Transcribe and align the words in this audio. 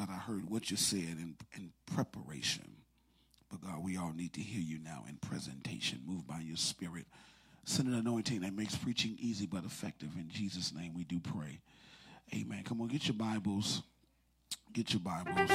God, 0.00 0.08
I 0.10 0.18
heard 0.18 0.48
what 0.48 0.70
you 0.70 0.78
said 0.78 0.98
in, 0.98 1.34
in 1.54 1.72
preparation. 1.84 2.64
But 3.50 3.60
God, 3.60 3.84
we 3.84 3.98
all 3.98 4.14
need 4.14 4.32
to 4.32 4.40
hear 4.40 4.62
you 4.62 4.78
now 4.78 5.04
in 5.06 5.16
presentation. 5.16 6.00
Move 6.06 6.26
by 6.26 6.38
your 6.38 6.56
spirit. 6.56 7.04
Send 7.64 7.88
an 7.88 7.94
anointing 7.94 8.40
that 8.40 8.54
makes 8.54 8.76
preaching 8.76 9.18
easy 9.20 9.44
but 9.44 9.64
effective. 9.64 10.08
In 10.16 10.30
Jesus' 10.30 10.72
name 10.72 10.94
we 10.94 11.04
do 11.04 11.20
pray. 11.20 11.60
Amen. 12.34 12.62
Come 12.64 12.80
on, 12.80 12.88
get 12.88 13.08
your 13.08 13.16
Bibles. 13.16 13.82
Get 14.72 14.94
your 14.94 15.00
Bibles. 15.00 15.50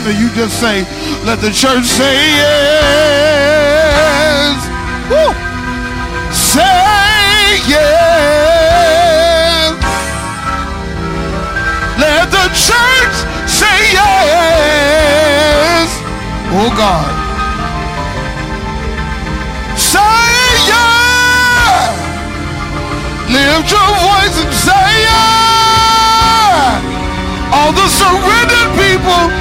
Surrender, 0.00 0.20
you 0.20 0.28
just 0.34 0.58
say, 0.60 0.82
let 1.24 1.40
the 1.40 1.50
church 1.50 1.84
say 1.84 2.14
yes. 2.36 3.76
Woo. 5.10 5.34
Say 6.32 7.60
yes. 7.68 7.90
Let 11.98 12.30
the 12.30 12.48
church 12.54 13.14
say 13.48 13.92
yes. 13.92 15.88
Oh 16.52 16.70
God. 16.76 17.10
Say 19.76 19.98
yes. 20.70 21.94
Lift 23.28 23.70
your 23.70 23.90
voice 24.00 24.36
and 24.42 24.54
say 24.54 25.02
yes. 25.08 25.20
All 27.52 27.72
the 27.72 27.88
surrendered 27.88 28.70
people 28.78 29.39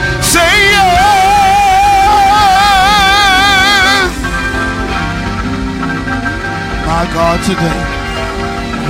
My 6.99 7.05
God, 7.13 7.39
today. 7.45 7.79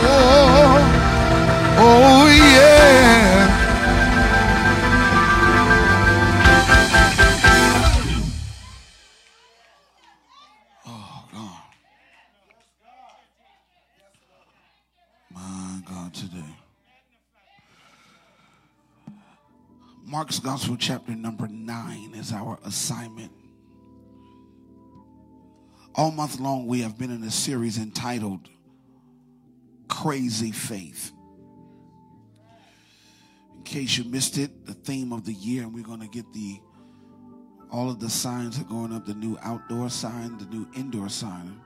oh, 0.03 0.19
oh, 0.57 0.81
oh 1.77 2.27
yeah. 2.27 3.22
Is 22.23 22.33
our 22.33 22.59
assignment. 22.65 23.33
All 25.95 26.13
month 26.13 26.39
long, 26.39 26.67
we 26.67 26.81
have 26.81 26.97
been 26.97 27.11
in 27.11 27.23
a 27.25 27.31
series 27.31 27.79
entitled 27.79 28.49
Crazy 29.89 30.53
Faith. 30.53 31.13
In 33.57 33.63
case 33.65 33.99
you 33.99 34.05
missed 34.05 34.39
it, 34.39 34.67
the 34.67 34.73
theme 34.73 35.13
of 35.13 35.25
the 35.25 35.35
year, 35.35 35.65
and 35.65 35.75
we're 35.75 35.85
going 35.85 36.01
to 36.01 36.09
get 36.09 36.33
the 36.33 36.61
all 37.71 37.91
of 37.91 38.01
the 38.01 38.11
signs 38.11 38.61
are 38.61 38.65
going 38.65 38.93
up 38.93 39.07
the 39.07 39.15
new 39.15 39.39
outdoor 39.43 39.89
sign, 39.89 40.37
the 40.37 40.45
new 40.45 40.69
indoor 40.77 41.09
sign. 41.09 41.59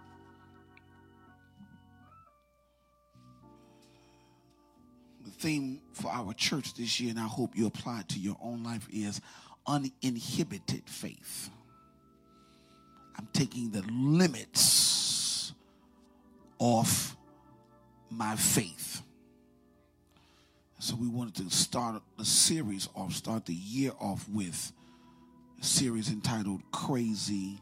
The 5.25 5.33
theme 5.33 5.81
for 5.93 6.09
our 6.13 6.33
church 6.33 6.75
this 6.75 7.01
year, 7.01 7.11
and 7.11 7.19
I 7.19 7.27
hope 7.27 7.57
you 7.57 7.67
apply 7.67 8.01
it 8.01 8.09
to 8.11 8.21
your 8.21 8.37
own 8.41 8.63
life, 8.63 8.87
is 8.93 9.21
uninhibited 9.67 10.89
faith. 10.89 11.51
I'm 13.19 13.29
taking 13.33 13.71
the 13.71 13.83
limits 13.91 15.53
off 16.59 17.17
my 18.11 18.37
faith. 18.37 19.03
So 20.79 20.95
we 20.95 21.09
wanted 21.09 21.37
to 21.37 21.55
start 21.55 22.03
the 22.19 22.25
series 22.25 22.89
off, 22.95 23.13
start 23.13 23.47
the 23.47 23.55
year 23.55 23.93
off 23.99 24.29
with 24.29 24.73
a 25.61 25.65
series 25.65 26.11
entitled 26.11 26.61
Crazy 26.71 27.59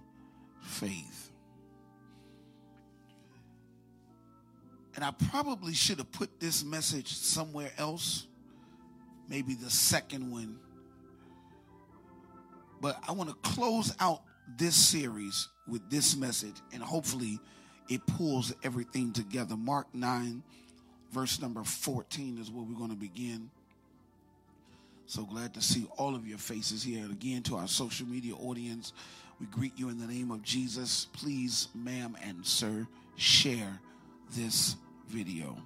Faith. 0.60 1.30
And 4.96 5.04
I 5.04 5.12
probably 5.30 5.74
should 5.74 5.98
have 5.98 6.12
put 6.12 6.40
this 6.40 6.64
message 6.64 7.12
somewhere 7.12 7.72
else, 7.78 8.26
maybe 9.28 9.54
the 9.54 9.70
second 9.70 10.30
one. 10.30 10.58
But 12.84 12.98
I 13.08 13.12
want 13.12 13.30
to 13.30 13.36
close 13.36 13.94
out 13.98 14.20
this 14.58 14.74
series 14.74 15.48
with 15.66 15.88
this 15.88 16.18
message, 16.18 16.56
and 16.70 16.82
hopefully 16.82 17.40
it 17.88 18.06
pulls 18.06 18.52
everything 18.62 19.10
together. 19.10 19.56
Mark 19.56 19.86
9, 19.94 20.42
verse 21.10 21.40
number 21.40 21.64
14 21.64 22.36
is 22.36 22.50
where 22.50 22.62
we're 22.62 22.76
going 22.76 22.90
to 22.90 22.96
begin. 22.96 23.48
So 25.06 25.24
glad 25.24 25.54
to 25.54 25.62
see 25.62 25.86
all 25.96 26.14
of 26.14 26.28
your 26.28 26.36
faces 26.36 26.82
here. 26.82 27.02
And 27.02 27.10
again, 27.10 27.42
to 27.44 27.56
our 27.56 27.68
social 27.68 28.06
media 28.06 28.34
audience, 28.34 28.92
we 29.40 29.46
greet 29.46 29.78
you 29.78 29.88
in 29.88 29.98
the 29.98 30.06
name 30.06 30.30
of 30.30 30.42
Jesus. 30.42 31.06
Please, 31.14 31.68
ma'am 31.74 32.18
and 32.22 32.44
sir, 32.44 32.86
share 33.16 33.80
this 34.36 34.76
video. 35.08 35.56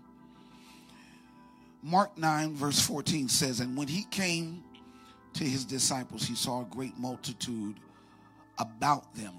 Mark 1.83 2.17
9, 2.17 2.55
verse 2.55 2.79
14 2.79 3.29
says, 3.29 3.59
And 3.59 3.77
when 3.77 3.89
he 3.89 4.05
came 4.05 4.63
to 5.39 5.45
his 5.45 5.65
disciples, 5.65 6.27
he 6.27 6.35
saw 6.35 6.63
a 6.63 6.65
great 6.65 6.99
multitude 6.99 7.77
about 8.59 9.15
them, 9.15 9.35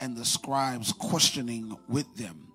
and 0.00 0.16
the 0.16 0.24
scribes 0.24 0.92
questioning 0.92 1.76
with 1.86 2.16
them. 2.16 2.48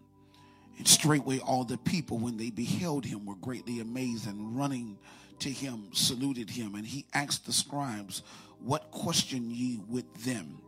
And 0.79 0.87
straightway 0.87 1.39
all 1.39 1.63
the 1.63 1.77
people, 1.77 2.17
when 2.17 2.37
they 2.37 2.49
beheld 2.49 3.05
him, 3.05 3.25
were 3.25 3.35
greatly 3.35 3.79
amazed 3.79 4.27
and 4.27 4.57
running 4.57 4.97
to 5.39 5.49
him, 5.49 5.89
saluted 5.93 6.49
him. 6.49 6.73
And 6.73 6.85
he 6.85 7.05
asked 7.13 7.45
the 7.45 7.53
scribes, 7.53 8.23
What 8.59 8.89
question 8.89 9.51
ye 9.51 9.79
with 9.87 10.11
them? 10.25 10.59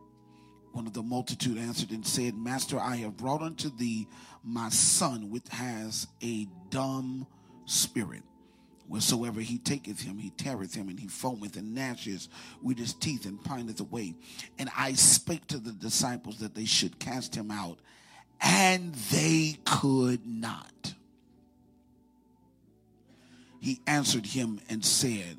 One 0.72 0.86
of 0.86 0.92
the 0.92 1.02
multitude 1.02 1.58
answered 1.58 1.90
and 1.90 2.06
said, 2.06 2.36
Master, 2.36 2.78
I 2.78 2.96
have 2.98 3.16
brought 3.16 3.42
unto 3.42 3.68
thee 3.68 4.06
my 4.44 4.68
son, 4.68 5.30
which 5.30 5.48
has 5.50 6.06
a 6.22 6.46
dumb 6.70 7.26
spirit. 7.66 8.22
Wheresoever 8.90 9.40
he 9.40 9.58
taketh 9.58 10.00
him, 10.00 10.18
he 10.18 10.30
teareth 10.30 10.74
him, 10.74 10.88
and 10.88 10.98
he 10.98 11.06
foameth 11.06 11.56
and 11.56 11.76
gnasheth 11.76 12.26
with 12.60 12.76
his 12.76 12.92
teeth 12.92 13.24
and 13.24 13.42
pineth 13.44 13.78
away. 13.78 14.16
And 14.58 14.68
I 14.76 14.94
spake 14.94 15.46
to 15.46 15.58
the 15.58 15.70
disciples 15.70 16.38
that 16.40 16.56
they 16.56 16.64
should 16.64 16.98
cast 16.98 17.36
him 17.36 17.52
out, 17.52 17.78
and 18.40 18.92
they 19.12 19.58
could 19.64 20.26
not. 20.26 20.94
He 23.60 23.80
answered 23.86 24.26
him 24.26 24.58
and 24.68 24.84
said, 24.84 25.36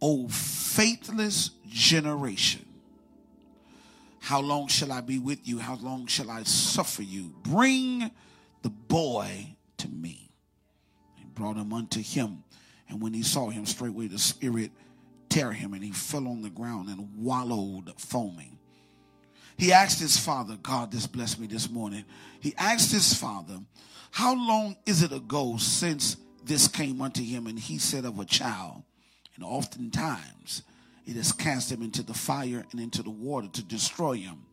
O 0.00 0.28
faithless 0.28 1.50
generation, 1.68 2.64
How 4.20 4.40
long 4.40 4.68
shall 4.68 4.92
I 4.92 5.00
be 5.00 5.18
with 5.18 5.48
you? 5.48 5.58
How 5.58 5.74
long 5.82 6.06
shall 6.06 6.30
I 6.30 6.44
suffer 6.44 7.02
you? 7.02 7.34
Bring 7.42 8.08
the 8.62 8.70
boy 8.70 9.56
to 9.78 9.88
me. 9.88 10.30
Brought 11.34 11.56
him 11.56 11.72
unto 11.72 12.00
him. 12.00 12.41
And 12.92 13.00
when 13.00 13.14
he 13.14 13.22
saw 13.22 13.48
him, 13.48 13.64
straightway 13.64 14.06
the 14.06 14.18
Spirit 14.18 14.70
tear 15.30 15.50
him, 15.50 15.72
and 15.72 15.82
he 15.82 15.92
fell 15.92 16.28
on 16.28 16.42
the 16.42 16.50
ground 16.50 16.90
and 16.90 17.08
wallowed 17.16 17.90
foaming. 17.96 18.58
He 19.56 19.72
asked 19.72 19.98
his 19.98 20.18
father, 20.18 20.58
God, 20.62 20.92
this 20.92 21.06
blessed 21.06 21.40
me 21.40 21.46
this 21.46 21.70
morning. 21.70 22.04
He 22.40 22.54
asked 22.58 22.92
his 22.92 23.14
father, 23.14 23.60
How 24.10 24.34
long 24.34 24.76
is 24.84 25.02
it 25.02 25.10
ago 25.10 25.56
since 25.56 26.18
this 26.44 26.68
came 26.68 27.00
unto 27.00 27.22
him? 27.22 27.46
And 27.46 27.58
he 27.58 27.78
said, 27.78 28.04
Of 28.04 28.18
a 28.18 28.26
child. 28.26 28.82
And 29.36 29.44
oftentimes 29.44 30.62
it 31.06 31.16
has 31.16 31.32
cast 31.32 31.72
him 31.72 31.80
into 31.80 32.02
the 32.02 32.12
fire 32.12 32.66
and 32.72 32.80
into 32.80 33.02
the 33.02 33.10
water 33.10 33.48
to 33.54 33.62
destroy 33.62 34.16
him. 34.16 34.44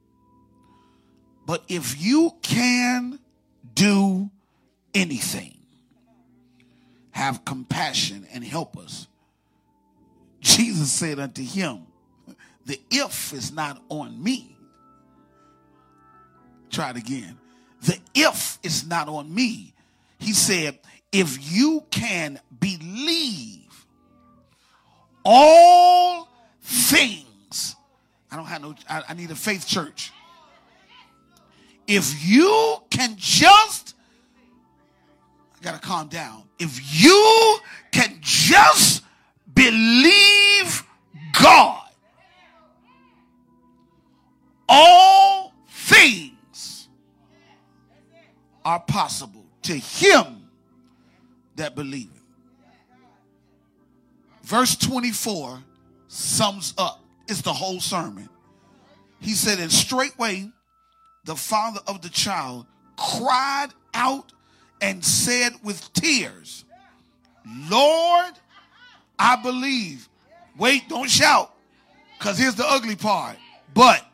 But 1.45 1.65
if 1.67 2.01
you 2.01 2.35
can 2.41 3.19
do 3.75 4.31
anything, 4.93 5.58
have 7.19 7.43
compassion 7.43 8.25
and 8.31 8.45
help 8.45 8.77
us. 8.77 9.07
Jesus 10.39 10.89
said 10.89 11.19
unto 11.19 11.43
him, 11.43 11.81
The 12.65 12.79
if 12.89 13.33
is 13.33 13.51
not 13.51 13.83
on 13.89 14.23
me. 14.23 14.55
Try 16.69 16.91
it 16.91 16.95
again. 16.95 17.37
The 17.81 17.99
if 18.15 18.57
is 18.63 18.87
not 18.87 19.09
on 19.09 19.35
me. 19.35 19.73
He 20.17 20.31
said, 20.31 20.79
If 21.11 21.51
you 21.51 21.83
can 21.91 22.39
believe 22.57 23.85
all 25.25 26.29
things, 26.61 27.75
I 28.31 28.37
don't 28.37 28.45
have 28.45 28.61
no, 28.61 28.75
I, 28.89 29.03
I 29.09 29.13
need 29.13 29.29
a 29.31 29.35
faith 29.35 29.67
church. 29.67 30.13
If 31.85 32.25
you 32.25 32.77
can 32.89 33.15
just, 33.17 33.93
I 35.59 35.63
got 35.63 35.81
to 35.81 35.87
calm 35.87 36.07
down. 36.07 36.43
If 36.57 36.79
you 37.03 37.59
can 37.91 38.17
just 38.21 39.03
believe 39.53 40.83
God, 41.41 41.89
all 44.67 45.53
things 45.69 46.87
are 48.63 48.79
possible 48.79 49.45
to 49.63 49.73
him 49.73 50.49
that 51.55 51.75
believeth. 51.75 52.21
Verse 54.43 54.75
24 54.77 55.61
sums 56.07 56.73
up, 56.77 57.03
it's 57.27 57.41
the 57.41 57.53
whole 57.53 57.79
sermon. 57.79 58.29
He 59.19 59.33
said, 59.33 59.59
And 59.59 59.71
straightway 59.71 60.51
the 61.25 61.35
father 61.35 61.81
of 61.85 62.01
the 62.01 62.09
child 62.09 62.65
cried 62.95 63.67
out 63.93 64.31
and 64.81 65.03
said 65.03 65.53
with 65.63 65.91
tears, 65.93 66.65
Lord, 67.69 68.33
I 69.17 69.35
believe. 69.41 70.07
Wait, 70.57 70.87
don't 70.89 71.09
shout, 71.09 71.53
because 72.17 72.37
here's 72.37 72.55
the 72.55 72.65
ugly 72.65 72.95
part. 72.95 73.37
But 73.73 74.05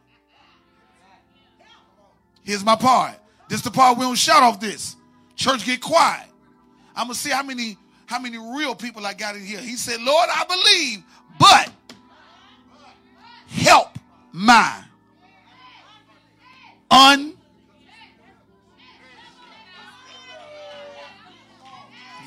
here's 2.44 2.64
my 2.64 2.76
part. 2.76 3.16
This 3.48 3.60
is 3.60 3.64
the 3.64 3.72
part 3.72 3.98
we 3.98 4.04
don't 4.04 4.18
shout 4.18 4.44
off 4.44 4.60
this. 4.60 4.96
Church, 5.36 5.66
get 5.66 5.82
quiet. 5.82 6.28
I'm 6.96 7.08
gonna 7.08 7.16
see 7.16 7.30
how 7.30 7.44
many 7.44 7.78
how 8.06 8.20
many 8.20 8.38
real 8.38 8.76
people 8.76 9.06
I 9.06 9.14
got 9.14 9.36
in 9.36 9.44
here. 9.44 9.60
He 9.60 9.76
said, 9.76 10.02
Lord, 10.02 10.30
I 10.32 10.46
believe, 10.46 11.04
but 11.40 11.72
help 13.48 13.98
my 14.32 14.84
un 16.92 17.35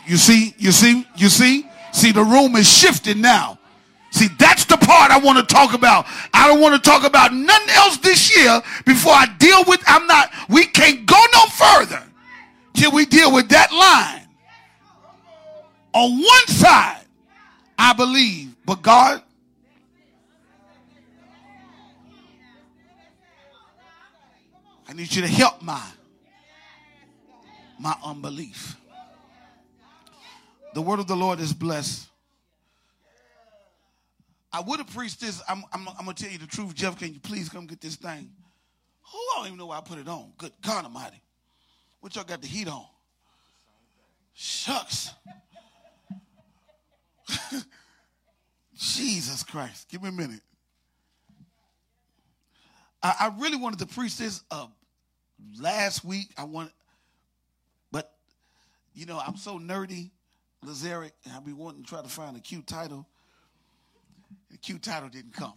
You 0.09 0.17
see, 0.17 0.55
you 0.57 0.73
see, 0.73 1.07
you 1.17 1.29
see, 1.29 1.69
see, 1.93 2.13
the 2.13 2.25
room 2.25 2.57
is 2.57 2.67
shifting 2.67 3.21
now. 3.21 3.59
See, 4.11 4.29
that's 4.39 4.65
the 4.65 4.79
part 4.79 5.11
I 5.11 5.19
want 5.19 5.37
to 5.37 5.55
talk 5.55 5.75
about. 5.75 6.07
I 6.33 6.49
don't 6.49 6.63
want 6.63 6.83
to 6.83 6.91
talk 6.91 7.05
about 7.05 7.35
nothing 7.35 7.75
else 7.75 7.99
this 7.99 8.35
year 8.35 8.63
before 8.87 9.13
I 9.13 9.27
deal 9.39 9.65
with. 9.67 9.83
I'm 9.87 10.07
not, 10.07 10.31
we 10.49 10.65
can't 10.65 11.05
go 11.05 11.23
no 11.35 11.45
further 11.49 12.03
till 12.73 12.91
we 12.91 13.05
deal 13.05 13.35
with 13.35 13.51
that 13.51 13.71
line. 13.71 14.27
On 15.93 16.23
one 16.23 16.47
side, 16.47 17.05
I 17.79 17.93
believe, 17.93 18.57
but 18.65 18.81
God, 18.81 19.23
I 24.89 24.95
need 24.95 25.15
you 25.15 25.21
to 25.21 25.29
help 25.29 25.61
my 25.61 25.83
my 27.79 27.95
unbelief. 28.03 28.78
The 30.79 30.83
word 30.83 31.01
of 31.01 31.09
the 31.09 31.17
Lord 31.17 31.41
is 31.41 31.53
blessed. 31.53 32.07
I 34.53 34.61
would 34.61 34.79
have 34.79 34.89
preached 34.95 35.21
this. 35.21 35.43
I'm, 35.49 35.65
I'm, 35.73 35.89
I'm 35.89 36.05
going 36.05 36.15
to 36.15 36.23
tell 36.23 36.31
you 36.31 36.39
the 36.39 36.47
truth. 36.47 36.73
Jeff, 36.73 36.97
can 36.97 37.13
you 37.13 37.19
please 37.19 37.49
come 37.49 37.67
get 37.67 37.81
this 37.81 37.97
thing? 37.97 38.31
Oh, 39.13 39.33
I 39.35 39.39
don't 39.39 39.47
even 39.49 39.59
know 39.59 39.67
why 39.67 39.79
I 39.79 39.81
put 39.81 39.99
it 39.99 40.07
on. 40.07 40.31
Good 40.39 40.53
God 40.63 40.85
Almighty. 40.85 41.21
What 41.99 42.15
y'all 42.15 42.23
got 42.23 42.43
the 42.43 42.47
heat 42.47 42.69
on? 42.69 42.87
Shucks. 44.35 45.11
Jesus 48.77 49.43
Christ. 49.43 49.89
Give 49.91 50.01
me 50.01 50.11
a 50.11 50.13
minute. 50.13 50.43
I, 53.03 53.15
I 53.19 53.33
really 53.37 53.57
wanted 53.57 53.81
to 53.81 53.87
preach 53.87 54.17
this 54.17 54.45
uh, 54.53 54.69
last 55.61 56.05
week. 56.05 56.29
I 56.37 56.45
want, 56.45 56.71
but 57.91 58.13
you 58.95 59.07
know, 59.07 59.19
I'm 59.19 59.37
so 59.37 59.59
nerdy. 59.59 60.11
Lazaric, 60.65 61.13
I've 61.35 61.45
been 61.45 61.57
wanting 61.57 61.83
to 61.83 61.89
try 61.89 62.03
to 62.03 62.09
find 62.09 62.37
a 62.37 62.41
cute 62.41 62.67
title. 62.67 63.07
The 64.51 64.59
cute 64.59 64.83
title 64.83 65.09
didn't 65.09 65.35
come. 65.35 65.55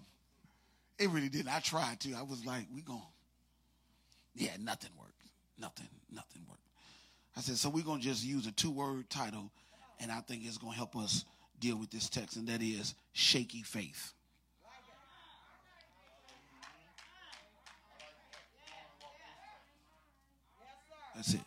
It 0.99 1.09
really 1.09 1.29
didn't. 1.29 1.49
I 1.53 1.59
tried 1.59 1.99
to. 2.01 2.13
I 2.13 2.21
was 2.21 2.45
like, 2.45 2.65
we 2.73 2.81
going 2.81 3.01
yeah, 4.35 4.51
nothing 4.59 4.91
worked. 4.97 5.11
Nothing, 5.59 5.89
nothing 6.11 6.43
worked. 6.47 6.61
I 7.35 7.41
said, 7.41 7.57
so 7.57 7.69
we're 7.69 7.83
going 7.83 7.99
to 7.99 8.07
just 8.07 8.23
use 8.23 8.47
a 8.47 8.51
two-word 8.51 9.09
title, 9.09 9.51
and 9.99 10.11
I 10.11 10.21
think 10.21 10.45
it's 10.45 10.57
going 10.57 10.73
to 10.73 10.77
help 10.77 10.95
us 10.95 11.25
deal 11.59 11.77
with 11.77 11.91
this 11.91 12.09
text, 12.09 12.37
and 12.37 12.47
that 12.47 12.61
is 12.61 12.95
shaky 13.13 13.61
faith. 13.61 14.13
That's 21.15 21.33
it. 21.33 21.41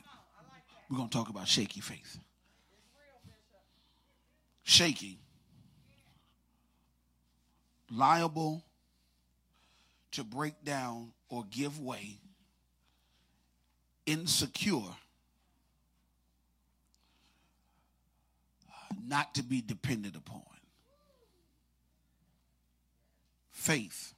We're 0.91 0.99
going 0.99 1.09
to 1.09 1.17
talk 1.17 1.31
about 1.31 1.49
shaky 1.49 1.81
faith 1.81 2.19
shaky, 4.65 5.19
liable 7.91 8.65
to 10.13 10.25
break 10.25 10.65
down 10.65 11.13
or 11.29 11.44
give 11.51 11.79
way, 11.79 12.19
insecure, 14.06 14.81
not 19.06 19.35
to 19.35 19.43
be 19.43 19.61
depended 19.61 20.17
upon. 20.17 20.43
Faith, 23.51 24.15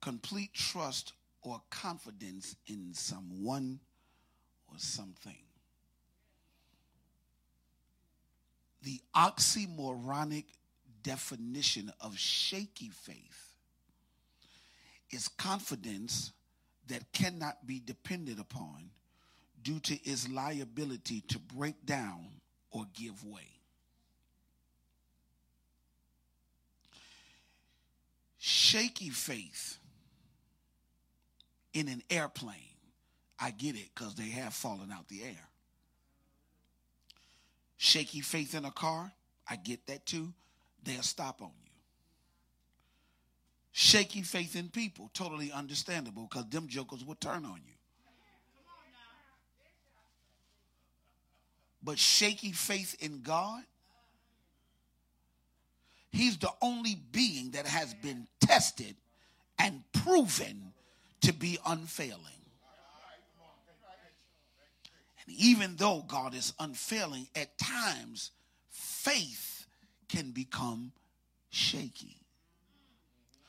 complete 0.00 0.52
trust 0.54 1.12
or 1.42 1.60
confidence 1.70 2.56
in 2.66 2.92
someone 2.94 3.80
or 4.68 4.78
something. 4.78 5.36
The 8.82 9.00
oxymoronic 9.14 10.44
definition 11.02 11.92
of 12.00 12.18
shaky 12.18 12.90
faith 12.90 13.54
is 15.10 15.28
confidence 15.28 16.32
that 16.88 17.12
cannot 17.12 17.66
be 17.66 17.80
depended 17.84 18.38
upon 18.38 18.90
due 19.62 19.80
to 19.80 19.94
its 20.08 20.28
liability 20.28 21.22
to 21.22 21.38
break 21.38 21.84
down 21.84 22.26
or 22.70 22.84
give 22.94 23.24
way. 23.24 23.48
Shaky 28.38 29.10
faith 29.10 29.78
in 31.74 31.88
an 31.88 32.02
airplane, 32.10 32.54
I 33.38 33.50
get 33.50 33.74
it 33.74 33.88
because 33.94 34.14
they 34.14 34.30
have 34.30 34.54
fallen 34.54 34.90
out 34.92 35.08
the 35.08 35.22
air. 35.22 35.48
Shaky 37.78 38.20
faith 38.20 38.54
in 38.54 38.64
a 38.64 38.72
car, 38.72 39.10
I 39.48 39.56
get 39.56 39.86
that 39.86 40.04
too. 40.04 40.32
They'll 40.82 41.02
stop 41.02 41.40
on 41.40 41.52
you. 41.64 41.70
Shaky 43.70 44.22
faith 44.22 44.56
in 44.56 44.68
people, 44.68 45.10
totally 45.14 45.52
understandable 45.52 46.26
because 46.28 46.48
them 46.50 46.66
jokers 46.66 47.04
will 47.04 47.14
turn 47.14 47.44
on 47.44 47.60
you. 47.64 47.74
But 51.82 51.98
shaky 51.98 52.52
faith 52.52 52.96
in 53.00 53.22
God, 53.22 53.62
He's 56.10 56.36
the 56.38 56.50
only 56.60 56.96
being 57.12 57.52
that 57.52 57.66
has 57.66 57.94
been 57.94 58.26
tested 58.40 58.96
and 59.58 59.84
proven 59.92 60.72
to 61.20 61.32
be 61.32 61.58
unfailing. 61.64 62.37
And 65.28 65.36
even 65.36 65.76
though 65.76 66.02
God 66.08 66.34
is 66.34 66.54
unfailing, 66.58 67.28
at 67.36 67.58
times 67.58 68.30
faith 68.70 69.66
can 70.08 70.30
become 70.30 70.90
shaky. 71.50 72.16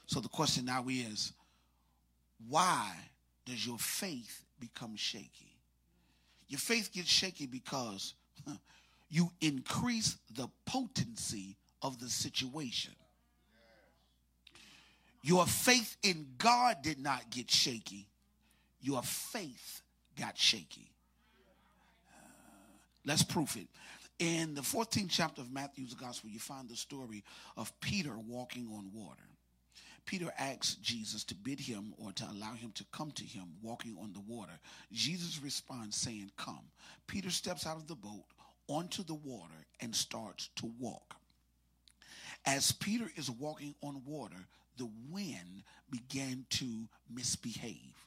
So 0.06 0.20
the 0.20 0.28
question 0.28 0.66
now 0.66 0.86
is 0.90 1.32
why 2.50 2.92
does 3.46 3.66
your 3.66 3.78
faith 3.78 4.44
become 4.60 4.98
shaky? 4.98 5.56
Your 6.50 6.60
faith 6.60 6.92
gets 6.92 7.08
shaky 7.08 7.46
because 7.46 8.14
you 9.10 9.32
increase 9.40 10.18
the 10.36 10.50
potency 10.66 11.56
of 11.82 11.98
the 12.00 12.10
situation. 12.10 12.94
Your 15.24 15.46
faith 15.46 15.96
in 16.04 16.28
God 16.38 16.82
did 16.82 17.00
not 17.00 17.30
get 17.30 17.50
shaky. 17.50 18.10
Your 18.82 19.02
faith 19.02 19.82
got 20.18 20.38
shaky. 20.38 20.92
Let's 23.10 23.24
prove 23.24 23.58
it. 23.58 23.68
In 24.20 24.54
the 24.54 24.62
14th 24.62 25.10
chapter 25.10 25.42
of 25.42 25.52
Matthew's 25.52 25.96
Gospel, 25.96 26.30
you 26.30 26.38
find 26.38 26.70
the 26.70 26.76
story 26.76 27.24
of 27.58 27.74
Peter 27.82 28.16
walking 28.20 28.68
on 28.72 28.92
water. 28.94 29.24
Peter 30.06 30.32
asks 30.38 30.76
Jesus 30.76 31.24
to 31.24 31.34
bid 31.34 31.60
him 31.60 31.96
or 31.98 32.12
to 32.12 32.24
allow 32.26 32.54
him 32.54 32.72
to 32.76 32.86
come 32.94 33.10
to 33.14 33.24
him 33.24 33.46
walking 33.64 33.98
on 34.00 34.14
the 34.14 34.20
water. 34.32 34.52
Jesus 34.92 35.42
responds, 35.42 35.96
saying, 35.98 36.30
Come. 36.38 36.62
Peter 37.08 37.32
steps 37.32 37.66
out 37.66 37.78
of 37.78 37.88
the 37.88 37.96
boat 37.96 38.26
onto 38.68 39.02
the 39.02 39.16
water 39.16 39.66
and 39.80 39.96
starts 39.96 40.52
to 40.58 40.72
walk. 40.80 41.16
As 42.46 42.72
Peter 42.74 43.10
is 43.16 43.32
walking 43.32 43.74
on 43.82 44.04
water, 44.06 44.46
the 44.80 44.90
wind 45.12 45.64
began 45.92 46.46
to 46.50 46.88
misbehave. 47.14 48.00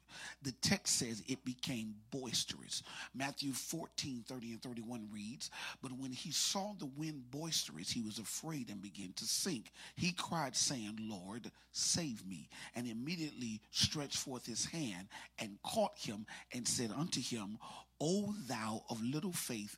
The 0.42 0.52
text 0.60 0.98
says 0.98 1.22
it 1.26 1.44
became 1.44 1.94
boisterous. 2.10 2.82
Matthew 3.14 3.52
14, 3.52 4.24
30 4.26 4.52
and 4.52 4.62
31 4.62 5.08
reads, 5.12 5.50
But 5.80 5.92
when 5.92 6.12
he 6.12 6.32
saw 6.32 6.74
the 6.78 6.90
wind 6.98 7.30
boisterous, 7.30 7.90
he 7.90 8.02
was 8.02 8.18
afraid 8.18 8.68
and 8.68 8.82
began 8.82 9.12
to 9.16 9.24
sink. 9.24 9.72
He 9.96 10.12
cried, 10.12 10.56
saying, 10.56 10.98
Lord, 11.00 11.50
save 11.72 12.26
me. 12.26 12.48
And 12.74 12.86
immediately 12.86 13.60
stretched 13.70 14.18
forth 14.18 14.46
his 14.46 14.66
hand 14.66 15.08
and 15.38 15.58
caught 15.62 15.96
him 15.96 16.26
and 16.52 16.66
said 16.66 16.90
unto 16.96 17.20
him, 17.20 17.58
O 18.00 18.34
thou 18.46 18.84
of 18.90 19.02
little 19.02 19.32
faith, 19.32 19.76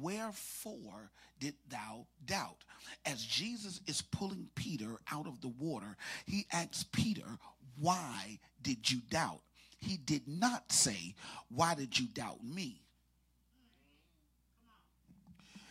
Wherefore 0.00 1.10
did 1.38 1.54
thou 1.68 2.06
doubt? 2.24 2.64
As 3.04 3.22
Jesus 3.22 3.80
is 3.86 4.02
pulling 4.02 4.48
Peter 4.54 4.98
out 5.12 5.26
of 5.26 5.40
the 5.40 5.48
water, 5.48 5.96
he 6.26 6.46
asks 6.52 6.84
Peter, 6.92 7.38
Why 7.78 8.38
did 8.62 8.90
you 8.90 9.00
doubt? 9.10 9.40
He 9.78 9.96
did 9.96 10.26
not 10.26 10.72
say, 10.72 11.14
Why 11.48 11.74
did 11.74 11.98
you 11.98 12.06
doubt 12.06 12.42
me? 12.42 12.82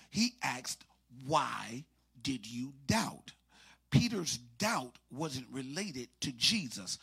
He 0.10 0.36
asked, 0.44 0.86
Why 1.26 1.86
did 2.22 2.46
you 2.46 2.74
doubt? 2.86 3.34
Peter's 3.90 4.38
doubt 4.58 4.98
wasn't 5.12 5.48
related 5.52 6.10
to 6.22 6.32
Jesus. 6.32 7.00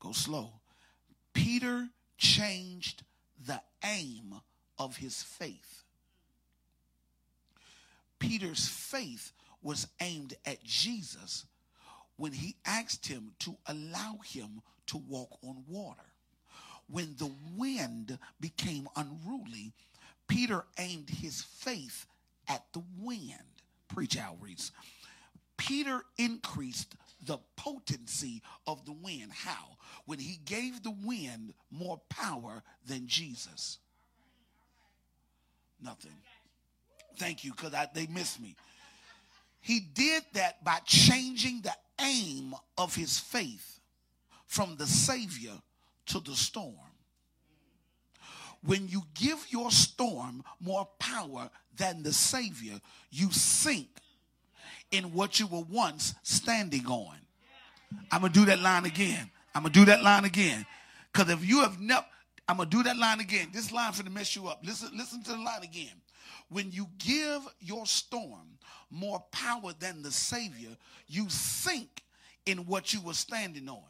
Go 0.00 0.12
slow. 0.12 0.60
Peter 1.32 1.88
changed 2.18 3.04
the 3.46 3.60
aim 3.84 4.34
of 4.78 4.96
his 4.96 5.22
faith. 5.22 5.79
Peter's 8.20 8.68
faith 8.68 9.32
was 9.62 9.88
aimed 10.00 10.34
at 10.46 10.62
Jesus 10.62 11.46
when 12.16 12.32
he 12.32 12.54
asked 12.64 13.06
him 13.06 13.32
to 13.40 13.56
allow 13.66 14.18
him 14.24 14.62
to 14.86 14.98
walk 14.98 15.38
on 15.42 15.64
water. 15.66 16.04
When 16.88 17.16
the 17.16 17.32
wind 17.56 18.18
became 18.40 18.88
unruly, 18.94 19.72
Peter 20.28 20.64
aimed 20.78 21.10
his 21.10 21.42
faith 21.42 22.06
at 22.48 22.64
the 22.72 22.82
wind. 22.98 23.32
Preach 23.88 24.16
Reese. 24.40 24.70
Peter 25.56 26.02
increased 26.16 26.94
the 27.24 27.38
potency 27.56 28.42
of 28.66 28.84
the 28.84 28.92
wind. 28.92 29.32
How? 29.32 29.76
When 30.06 30.18
he 30.18 30.38
gave 30.44 30.82
the 30.82 30.94
wind 31.04 31.54
more 31.70 32.00
power 32.08 32.62
than 32.86 33.06
Jesus. 33.06 33.78
Nothing. 35.82 36.22
Thank 37.16 37.44
you, 37.44 37.52
because 37.52 37.72
they 37.94 38.06
missed 38.06 38.40
me. 38.40 38.56
He 39.60 39.80
did 39.80 40.22
that 40.34 40.64
by 40.64 40.78
changing 40.86 41.60
the 41.62 41.72
aim 42.00 42.54
of 42.78 42.94
his 42.94 43.18
faith 43.18 43.78
from 44.46 44.76
the 44.76 44.86
Savior 44.86 45.52
to 46.06 46.20
the 46.20 46.34
storm. 46.34 46.74
When 48.62 48.88
you 48.88 49.02
give 49.14 49.46
your 49.50 49.70
storm 49.70 50.42
more 50.60 50.88
power 50.98 51.50
than 51.76 52.02
the 52.02 52.12
Savior, 52.12 52.80
you 53.10 53.30
sink 53.32 53.88
in 54.90 55.12
what 55.12 55.38
you 55.40 55.46
were 55.46 55.64
once 55.70 56.14
standing 56.22 56.86
on. 56.86 57.16
I'm 58.10 58.20
going 58.20 58.32
to 58.32 58.38
do 58.40 58.46
that 58.46 58.60
line 58.60 58.84
again. 58.86 59.30
I'm 59.54 59.62
going 59.62 59.72
to 59.72 59.78
do 59.80 59.84
that 59.86 60.02
line 60.02 60.24
again. 60.24 60.66
Because 61.12 61.30
if 61.30 61.46
you 61.46 61.60
have 61.60 61.80
never, 61.80 62.04
I'm 62.48 62.56
going 62.56 62.68
to 62.68 62.76
do 62.76 62.82
that 62.84 62.96
line 62.96 63.20
again. 63.20 63.48
This 63.52 63.72
line 63.72 63.92
to 63.92 64.10
mess 64.10 64.34
you 64.36 64.48
up. 64.48 64.60
Listen, 64.64 64.90
listen 64.96 65.22
to 65.24 65.32
the 65.32 65.38
line 65.38 65.62
again. 65.62 65.92
When 66.50 66.70
you 66.72 66.88
give 66.98 67.42
your 67.60 67.86
storm 67.86 68.58
more 68.90 69.22
power 69.30 69.72
than 69.78 70.02
the 70.02 70.10
Savior, 70.10 70.76
you 71.06 71.28
sink 71.28 72.02
in 72.46 72.58
what 72.66 72.92
you 72.92 73.00
were 73.00 73.14
standing 73.14 73.68
on. 73.68 73.82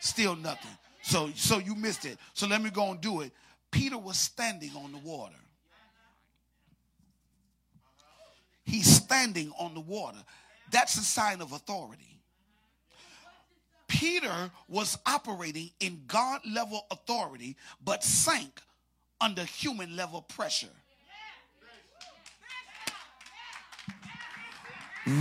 Still 0.00 0.36
nothing. 0.36 0.70
So, 1.02 1.30
so 1.34 1.58
you 1.58 1.74
missed 1.74 2.04
it. 2.04 2.18
So 2.32 2.46
let 2.46 2.62
me 2.62 2.70
go 2.70 2.90
and 2.90 3.00
do 3.00 3.20
it. 3.20 3.32
Peter 3.70 3.98
was 3.98 4.16
standing 4.16 4.70
on 4.76 4.92
the 4.92 4.98
water. 4.98 5.34
He's 8.64 8.86
standing 8.86 9.52
on 9.58 9.74
the 9.74 9.80
water. 9.80 10.18
That's 10.70 10.96
a 10.96 11.02
sign 11.02 11.40
of 11.40 11.52
authority. 11.52 12.20
Peter 13.88 14.50
was 14.68 14.96
operating 15.06 15.70
in 15.80 16.02
God 16.06 16.40
level 16.50 16.86
authority, 16.90 17.56
but 17.84 18.02
sank 18.02 18.60
under 19.20 19.44
human 19.44 19.96
level 19.96 20.22
pressure. 20.22 20.66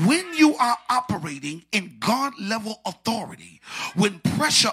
When 0.06 0.34
you 0.36 0.56
are 0.56 0.78
operating 0.90 1.63
in 1.72 1.98
God 2.00 2.34
level 2.40 2.80
authority, 2.86 3.60
when 3.96 4.20
pressure 4.20 4.72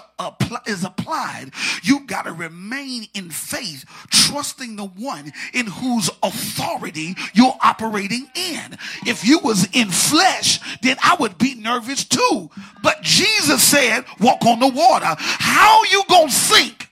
is 0.65 0.83
applied, 0.83 1.51
you 1.83 2.01
got 2.01 2.23
to 2.23 2.31
remain 2.31 3.07
in 3.13 3.29
faith, 3.29 3.85
trusting 4.09 4.75
the 4.75 4.85
one 4.85 5.33
in 5.53 5.67
whose 5.67 6.09
authority 6.23 7.15
you're 7.33 7.57
operating 7.61 8.27
in. 8.35 8.77
If 9.05 9.25
you 9.25 9.39
was 9.39 9.67
in 9.73 9.89
flesh, 9.89 10.59
then 10.81 10.97
I 11.03 11.15
would 11.19 11.37
be 11.37 11.55
nervous 11.55 12.05
too. 12.05 12.49
But 12.81 13.01
Jesus 13.01 13.61
said, 13.61 14.05
walk 14.19 14.45
on 14.45 14.59
the 14.59 14.67
water. 14.67 15.15
How 15.17 15.83
you 15.91 16.03
going 16.07 16.29
to 16.29 16.33
sink 16.33 16.89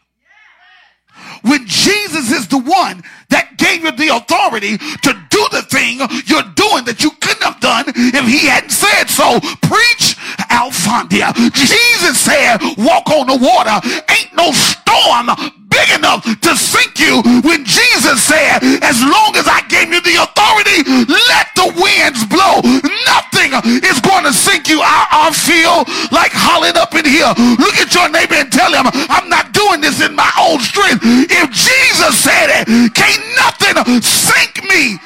when 1.44 1.66
Jesus 1.68 2.32
is 2.32 2.48
the 2.48 2.58
one 2.58 3.04
that 3.30 3.58
gave 3.58 3.84
you 3.84 3.92
the 3.92 4.16
authority 4.16 4.78
to 4.78 5.14
do 5.30 5.48
the 5.52 5.62
thing 5.62 6.00
you're 6.26 6.44
doing 6.56 6.86
that 6.86 7.04
you 7.04 7.12
couldn't 7.12 7.39
have 7.60 7.86
done 7.86 7.94
if 7.96 8.26
he 8.28 8.48
hadn't 8.48 8.72
said 8.72 9.06
so. 9.06 9.40
Preach 9.62 10.16
Alfondia. 10.50 11.34
Jesus 11.54 12.20
said, 12.20 12.58
walk 12.78 13.10
on 13.10 13.28
the 13.28 13.38
water. 13.38 13.80
Ain't 14.10 14.34
no 14.36 14.52
storm 14.52 15.30
big 15.70 15.90
enough 15.96 16.24
to 16.42 16.56
sink 16.56 17.00
you 17.00 17.22
when 17.46 17.64
Jesus 17.64 18.24
said, 18.24 18.60
as 18.82 19.02
long 19.02 19.36
as 19.38 19.48
I 19.48 19.62
gave 19.70 19.94
you 19.94 20.02
the 20.02 20.18
authority, 20.26 20.82
let 21.08 21.48
the 21.56 21.70
winds 21.78 22.26
blow. 22.26 22.62
Nothing 23.06 23.54
is 23.86 24.02
going 24.02 24.26
to 24.26 24.34
sink 24.34 24.68
you. 24.68 24.82
I, 24.82 25.30
I 25.30 25.32
feel 25.32 25.86
like 26.12 26.32
hollering 26.34 26.78
up 26.78 26.96
in 26.96 27.06
here. 27.06 27.32
Look 27.60 27.78
at 27.78 27.94
your 27.94 28.10
neighbor 28.10 28.36
and 28.36 28.52
tell 28.52 28.74
him, 28.74 28.90
I'm 29.10 29.30
not 29.30 29.54
doing 29.54 29.82
this 29.82 30.02
in 30.02 30.16
my 30.16 30.32
own 30.40 30.60
strength. 30.60 31.02
If 31.06 31.48
Jesus 31.54 32.18
said 32.18 32.50
it, 32.50 32.94
can't 32.94 33.24
nothing 33.38 34.02
sink 34.02 34.66
me. 34.68 34.98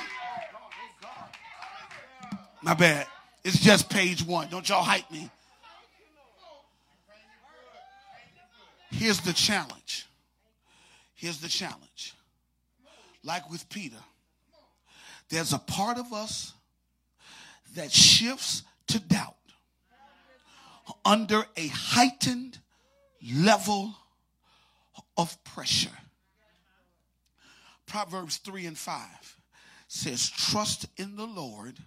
My 2.63 2.73
bad. 2.73 3.05
It's 3.43 3.59
just 3.59 3.89
page 3.89 4.23
one. 4.23 4.47
Don't 4.49 4.67
y'all 4.67 4.83
hype 4.83 5.11
me. 5.11 5.29
Here's 8.89 9.19
the 9.19 9.33
challenge. 9.33 10.07
Here's 11.13 11.39
the 11.39 11.49
challenge. 11.49 12.13
Like 13.21 13.49
with 13.49 13.67
Peter, 13.69 13.97
there's 15.29 15.51
a 15.51 15.59
part 15.59 15.97
of 15.97 16.13
us 16.13 16.53
that 17.75 17.91
shifts 17.91 18.63
to 18.87 18.99
doubt 18.99 19.35
under 21.03 21.43
a 21.57 21.67
heightened 21.67 22.59
level 23.35 23.93
of 25.17 25.41
pressure. 25.43 25.89
Proverbs 27.87 28.37
3 28.37 28.67
and 28.67 28.77
5 28.77 29.37
says, 29.87 30.29
Trust 30.29 30.87
in 30.97 31.15
the 31.15 31.25
Lord 31.25 31.77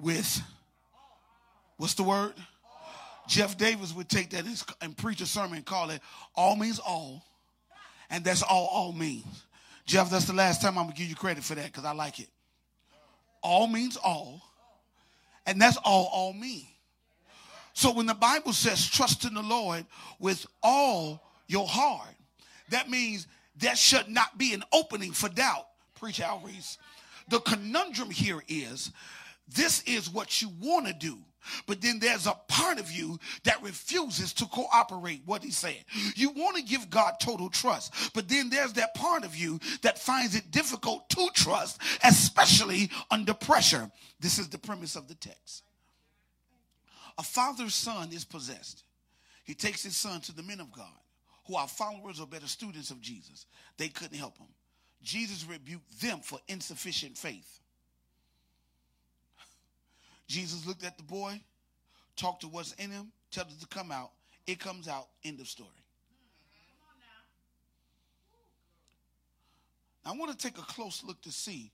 with, 0.00 0.42
what's 1.76 1.94
the 1.94 2.02
word? 2.02 2.34
Jeff 3.26 3.58
Davis 3.58 3.94
would 3.94 4.08
take 4.08 4.30
that 4.30 4.44
and 4.80 4.96
preach 4.96 5.20
a 5.20 5.26
sermon 5.26 5.56
and 5.56 5.66
call 5.66 5.90
it 5.90 6.00
All 6.34 6.56
Means 6.56 6.78
All. 6.78 7.22
And 8.10 8.24
that's 8.24 8.42
all 8.42 8.68
all 8.72 8.92
means. 8.92 9.44
Jeff, 9.86 10.10
that's 10.10 10.26
the 10.26 10.32
last 10.32 10.62
time 10.62 10.78
I'm 10.78 10.88
to 10.88 10.94
give 10.94 11.08
you 11.08 11.14
credit 11.14 11.44
for 11.44 11.54
that 11.54 11.66
because 11.66 11.84
I 11.84 11.92
like 11.92 12.20
it. 12.20 12.28
All 13.42 13.66
means 13.66 13.96
all. 13.96 14.42
And 15.46 15.60
that's 15.60 15.76
all 15.78 16.08
all 16.12 16.32
means. 16.32 16.66
So 17.72 17.92
when 17.92 18.06
the 18.06 18.14
Bible 18.14 18.52
says 18.52 18.86
trust 18.86 19.24
in 19.24 19.34
the 19.34 19.42
Lord 19.42 19.86
with 20.18 20.46
all 20.62 21.22
your 21.46 21.66
heart, 21.66 22.14
that 22.70 22.90
means 22.90 23.26
there 23.56 23.76
should 23.76 24.08
not 24.08 24.36
be 24.36 24.52
an 24.52 24.64
opening 24.72 25.12
for 25.12 25.28
doubt. 25.28 25.66
Preach 25.94 26.20
Al. 26.20 26.42
The 27.28 27.40
conundrum 27.40 28.10
here 28.10 28.42
is 28.48 28.90
this 29.54 29.82
is 29.84 30.10
what 30.10 30.42
you 30.42 30.50
want 30.60 30.86
to 30.86 30.92
do. 30.92 31.18
But 31.66 31.80
then 31.80 31.98
there's 31.98 32.26
a 32.26 32.36
part 32.48 32.78
of 32.78 32.90
you 32.90 33.18
that 33.44 33.62
refuses 33.62 34.32
to 34.34 34.46
cooperate 34.46 35.22
what 35.24 35.42
he's 35.42 35.56
saying. 35.56 35.84
You 36.14 36.30
want 36.30 36.56
to 36.56 36.62
give 36.62 36.90
God 36.90 37.14
total 37.20 37.48
trust, 37.48 38.12
but 38.14 38.28
then 38.28 38.50
there's 38.50 38.74
that 38.74 38.94
part 38.94 39.24
of 39.24 39.34
you 39.34 39.58
that 39.82 39.98
finds 39.98 40.34
it 40.34 40.50
difficult 40.50 41.08
to 41.10 41.28
trust, 41.34 41.80
especially 42.04 42.90
under 43.10 43.34
pressure. 43.34 43.90
This 44.20 44.38
is 44.38 44.48
the 44.48 44.58
premise 44.58 44.96
of 44.96 45.08
the 45.08 45.14
text. 45.14 45.62
A 47.16 47.22
father's 47.22 47.74
son 47.74 48.10
is 48.12 48.24
possessed. 48.24 48.84
He 49.44 49.54
takes 49.54 49.82
his 49.82 49.96
son 49.96 50.20
to 50.22 50.32
the 50.34 50.42
men 50.42 50.60
of 50.60 50.70
God, 50.70 50.86
who 51.46 51.56
are 51.56 51.66
followers 51.66 52.20
or 52.20 52.26
better 52.26 52.46
students 52.46 52.90
of 52.90 53.00
Jesus. 53.00 53.46
They 53.78 53.88
couldn't 53.88 54.18
help 54.18 54.36
him. 54.36 54.48
Jesus 55.02 55.46
rebuked 55.48 56.00
them 56.00 56.20
for 56.20 56.38
insufficient 56.48 57.16
faith. 57.16 57.57
Jesus 60.28 60.66
looked 60.66 60.84
at 60.84 60.96
the 60.98 61.02
boy, 61.02 61.40
talked 62.16 62.42
to 62.42 62.48
what's 62.48 62.72
in 62.74 62.90
him, 62.90 63.10
told 63.30 63.48
it 63.48 63.60
to 63.60 63.66
come 63.66 63.90
out. 63.90 64.10
It 64.46 64.60
comes 64.60 64.86
out. 64.86 65.08
End 65.24 65.40
of 65.40 65.48
story. 65.48 65.70
I 70.04 70.12
want 70.12 70.30
to 70.30 70.38
take 70.38 70.56
a 70.58 70.62
close 70.62 71.02
look 71.04 71.20
to 71.22 71.32
see 71.32 71.70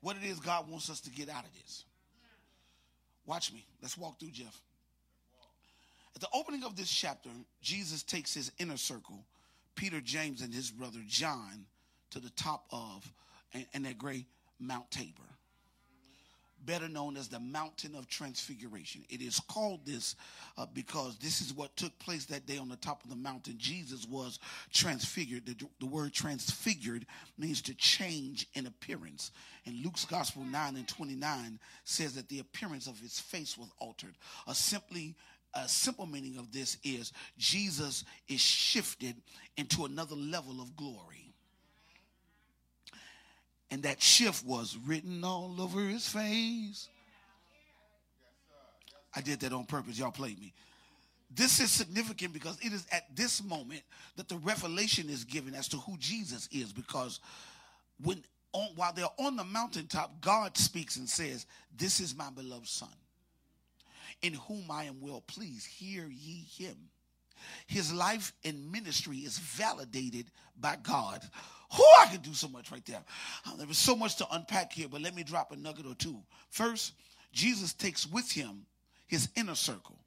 what 0.00 0.16
it 0.16 0.24
is 0.24 0.38
God 0.38 0.70
wants 0.70 0.88
us 0.88 1.00
to 1.00 1.10
get 1.10 1.28
out 1.28 1.44
of 1.44 1.52
this. 1.54 1.84
Watch 3.26 3.52
me. 3.52 3.66
Let's 3.82 3.98
walk 3.98 4.18
through, 4.18 4.30
Jeff. 4.30 4.58
At 6.14 6.22
the 6.22 6.28
opening 6.32 6.64
of 6.64 6.74
this 6.76 6.90
chapter, 6.90 7.28
Jesus 7.60 8.02
takes 8.02 8.32
his 8.32 8.50
inner 8.58 8.78
circle, 8.78 9.26
Peter, 9.74 10.00
James, 10.00 10.40
and 10.40 10.52
his 10.54 10.70
brother 10.70 11.00
John, 11.06 11.66
to 12.10 12.18
the 12.18 12.30
top 12.30 12.64
of 12.70 13.10
and, 13.52 13.66
and 13.74 13.84
that 13.84 13.98
great 13.98 14.26
Mount 14.58 14.90
Tabor 14.90 15.22
better 16.64 16.88
known 16.88 17.16
as 17.16 17.28
the 17.28 17.40
mountain 17.40 17.94
of 17.94 18.08
transfiguration. 18.08 19.04
It 19.08 19.20
is 19.20 19.40
called 19.40 19.86
this 19.86 20.16
uh, 20.56 20.66
because 20.72 21.16
this 21.18 21.40
is 21.40 21.54
what 21.54 21.76
took 21.76 21.98
place 21.98 22.24
that 22.26 22.46
day 22.46 22.58
on 22.58 22.68
the 22.68 22.76
top 22.76 23.02
of 23.04 23.10
the 23.10 23.16
mountain. 23.16 23.54
Jesus 23.58 24.06
was 24.06 24.38
transfigured. 24.72 25.46
The, 25.46 25.56
the 25.80 25.86
word 25.86 26.12
transfigured 26.12 27.06
means 27.38 27.62
to 27.62 27.74
change 27.74 28.46
in 28.54 28.66
appearance. 28.66 29.30
And 29.66 29.82
Luke's 29.84 30.04
Gospel 30.04 30.44
9 30.44 30.76
and 30.76 30.88
29 30.88 31.58
says 31.84 32.14
that 32.14 32.28
the 32.28 32.40
appearance 32.40 32.86
of 32.86 32.98
his 32.98 33.18
face 33.20 33.56
was 33.56 33.70
altered. 33.78 34.14
A 34.46 34.54
simply 34.54 35.14
a 35.54 35.66
simple 35.66 36.06
meaning 36.06 36.36
of 36.36 36.52
this 36.52 36.76
is 36.84 37.12
Jesus 37.38 38.04
is 38.28 38.40
shifted 38.40 39.16
into 39.56 39.86
another 39.86 40.14
level 40.14 40.60
of 40.60 40.76
glory. 40.76 41.27
And 43.70 43.82
that 43.82 44.02
shift 44.02 44.44
was 44.46 44.78
written 44.86 45.22
all 45.24 45.54
over 45.60 45.80
his 45.80 46.08
face. 46.08 46.88
I 49.14 49.20
did 49.20 49.40
that 49.40 49.52
on 49.52 49.64
purpose. 49.64 49.98
Y'all 49.98 50.10
played 50.10 50.40
me. 50.40 50.52
This 51.34 51.60
is 51.60 51.70
significant 51.70 52.32
because 52.32 52.58
it 52.62 52.72
is 52.72 52.86
at 52.90 53.14
this 53.14 53.42
moment 53.42 53.82
that 54.16 54.28
the 54.28 54.36
revelation 54.36 55.10
is 55.10 55.24
given 55.24 55.54
as 55.54 55.68
to 55.68 55.76
who 55.76 55.96
Jesus 55.98 56.48
is. 56.50 56.72
Because 56.72 57.20
when 58.02 58.22
on, 58.52 58.68
while 58.76 58.92
they're 58.94 59.06
on 59.18 59.36
the 59.36 59.44
mountaintop, 59.44 60.20
God 60.20 60.56
speaks 60.56 60.96
and 60.96 61.08
says, 61.08 61.46
This 61.76 62.00
is 62.00 62.16
my 62.16 62.30
beloved 62.30 62.66
Son, 62.66 62.88
in 64.22 64.34
whom 64.34 64.70
I 64.70 64.84
am 64.84 65.00
well 65.00 65.22
pleased. 65.26 65.66
Hear 65.66 66.06
ye 66.08 66.46
him. 66.56 66.76
His 67.66 67.92
life 67.92 68.32
and 68.44 68.72
ministry 68.72 69.18
is 69.18 69.38
validated 69.38 70.26
by 70.58 70.76
God 70.82 71.22
Who 71.76 71.84
I 72.00 72.06
can 72.06 72.20
do 72.20 72.32
so 72.32 72.48
much 72.48 72.70
right 72.70 72.84
there. 72.86 73.02
Uh, 73.46 73.56
there 73.56 73.66
was 73.66 73.78
so 73.78 73.94
much 73.94 74.16
to 74.16 74.26
unpack 74.32 74.72
here, 74.72 74.88
but 74.88 75.02
let 75.02 75.14
me 75.14 75.22
drop 75.22 75.52
a 75.52 75.56
nugget 75.56 75.86
or 75.86 75.94
two. 75.94 76.16
First, 76.50 76.94
Jesus 77.32 77.72
takes 77.74 78.06
with 78.06 78.30
him 78.30 78.64
his 79.06 79.28
inner 79.36 79.54
circle. 79.54 79.98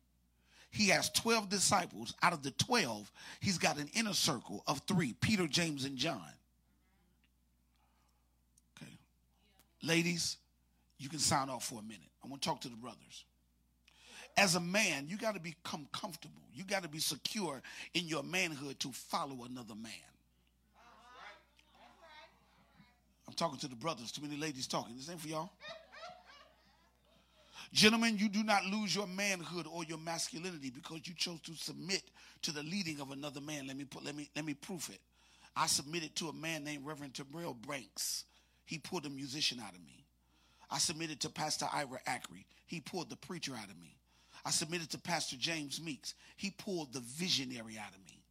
He 0.71 0.87
has 0.87 1.09
12 1.09 1.49
disciples. 1.49 2.13
Out 2.23 2.33
of 2.33 2.43
the 2.43 2.51
12, 2.51 3.11
he's 3.41 3.57
got 3.57 3.77
an 3.77 3.89
inner 3.93 4.13
circle 4.13 4.63
of 4.67 4.79
three 4.87 5.13
Peter, 5.21 5.45
James, 5.47 5.85
and 5.85 5.97
John. 5.97 6.21
Okay. 8.77 8.91
Ladies, 9.83 10.37
you 10.97 11.09
can 11.09 11.19
sign 11.19 11.49
off 11.49 11.65
for 11.65 11.79
a 11.79 11.83
minute. 11.83 12.09
I 12.23 12.27
want 12.27 12.41
to 12.41 12.47
talk 12.47 12.61
to 12.61 12.69
the 12.69 12.75
brothers. 12.75 13.25
As 14.37 14.55
a 14.55 14.61
man, 14.61 15.07
you 15.07 15.17
got 15.17 15.35
to 15.35 15.41
become 15.41 15.87
comfortable. 15.91 16.41
You 16.53 16.63
got 16.63 16.83
to 16.83 16.89
be 16.89 16.99
secure 16.99 17.61
in 17.93 18.05
your 18.05 18.23
manhood 18.23 18.79
to 18.79 18.91
follow 18.91 19.43
another 19.43 19.75
man. 19.75 19.91
I'm 23.31 23.35
talking 23.35 23.59
to 23.59 23.69
the 23.69 23.77
brothers. 23.77 24.11
Too 24.11 24.21
many 24.21 24.35
ladies 24.35 24.67
talking. 24.67 24.93
This 24.97 25.09
ain't 25.09 25.21
for 25.21 25.29
y'all. 25.29 25.51
Gentlemen, 27.71 28.17
you 28.17 28.27
do 28.27 28.43
not 28.43 28.65
lose 28.65 28.93
your 28.93 29.07
manhood 29.07 29.67
or 29.71 29.85
your 29.85 29.99
masculinity 29.99 30.69
because 30.69 30.99
you 31.05 31.13
chose 31.13 31.39
to 31.43 31.55
submit 31.55 32.03
to 32.41 32.51
the 32.51 32.61
leading 32.63 32.99
of 32.99 33.11
another 33.11 33.39
man. 33.39 33.67
Let 33.67 33.77
me 33.77 33.85
put, 33.85 34.03
let 34.03 34.17
me 34.17 34.29
let 34.35 34.43
me 34.43 34.53
proof 34.53 34.89
it. 34.89 34.99
I 35.55 35.67
submitted 35.67 36.13
to 36.17 36.27
a 36.27 36.33
man 36.33 36.65
named 36.65 36.85
Reverend 36.85 37.13
Terrell 37.13 37.53
Branks. 37.53 38.25
He 38.65 38.79
pulled 38.79 39.05
a 39.05 39.09
musician 39.09 39.61
out 39.65 39.73
of 39.73 39.79
me. 39.85 40.03
I 40.69 40.77
submitted 40.77 41.21
to 41.21 41.29
Pastor 41.29 41.67
Ira 41.71 42.01
Acree. 42.09 42.43
He 42.65 42.81
pulled 42.81 43.09
the 43.09 43.15
preacher 43.15 43.53
out 43.53 43.69
of 43.69 43.79
me. 43.79 43.95
I 44.43 44.49
submitted 44.49 44.89
to 44.89 44.97
Pastor 44.97 45.37
James 45.37 45.81
Meeks. 45.81 46.15
He 46.35 46.51
pulled 46.51 46.91
the 46.91 46.99
visionary 46.99 47.77
out 47.77 47.95
of 47.95 48.05
me. 48.05 48.21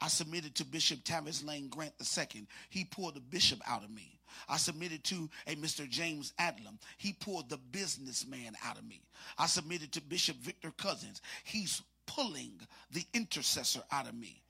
I 0.00 0.06
submitted 0.06 0.54
to 0.56 0.64
Bishop 0.64 1.02
Tavis 1.02 1.44
Lane 1.44 1.68
Grant 1.68 1.94
II. 2.00 2.46
He 2.70 2.84
pulled 2.84 3.14
the 3.14 3.20
bishop 3.20 3.60
out 3.66 3.82
of 3.82 3.90
me. 3.90 4.15
I 4.48 4.56
submitted 4.56 5.04
to 5.04 5.28
a 5.46 5.54
Mr. 5.56 5.88
James 5.88 6.32
Adlam. 6.38 6.78
He 6.98 7.12
pulled 7.12 7.48
the 7.48 7.58
businessman 7.58 8.54
out 8.64 8.78
of 8.78 8.84
me. 8.86 9.02
I 9.38 9.46
submitted 9.46 9.92
to 9.92 10.02
Bishop 10.02 10.36
Victor 10.36 10.70
Couzens. 10.70 11.20
He's 11.44 11.82
pulling 12.06 12.60
the 12.92 13.04
intercessor 13.14 13.82
out 13.90 14.08
of 14.08 14.14
me. 14.14 14.42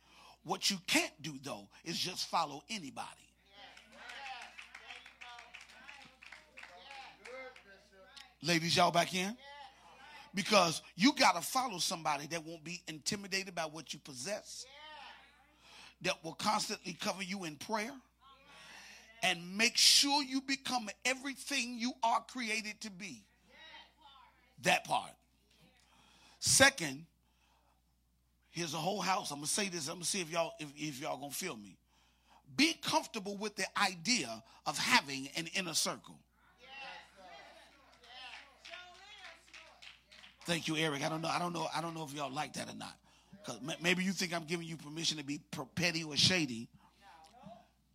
What 0.44 0.70
you 0.70 0.77
can't 0.87 1.12
do, 1.22 1.33
though, 1.42 1.68
is 1.85 1.99
just 1.99 2.29
follow 2.29 2.62
anybody. 2.70 3.27
Ladies, 8.42 8.77
y'all 8.77 8.92
back 8.92 9.14
in? 9.14 9.37
Because 10.35 10.83
you 10.94 11.12
got 11.14 11.35
to 11.35 11.40
follow 11.40 11.79
somebody 11.79 12.27
that 12.29 12.44
won't 12.44 12.62
be 12.62 12.83
intimidated 12.87 13.55
by 13.55 13.62
what 13.62 13.92
you 13.92 13.99
possess, 13.99 14.66
that 16.03 16.22
will 16.22 16.35
constantly 16.35 16.92
cover 16.92 17.22
you 17.22 17.44
in 17.44 17.57
prayer 17.57 17.92
and 19.22 19.57
make 19.57 19.76
sure 19.76 20.22
you 20.22 20.40
become 20.40 20.88
everything 21.05 21.79
you 21.79 21.92
are 22.02 22.24
created 22.31 22.81
to 22.83 22.90
be. 22.90 23.24
That 24.62 24.85
part. 24.85 25.11
Second, 26.38 27.05
here's 28.50 28.74
a 28.74 28.79
whole 28.79 29.00
house. 29.00 29.31
I'm 29.31 29.38
gonna 29.38 29.46
say 29.46 29.68
this. 29.68 29.88
I'm 29.88 29.94
gonna 29.94 30.05
see 30.05 30.20
if 30.20 30.31
y'all 30.31 30.52
if, 30.59 30.68
if 30.76 31.00
y'all 31.00 31.18
gonna 31.18 31.31
feel 31.31 31.57
me. 31.57 31.76
Be 32.57 32.74
comfortable 32.74 33.37
with 33.37 33.57
the 33.57 33.66
idea 33.81 34.42
of 34.66 34.79
having 34.79 35.29
an 35.37 35.48
inner 35.55 35.74
circle. 35.74 36.18
Thank 40.44 40.68
you, 40.68 40.76
Eric. 40.76 41.05
I 41.05 41.09
don't 41.09 41.20
know. 41.20 41.29
I 41.29 41.40
don't 41.40 41.52
know. 41.52 41.66
I 41.74 41.81
don't 41.81 41.94
know 41.94 42.05
if 42.05 42.14
y'all 42.14 42.31
like 42.31 42.52
that 42.52 42.72
or 42.72 42.76
not. 42.76 42.96
Because 43.44 43.61
maybe 43.83 44.05
you 44.05 44.12
think 44.12 44.33
I'm 44.33 44.44
giving 44.44 44.66
you 44.66 44.76
permission 44.76 45.18
to 45.18 45.24
be 45.24 45.40
petty 45.74 46.05
or 46.05 46.16
shady. 46.16 46.68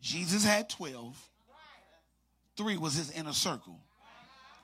Jesus 0.02 0.44
had 0.44 0.70
12. 0.70 1.30
Three 2.58 2.78
was 2.78 2.96
his 2.96 3.12
inner 3.12 3.34
circle. 3.34 3.80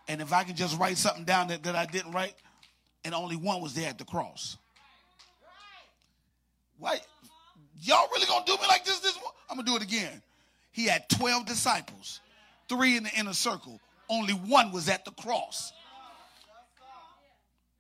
And 0.08 0.22
if 0.22 0.34
I 0.34 0.44
can 0.44 0.56
just 0.56 0.80
write 0.80 0.98
something 0.98 1.26
down 1.26 1.50
that, 1.50 1.64
that 1.64 1.76
I 1.76 1.86
didn't 1.86 2.14
write, 2.14 2.34
and 3.04 3.14
only 3.14 3.36
one 3.36 3.62
was 3.62 3.74
there 3.74 3.90
at 3.90 3.98
the 3.98 4.06
cross. 4.06 4.58
Why? 6.78 7.00
Y'all 7.82 8.08
really 8.12 8.26
gonna 8.26 8.46
do 8.46 8.54
me 8.54 8.68
like 8.68 8.86
this? 8.86 9.00
This 9.00 9.18
I'm 9.50 9.58
gonna 9.58 9.68
do 9.68 9.76
it 9.76 9.84
again. 9.84 10.22
He 10.72 10.86
had 10.86 11.10
12 11.10 11.46
disciples, 11.46 12.20
three 12.70 12.98
in 12.98 13.04
the 13.04 13.12
inner 13.18 13.34
circle. 13.34 13.80
Only 14.10 14.34
one 14.34 14.72
was 14.72 14.90
at 14.90 15.06
the 15.06 15.12
cross. 15.12 15.74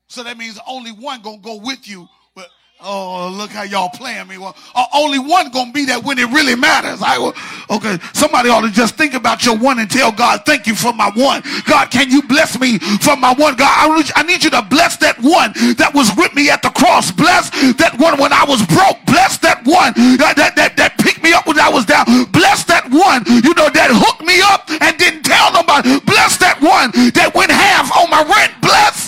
So 0.08 0.24
that 0.24 0.38
means 0.38 0.60
only 0.68 0.92
one 0.92 1.22
gonna 1.22 1.38
go 1.38 1.58
with 1.58 1.88
you. 1.88 2.08
But 2.34 2.48
Oh, 2.80 3.34
look 3.36 3.50
how 3.50 3.64
y'all 3.64 3.90
playing 3.90 4.28
me. 4.28 4.38
Well, 4.38 4.56
uh, 4.76 4.86
only 4.94 5.18
one 5.18 5.50
gonna 5.50 5.72
be 5.72 5.86
there 5.86 6.00
when 6.00 6.20
it 6.20 6.30
really 6.30 6.54
matters. 6.54 7.02
I 7.02 7.18
will, 7.18 7.34
okay. 7.72 7.98
Somebody 8.14 8.50
ought 8.50 8.62
to 8.62 8.70
just 8.70 8.94
think 8.96 9.16
about 9.16 9.44
your 9.44 9.58
one 9.58 9.80
and 9.80 9.90
tell 9.90 10.12
God, 10.12 10.46
thank 10.46 10.68
you 10.68 10.76
for 10.76 10.94
my 10.94 11.10
one. 11.16 11.42
God, 11.66 11.90
can 11.90 12.12
you 12.12 12.22
bless 12.22 12.60
me 12.60 12.78
for 12.78 13.16
my 13.18 13.34
one? 13.34 13.56
God, 13.56 13.74
I 13.74 13.98
need, 13.98 14.12
I 14.16 14.22
need 14.22 14.44
you 14.44 14.52
to 14.52 14.62
bless 14.62 14.96
that 14.98 15.18
one 15.18 15.54
that 15.78 15.92
was 15.96 16.16
with 16.16 16.36
me 16.36 16.52
at 16.52 16.62
the 16.62 16.70
cross. 16.70 17.12
Bless 17.12 17.50
that 17.82 17.98
one 17.98 18.20
when 18.20 18.32
I 18.32 18.46
was 18.46 18.62
broke. 18.68 19.02
Bless 19.08 19.40
that 19.40 19.66
one 19.66 19.94
that, 20.22 20.38
that, 20.38 20.56
that, 20.56 20.78
that 20.78 21.00
picked 21.00 21.24
me 21.24 21.34
up 21.34 21.48
when 21.48 21.60
I 21.60 21.70
was 21.70 21.84
down. 21.84 22.06
Bless 22.30 22.64
that 22.66 22.86
one, 22.94 23.26
you 23.42 23.58
know, 23.58 23.74
that 23.74 23.90
hooked 23.90 24.22
me 24.22 24.38
up 24.54 24.70
and 24.70 24.94
didn't 25.02 25.24
tell 25.24 25.52
nobody. 25.52 25.98
Bless 26.06 26.38
that 26.38 26.62
one 26.62 26.94
that 27.18 27.34
went 27.34 27.50
half 27.50 27.90
on 27.98 28.08
my 28.14 28.22
rent. 28.22 28.54
Bless 28.62 29.07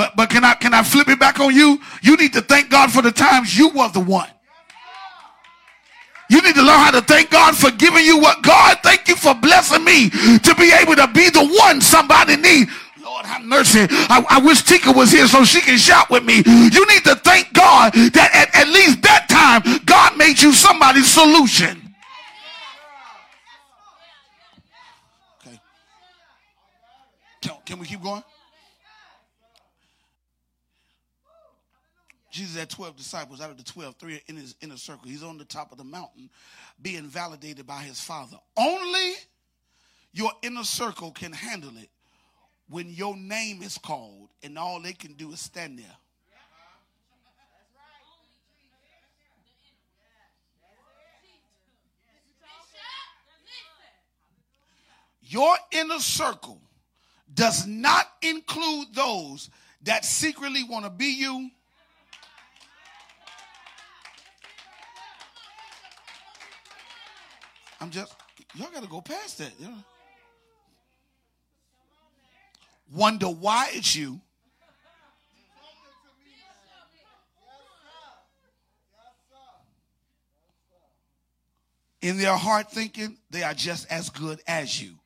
But 0.00 0.16
but 0.16 0.30
can 0.30 0.44
I 0.44 0.54
can 0.54 0.72
I 0.72 0.82
flip 0.82 1.08
it 1.08 1.20
back 1.20 1.40
on 1.40 1.54
you? 1.54 1.78
You 2.00 2.16
need 2.16 2.32
to 2.32 2.40
thank 2.40 2.70
God 2.70 2.90
for 2.90 3.02
the 3.02 3.12
times 3.12 3.58
you 3.58 3.68
were 3.68 3.90
the 3.90 4.00
one. 4.00 4.30
You 6.30 6.40
need 6.40 6.54
to 6.54 6.62
learn 6.62 6.80
how 6.80 6.90
to 6.92 7.02
thank 7.02 7.28
God 7.28 7.54
for 7.54 7.70
giving 7.72 8.06
you 8.06 8.18
what 8.18 8.42
God 8.42 8.78
thank 8.82 9.08
you 9.08 9.16
for 9.16 9.34
blessing 9.34 9.84
me 9.84 10.08
to 10.08 10.54
be 10.58 10.72
able 10.72 10.96
to 10.96 11.06
be 11.08 11.28
the 11.28 11.46
one 11.46 11.82
somebody 11.82 12.36
need. 12.36 12.68
Lord 13.04 13.26
have 13.26 13.44
mercy. 13.44 13.86
I, 13.90 14.24
I 14.30 14.38
wish 14.40 14.62
Tika 14.62 14.90
was 14.90 15.10
here 15.10 15.26
so 15.26 15.44
she 15.44 15.60
can 15.60 15.76
shout 15.76 16.08
with 16.08 16.24
me. 16.24 16.36
You 16.46 16.86
need 16.86 17.04
to 17.04 17.16
thank 17.16 17.52
God 17.52 17.92
that 17.92 18.30
at, 18.32 18.56
at 18.56 18.68
least 18.72 19.02
that 19.02 19.28
time 19.28 19.82
God 19.84 20.16
made 20.16 20.40
you 20.40 20.54
somebody's 20.54 21.12
solution. 21.12 21.94
Okay. 25.46 25.60
Can, 27.42 27.52
can 27.66 27.78
we 27.78 27.86
keep 27.86 28.02
going? 28.02 28.22
Jesus 32.40 32.56
had 32.56 32.70
12 32.70 32.96
disciples. 32.96 33.42
Out 33.42 33.50
of 33.50 33.58
the 33.58 33.62
12, 33.62 33.96
three 33.96 34.14
are 34.14 34.20
in 34.26 34.36
his 34.36 34.54
inner 34.62 34.78
circle. 34.78 35.10
He's 35.10 35.22
on 35.22 35.36
the 35.36 35.44
top 35.44 35.72
of 35.72 35.78
the 35.78 35.84
mountain 35.84 36.30
being 36.80 37.02
validated 37.02 37.66
by 37.66 37.82
his 37.82 38.00
father. 38.00 38.38
Only 38.56 39.12
your 40.14 40.32
inner 40.40 40.64
circle 40.64 41.10
can 41.10 41.32
handle 41.32 41.76
it 41.76 41.90
when 42.70 42.88
your 42.88 43.14
name 43.14 43.62
is 43.62 43.76
called 43.76 44.30
and 44.42 44.58
all 44.58 44.80
they 44.80 44.94
can 44.94 45.12
do 45.12 45.32
is 45.32 45.40
stand 45.40 45.78
there. 45.78 45.96
Your 55.20 55.56
inner 55.72 55.98
circle 55.98 56.62
does 57.34 57.66
not 57.66 58.06
include 58.22 58.94
those 58.94 59.50
that 59.82 60.06
secretly 60.06 60.64
want 60.64 60.86
to 60.86 60.90
be 60.90 61.04
you 61.04 61.50
I'm 67.80 67.90
just, 67.90 68.14
y'all 68.54 68.68
got 68.72 68.82
to 68.82 68.88
go 68.88 69.00
past 69.00 69.38
that. 69.38 69.52
You 69.58 69.68
know? 69.68 69.74
Wonder 72.92 73.26
why 73.26 73.70
it's 73.72 73.94
you. 73.96 74.20
In 82.02 82.16
their 82.16 82.36
heart 82.36 82.72
thinking, 82.72 83.18
they 83.30 83.42
are 83.42 83.52
just 83.52 83.90
as 83.92 84.08
good 84.08 84.40
as 84.46 84.80
you. 84.82 84.99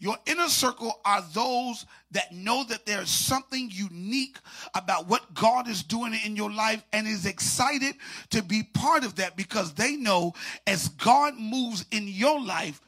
Your 0.00 0.16
inner 0.26 0.48
circle 0.48 1.00
are 1.04 1.22
those 1.34 1.84
that 2.12 2.32
know 2.32 2.62
that 2.64 2.86
there's 2.86 3.10
something 3.10 3.68
unique 3.72 4.38
about 4.74 5.08
what 5.08 5.34
God 5.34 5.68
is 5.68 5.82
doing 5.82 6.14
in 6.24 6.36
your 6.36 6.52
life 6.52 6.84
and 6.92 7.06
is 7.06 7.26
excited 7.26 7.96
to 8.30 8.42
be 8.42 8.62
part 8.62 9.04
of 9.04 9.16
that 9.16 9.36
because 9.36 9.74
they 9.74 9.96
know 9.96 10.34
as 10.66 10.88
God 10.88 11.34
moves 11.36 11.84
in 11.90 12.06
your 12.06 12.40
life, 12.40 12.80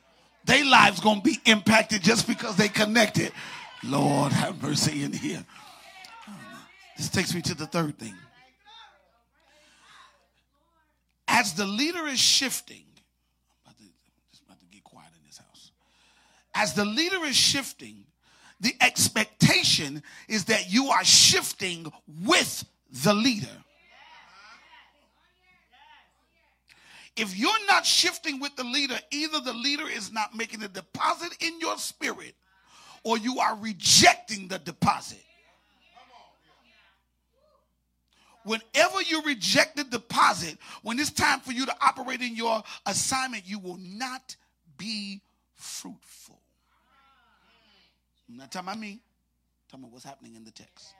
their 0.44 0.64
lives 0.64 1.00
going 1.00 1.20
to 1.20 1.22
be 1.22 1.38
impacted 1.46 2.02
just 2.02 2.28
because 2.28 2.56
they 2.56 2.68
connected. 2.68 3.32
Lord 3.82 4.32
have 4.32 4.62
mercy 4.62 5.02
in 5.02 5.12
here. 5.12 5.44
This 6.96 7.08
takes 7.08 7.34
me 7.34 7.42
to 7.42 7.54
the 7.54 7.66
third 7.66 7.98
thing. 7.98 8.14
As 11.26 11.54
the 11.54 11.66
leader 11.66 12.06
is 12.06 12.20
shifting, 12.20 12.84
as 16.54 16.74
the 16.74 16.84
leader 16.84 17.24
is 17.24 17.36
shifting, 17.36 18.04
the 18.60 18.74
expectation 18.80 20.02
is 20.28 20.44
that 20.46 20.72
you 20.72 20.88
are 20.88 21.04
shifting 21.04 21.90
with 22.24 22.64
the 23.04 23.14
leader. 23.14 23.46
If 27.16 27.36
you're 27.36 27.66
not 27.66 27.84
shifting 27.84 28.40
with 28.40 28.56
the 28.56 28.64
leader, 28.64 28.98
either 29.10 29.40
the 29.40 29.52
leader 29.52 29.88
is 29.88 30.12
not 30.12 30.34
making 30.34 30.62
a 30.62 30.68
deposit 30.68 31.36
in 31.40 31.58
your 31.60 31.76
spirit 31.78 32.34
or 33.02 33.18
you 33.18 33.38
are 33.40 33.56
rejecting 33.56 34.48
the 34.48 34.58
deposit. 34.58 35.22
Whenever 38.44 39.02
you 39.02 39.22
reject 39.22 39.76
the 39.76 39.84
deposit, 39.84 40.56
when 40.82 40.98
it's 40.98 41.10
time 41.10 41.40
for 41.40 41.52
you 41.52 41.66
to 41.66 41.74
operate 41.82 42.22
in 42.22 42.34
your 42.34 42.62
assignment, 42.86 43.46
you 43.46 43.58
will 43.58 43.78
not 43.78 44.34
be 44.78 45.20
fruitful. 45.54 46.39
Not 48.36 48.52
talking 48.52 48.68
about 48.68 48.80
me. 48.80 49.00
Talking 49.68 49.84
about 49.84 49.92
what's 49.92 50.04
happening 50.04 50.34
in 50.34 50.44
the 50.44 50.50
text. 50.50 50.94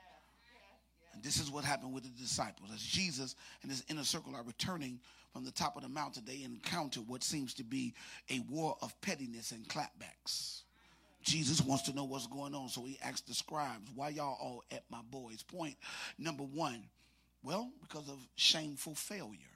And 1.13 1.23
this 1.23 1.41
is 1.41 1.51
what 1.51 1.65
happened 1.65 1.93
with 1.93 2.05
the 2.05 2.23
disciples. 2.23 2.71
As 2.73 2.81
Jesus 2.81 3.35
and 3.63 3.71
his 3.71 3.85
inner 3.89 4.05
circle 4.05 4.35
are 4.37 4.45
returning 4.45 5.01
from 5.33 5.45
the 5.45 5.51
top 5.51 5.77
of 5.77 5.83
the 5.83 5.89
mountain, 5.89 6.23
they 6.27 6.43
encounter 6.43 7.01
what 7.01 7.23
seems 7.23 7.55
to 7.55 7.65
be 7.65 7.95
a 8.31 8.41
war 8.49 8.77
of 8.81 8.99
pettiness 9.01 9.53
and 9.53 9.69
clapbacks. 9.69 10.63
Jesus 11.23 11.61
wants 11.61 11.85
to 11.85 11.93
know 11.95 12.05
what's 12.05 12.27
going 12.27 12.55
on, 12.55 12.69
so 12.69 12.83
he 12.85 12.99
asks 13.03 13.21
the 13.23 13.35
scribes, 13.35 13.91
Why 13.95 14.09
y'all 14.09 14.39
all 14.41 14.65
at 14.71 14.85
my 14.91 15.01
boys? 15.11 15.43
Point 15.43 15.77
number 16.19 16.45
one, 16.45 16.85
well, 17.43 17.71
because 17.83 18.09
of 18.09 18.27
shameful 18.37 18.95
failure 18.95 19.50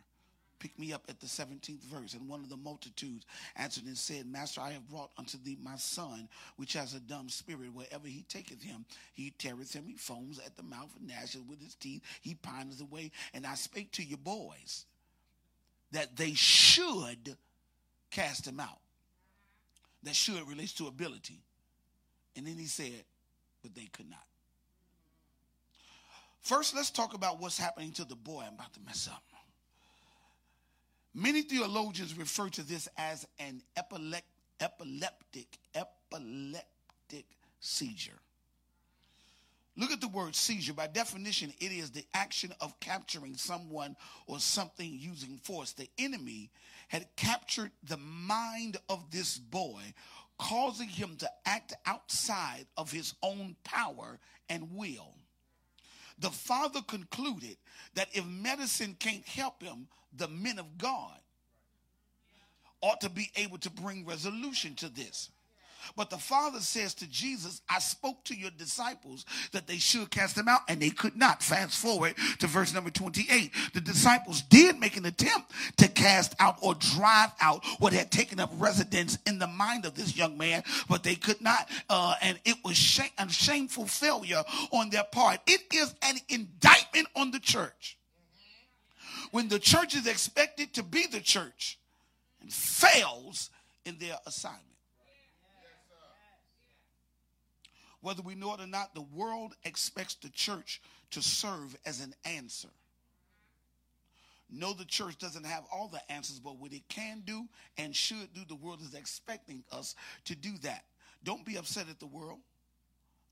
pick 0.58 0.78
me 0.78 0.92
up 0.92 1.02
at 1.08 1.20
the 1.20 1.26
17th 1.26 1.82
verse. 1.82 2.14
And 2.14 2.28
one 2.28 2.40
of 2.40 2.48
the 2.48 2.56
multitudes 2.56 3.26
answered 3.56 3.84
and 3.84 3.96
said, 3.96 4.26
Master, 4.26 4.60
I 4.60 4.72
have 4.72 4.88
brought 4.88 5.10
unto 5.18 5.38
thee 5.38 5.58
my 5.62 5.76
son, 5.76 6.28
which 6.56 6.72
has 6.74 6.94
a 6.94 7.00
dumb 7.00 7.28
spirit. 7.28 7.72
Wherever 7.72 8.06
he 8.06 8.22
taketh 8.28 8.62
him, 8.62 8.84
he 9.12 9.30
teareth 9.38 9.72
him. 9.72 9.84
He 9.86 9.96
foams 9.96 10.38
at 10.38 10.56
the 10.56 10.62
mouth 10.62 10.90
and 10.98 11.08
gnashes 11.08 11.42
with 11.48 11.62
his 11.62 11.74
teeth. 11.74 12.02
He 12.20 12.34
pines 12.34 12.80
away. 12.80 13.10
And 13.32 13.46
I 13.46 13.54
spake 13.54 13.92
to 13.92 14.04
your 14.04 14.18
boys 14.18 14.86
that 15.92 16.16
they 16.16 16.34
should 16.34 17.36
cast 18.10 18.46
him 18.46 18.60
out. 18.60 18.78
That 20.02 20.14
should 20.14 20.46
relates 20.48 20.74
to 20.74 20.86
ability. 20.86 21.40
And 22.36 22.46
then 22.46 22.56
he 22.56 22.66
said, 22.66 23.04
but 23.62 23.74
they 23.74 23.86
could 23.86 24.10
not. 24.10 24.24
First, 26.42 26.74
let's 26.76 26.90
talk 26.90 27.14
about 27.14 27.40
what's 27.40 27.58
happening 27.58 27.92
to 27.92 28.04
the 28.04 28.16
boy. 28.16 28.44
I'm 28.46 28.54
about 28.54 28.74
to 28.74 28.80
mess 28.84 29.08
up. 29.10 29.22
Many 31.14 31.42
theologians 31.42 32.16
refer 32.18 32.48
to 32.50 32.62
this 32.62 32.88
as 32.96 33.26
an 33.38 33.62
epileptic, 33.76 34.24
epileptic, 34.60 35.58
epileptic 35.74 37.26
seizure. 37.60 38.18
Look 39.76 39.90
at 39.90 40.00
the 40.00 40.08
word 40.08 40.36
seizure. 40.36 40.72
By 40.72 40.86
definition, 40.86 41.52
it 41.60 41.72
is 41.72 41.90
the 41.90 42.04
action 42.14 42.52
of 42.60 42.78
capturing 42.80 43.36
someone 43.36 43.96
or 44.26 44.38
something 44.38 44.98
using 44.98 45.38
force. 45.38 45.72
The 45.72 45.88
enemy 45.98 46.50
had 46.88 47.06
captured 47.16 47.72
the 47.82 47.96
mind 47.96 48.76
of 48.88 49.10
this 49.10 49.38
boy, 49.38 49.82
causing 50.38 50.88
him 50.88 51.16
to 51.18 51.30
act 51.44 51.74
outside 51.86 52.66
of 52.76 52.92
his 52.92 53.14
own 53.22 53.56
power 53.64 54.18
and 54.48 54.76
will. 54.76 55.14
The 56.18 56.30
father 56.30 56.80
concluded 56.82 57.56
that 57.94 58.08
if 58.12 58.24
medicine 58.24 58.96
can't 58.98 59.26
help 59.26 59.62
him, 59.62 59.88
the 60.16 60.28
men 60.28 60.58
of 60.58 60.78
God 60.78 61.18
ought 62.80 63.00
to 63.00 63.10
be 63.10 63.30
able 63.36 63.58
to 63.58 63.70
bring 63.70 64.04
resolution 64.04 64.74
to 64.76 64.88
this. 64.88 65.30
But 65.96 66.10
the 66.10 66.18
Father 66.18 66.60
says 66.60 66.94
to 66.94 67.06
Jesus, 67.08 67.62
I 67.68 67.78
spoke 67.78 68.24
to 68.24 68.34
your 68.34 68.50
disciples 68.50 69.24
that 69.52 69.66
they 69.66 69.78
should 69.78 70.10
cast 70.10 70.36
them 70.36 70.48
out, 70.48 70.60
and 70.68 70.80
they 70.80 70.90
could 70.90 71.16
not. 71.16 71.42
Fast 71.42 71.80
forward 71.80 72.14
to 72.38 72.46
verse 72.46 72.72
number 72.72 72.90
28. 72.90 73.50
The 73.72 73.80
disciples 73.80 74.42
did 74.42 74.78
make 74.78 74.96
an 74.96 75.06
attempt 75.06 75.52
to 75.78 75.88
cast 75.88 76.34
out 76.38 76.56
or 76.62 76.74
drive 76.74 77.32
out 77.40 77.64
what 77.78 77.92
had 77.92 78.10
taken 78.10 78.40
up 78.40 78.50
residence 78.58 79.18
in 79.26 79.38
the 79.38 79.46
mind 79.46 79.84
of 79.84 79.94
this 79.94 80.16
young 80.16 80.38
man, 80.38 80.62
but 80.88 81.02
they 81.02 81.14
could 81.14 81.40
not. 81.40 81.68
Uh, 81.88 82.14
and 82.22 82.38
it 82.44 82.56
was 82.64 82.76
shame, 82.76 83.10
a 83.18 83.28
shameful 83.28 83.86
failure 83.86 84.42
on 84.72 84.90
their 84.90 85.04
part. 85.04 85.40
It 85.46 85.62
is 85.72 85.94
an 86.02 86.16
indictment 86.28 87.08
on 87.16 87.30
the 87.30 87.40
church 87.40 87.98
when 89.30 89.48
the 89.48 89.58
church 89.58 89.94
is 89.94 90.06
expected 90.06 90.72
to 90.74 90.82
be 90.82 91.06
the 91.06 91.20
church 91.20 91.78
and 92.40 92.52
fails 92.52 93.50
in 93.84 93.98
their 93.98 94.16
assignment. 94.26 94.62
Whether 98.04 98.20
we 98.20 98.34
know 98.34 98.52
it 98.52 98.60
or 98.60 98.66
not, 98.66 98.94
the 98.94 99.00
world 99.00 99.54
expects 99.64 100.16
the 100.16 100.28
church 100.28 100.82
to 101.12 101.22
serve 101.22 101.74
as 101.86 102.02
an 102.02 102.14
answer. 102.26 102.68
No, 104.50 104.74
the 104.74 104.84
church 104.84 105.16
doesn't 105.16 105.46
have 105.46 105.64
all 105.72 105.88
the 105.88 106.12
answers, 106.12 106.38
but 106.38 106.58
what 106.58 106.74
it 106.74 106.86
can 106.90 107.22
do 107.24 107.46
and 107.78 107.96
should 107.96 108.34
do, 108.34 108.42
the 108.46 108.56
world 108.56 108.82
is 108.82 108.92
expecting 108.92 109.64
us 109.72 109.94
to 110.26 110.36
do 110.36 110.50
that. 110.64 110.84
Don't 111.24 111.46
be 111.46 111.56
upset 111.56 111.88
at 111.88 111.98
the 111.98 112.06
world. 112.06 112.40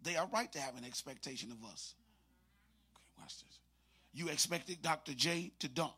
They 0.04 0.16
are 0.16 0.26
right 0.32 0.50
to 0.52 0.58
have 0.58 0.78
an 0.78 0.86
expectation 0.86 1.52
of 1.52 1.62
us. 1.70 1.92
Okay, 2.94 3.02
watch 3.20 3.42
this. 3.42 3.58
You 4.14 4.28
expected 4.28 4.80
Dr. 4.80 5.12
J 5.12 5.52
to 5.58 5.68
dunk. 5.68 5.92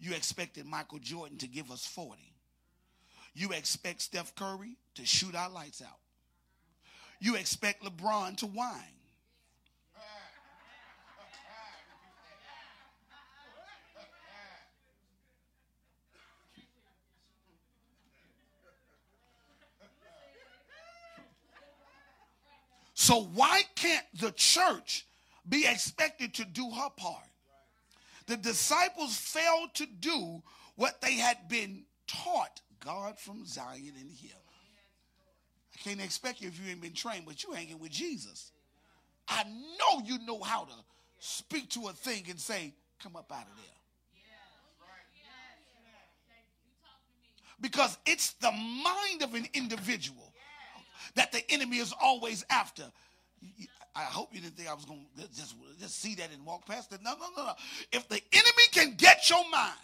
You 0.00 0.12
expected 0.16 0.66
Michael 0.66 0.98
Jordan 0.98 1.38
to 1.38 1.46
give 1.46 1.70
us 1.70 1.86
40. 1.86 2.20
You 3.32 3.50
expect 3.52 4.02
Steph 4.02 4.34
Curry 4.34 4.76
to 4.96 5.06
shoot 5.06 5.36
our 5.36 5.48
lights 5.48 5.82
out. 5.82 5.99
You 7.20 7.36
expect 7.36 7.84
LeBron 7.84 8.38
to 8.38 8.46
whine. 8.46 8.96
So 22.94 23.22
why 23.34 23.62
can't 23.76 24.04
the 24.18 24.30
church 24.32 25.06
be 25.48 25.66
expected 25.66 26.34
to 26.34 26.44
do 26.44 26.70
her 26.70 26.90
part? 26.96 27.24
The 28.26 28.36
disciples 28.36 29.16
failed 29.16 29.74
to 29.74 29.86
do 29.86 30.42
what 30.76 31.00
they 31.00 31.14
had 31.14 31.48
been 31.48 31.84
taught. 32.06 32.60
God 32.78 33.18
from 33.18 33.44
Zion 33.44 33.94
in 34.00 34.10
here. 34.10 34.39
Can't 35.82 36.00
expect 36.00 36.40
you 36.40 36.48
if 36.48 36.60
you 36.60 36.70
ain't 36.70 36.80
been 36.80 36.92
trained, 36.92 37.24
but 37.26 37.42
you 37.42 37.52
hanging 37.52 37.78
with 37.78 37.90
Jesus. 37.90 38.52
I 39.26 39.44
know 39.44 40.02
you 40.04 40.18
know 40.26 40.40
how 40.42 40.64
to 40.64 40.74
speak 41.18 41.70
to 41.70 41.88
a 41.88 41.92
thing 41.92 42.24
and 42.28 42.38
say, 42.38 42.74
come 43.02 43.16
up 43.16 43.32
out 43.32 43.42
of 43.42 43.56
there. 43.56 43.66
Because 47.60 47.98
it's 48.06 48.32
the 48.34 48.50
mind 48.50 49.22
of 49.22 49.34
an 49.34 49.46
individual 49.52 50.32
that 51.14 51.32
the 51.32 51.42
enemy 51.50 51.76
is 51.78 51.94
always 52.00 52.44
after. 52.50 52.84
I 53.94 54.02
hope 54.02 54.30
you 54.32 54.40
didn't 54.40 54.56
think 54.56 54.68
I 54.68 54.74
was 54.74 54.84
going 54.84 55.04
to 55.18 55.28
just, 55.28 55.54
just 55.78 56.00
see 56.00 56.14
that 56.16 56.30
and 56.32 56.44
walk 56.46 56.66
past 56.66 56.92
it. 56.92 57.00
No, 57.02 57.12
no, 57.12 57.26
no, 57.36 57.44
no. 57.46 57.52
If 57.92 58.08
the 58.08 58.20
enemy 58.32 58.66
can 58.72 58.94
get 58.96 59.28
your 59.28 59.48
mind, 59.50 59.74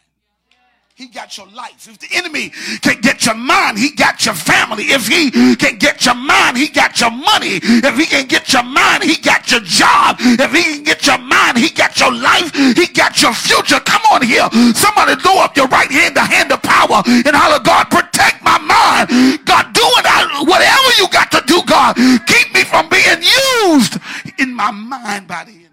he 0.96 1.08
got 1.08 1.36
your 1.36 1.46
life. 1.48 1.86
If 1.86 1.98
the 1.98 2.08
enemy 2.16 2.48
can 2.80 3.02
get 3.02 3.26
your 3.26 3.34
mind, 3.34 3.76
he 3.76 3.90
got 3.92 4.24
your 4.24 4.34
family. 4.34 4.84
If 4.84 5.06
he 5.06 5.30
can 5.56 5.76
get 5.76 6.06
your 6.06 6.14
mind, 6.14 6.56
he 6.56 6.68
got 6.68 6.98
your 6.98 7.10
money. 7.10 7.60
If 7.60 7.98
he 7.98 8.06
can 8.06 8.26
get 8.26 8.50
your 8.50 8.62
mind, 8.62 9.04
he 9.04 9.16
got 9.20 9.50
your 9.50 9.60
job. 9.60 10.16
If 10.20 10.50
he 10.54 10.62
can 10.62 10.84
get 10.84 11.06
your 11.06 11.18
mind, 11.18 11.58
he 11.58 11.68
got 11.68 12.00
your 12.00 12.14
life. 12.14 12.50
He 12.54 12.86
got 12.86 13.20
your 13.20 13.34
future. 13.34 13.78
Come 13.80 14.00
on 14.10 14.22
here. 14.22 14.48
Somebody 14.72 15.20
throw 15.20 15.36
up 15.36 15.54
your 15.54 15.68
right 15.68 15.90
hand, 15.90 16.16
the 16.16 16.24
hand 16.24 16.50
of 16.50 16.62
power, 16.62 17.02
and 17.04 17.36
holler, 17.36 17.62
God, 17.62 17.90
protect 17.90 18.42
my 18.42 18.56
mind. 18.56 19.44
God, 19.44 19.74
do 19.74 19.84
it. 19.84 20.48
Whatever 20.48 20.88
you 20.96 21.08
got 21.12 21.30
to 21.32 21.42
do, 21.46 21.60
God, 21.66 21.96
keep 22.26 22.54
me 22.54 22.64
from 22.64 22.88
being 22.88 23.20
used 23.68 24.00
in 24.38 24.54
my 24.54 24.70
mind 24.70 25.28
by 25.28 25.44
the 25.44 25.50
enemy. 25.50 25.66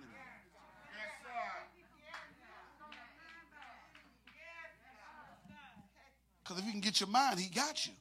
Because 6.54 6.62
if 6.62 6.66
you 6.68 6.72
can 6.80 6.82
get 6.82 7.00
your 7.00 7.10
mind, 7.10 7.40
he 7.40 7.50
got 7.50 7.88
you. 7.88 7.94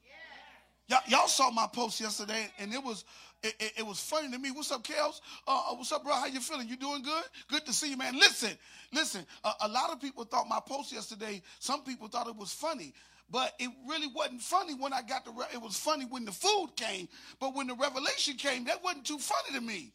Y'all, 0.89 1.01
y'all 1.07 1.29
saw 1.29 1.51
my 1.51 1.67
post 1.73 2.01
yesterday, 2.01 2.51
and 2.59 2.75
it 2.75 2.83
was 2.83 3.05
it, 3.43 3.55
it, 3.59 3.73
it 3.79 3.87
was 3.87 3.99
funny 3.99 4.31
to 4.31 4.39
me. 4.39 4.51
What's 4.51 4.71
up, 4.71 4.85
Kels? 4.85 5.21
Uh, 5.49 5.71
uh, 5.71 5.75
what's 5.75 5.91
up, 5.91 6.05
bro? 6.05 6.13
How 6.13 6.27
you 6.27 6.41
feeling? 6.41 6.69
You 6.69 6.77
doing 6.77 7.03
good? 7.03 7.25
Good 7.49 7.65
to 7.65 7.73
see 7.73 7.91
you, 7.91 7.97
man. 7.97 8.15
Listen, 8.15 8.51
listen. 8.93 9.25
A 9.63 9.69
lot 9.69 9.91
of 9.91 10.01
people 10.01 10.25
thought 10.25 10.49
my 10.49 10.61
post 10.67 10.93
yesterday. 10.93 11.41
Some 11.61 11.83
people 11.83 12.09
thought 12.09 12.29
it 12.29 12.37
was 12.37 12.53
funny, 12.53 12.93
but 13.31 13.55
it 13.59 13.71
really 13.89 14.09
wasn't 14.09 14.43
funny 14.43 14.75
when 14.75 14.93
I 14.93 15.01
got 15.01 15.25
the. 15.25 15.31
Re- 15.31 15.47
it 15.55 15.63
was 15.63 15.79
funny 15.79 16.05
when 16.05 16.27
the 16.27 16.33
food 16.33 16.73
came, 16.77 17.09
but 17.41 17.55
when 17.55 17.69
the 17.69 17.75
revelation 17.75 18.37
came, 18.37 18.65
that 18.65 18.85
wasn't 18.85 19.07
too 19.07 19.19
funny 19.19 19.57
to 19.57 19.65
me 19.65 19.93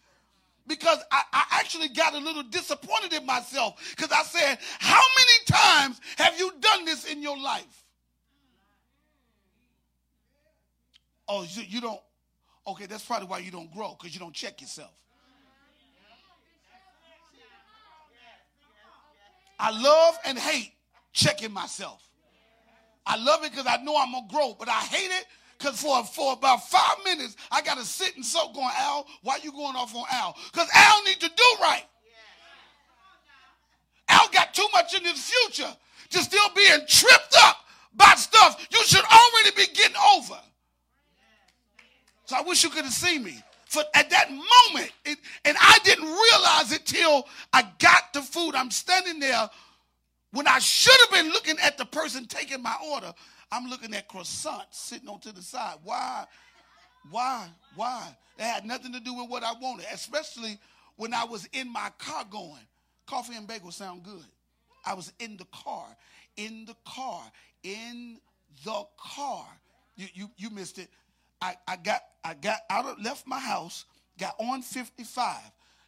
because 0.65 0.99
I, 1.11 1.21
I, 1.31 1.59
actually 1.59 1.89
got 1.89 2.13
a 2.15 2.17
little 2.17 2.43
disappointed 2.43 3.13
in 3.13 3.25
myself 3.25 3.93
because 3.95 4.11
I 4.11 4.23
said, 4.23 4.57
How 4.79 5.01
many 5.15 5.45
times 5.45 6.01
have 6.17 6.39
you 6.39 6.51
done 6.59 6.85
this 6.85 7.05
in 7.05 7.21
your 7.21 7.37
life? 7.37 7.83
Oh, 11.27 11.45
you, 11.49 11.63
you 11.67 11.81
don't. 11.81 11.99
Okay, 12.65 12.85
that's 12.85 13.05
probably 13.05 13.27
why 13.27 13.39
you 13.39 13.51
don't 13.51 13.71
grow 13.73 13.95
because 13.97 14.13
you 14.13 14.19
don't 14.19 14.33
check 14.33 14.61
yourself. 14.61 14.91
I 19.59 19.71
love 19.71 20.19
and 20.25 20.37
hate 20.37 20.73
checking 21.13 21.51
myself. 21.51 22.03
I 23.05 23.17
love 23.17 23.43
it 23.43 23.51
because 23.51 23.65
I 23.67 23.81
know 23.83 23.97
I'm 23.97 24.11
gonna 24.11 24.27
grow, 24.29 24.55
but 24.57 24.67
I 24.69 24.79
hate 24.81 25.09
it 25.09 25.25
because 25.57 25.81
for, 25.81 26.03
for 26.03 26.33
about 26.33 26.67
five 26.69 26.97
minutes 27.05 27.37
I 27.51 27.61
gotta 27.61 27.83
sit 27.83 28.15
and 28.15 28.25
soak 28.25 28.53
going, 28.53 28.69
Al, 28.77 29.07
why 29.23 29.39
you 29.41 29.51
going 29.51 29.75
off 29.75 29.95
on 29.95 30.03
Al? 30.11 30.35
Because 30.51 30.67
Al 30.73 31.03
need 31.03 31.19
to 31.21 31.29
do 31.29 31.43
right. 31.61 31.85
Al 34.09 34.29
got 34.29 34.53
too 34.53 34.67
much 34.73 34.93
in 34.93 35.03
his 35.03 35.19
future 35.19 35.73
to 36.09 36.19
still 36.19 36.49
being 36.55 36.79
tripped 36.87 37.35
up 37.43 37.65
by 37.95 38.13
stuff 38.15 38.67
you 38.71 38.79
should 38.83 39.03
already 39.03 39.51
be 39.55 39.65
getting 39.73 39.97
over. 40.15 40.39
So 42.27 42.35
I 42.35 42.41
wish 42.41 42.63
you 42.63 42.69
could 42.69 42.83
have 42.83 42.93
seen 42.93 43.23
me. 43.23 43.41
For 43.65 43.83
at 43.93 44.09
that 44.09 44.29
moment, 44.29 44.91
it, 45.05 45.17
and 45.43 45.57
I 45.59 45.79
didn't 45.83 46.05
realize 46.05 46.71
it 46.71 46.85
till 46.85 47.25
I 47.51 47.63
got 47.79 48.13
the 48.13 48.21
food. 48.21 48.53
I'm 48.53 48.71
standing 48.71 49.19
there 49.19 49.49
when 50.31 50.47
I 50.47 50.59
should 50.59 50.95
have 51.01 51.11
been 51.11 51.31
looking 51.31 51.57
at 51.63 51.77
the 51.77 51.85
person 51.85 52.25
taking 52.25 52.61
my 52.61 52.75
order. 52.91 53.13
I'm 53.51 53.69
looking 53.69 53.93
at 53.93 54.07
croissant 54.07 54.63
sitting 54.71 55.07
on 55.09 55.19
to 55.21 55.33
the 55.33 55.41
side. 55.41 55.77
Why? 55.83 56.25
Why? 57.11 57.47
Why? 57.75 58.15
It 58.37 58.43
had 58.43 58.65
nothing 58.65 58.93
to 58.93 58.99
do 58.99 59.13
with 59.13 59.29
what 59.29 59.43
I 59.43 59.53
wanted, 59.61 59.85
especially 59.93 60.59
when 60.97 61.13
I 61.13 61.23
was 61.23 61.47
in 61.53 61.71
my 61.71 61.89
car 61.97 62.25
going. 62.29 62.67
Coffee 63.05 63.35
and 63.35 63.47
bagel 63.47 63.71
sound 63.71 64.03
good. 64.03 64.25
I 64.85 64.93
was 64.93 65.13
in 65.19 65.37
the 65.37 65.45
car, 65.45 65.85
in 66.35 66.65
the 66.65 66.75
car, 66.85 67.23
in 67.63 68.19
the 68.65 68.85
car. 68.97 69.45
You, 69.95 70.07
you, 70.13 70.29
you 70.37 70.49
missed 70.49 70.77
it. 70.77 70.89
I, 71.41 71.55
I 71.67 71.75
got 71.77 72.01
I 72.23 72.33
got 72.33 72.59
out 72.69 72.85
of 72.85 73.01
left 73.01 73.27
my 73.27 73.39
house, 73.39 73.85
got 74.19 74.35
on 74.39 74.61
55. 74.61 75.37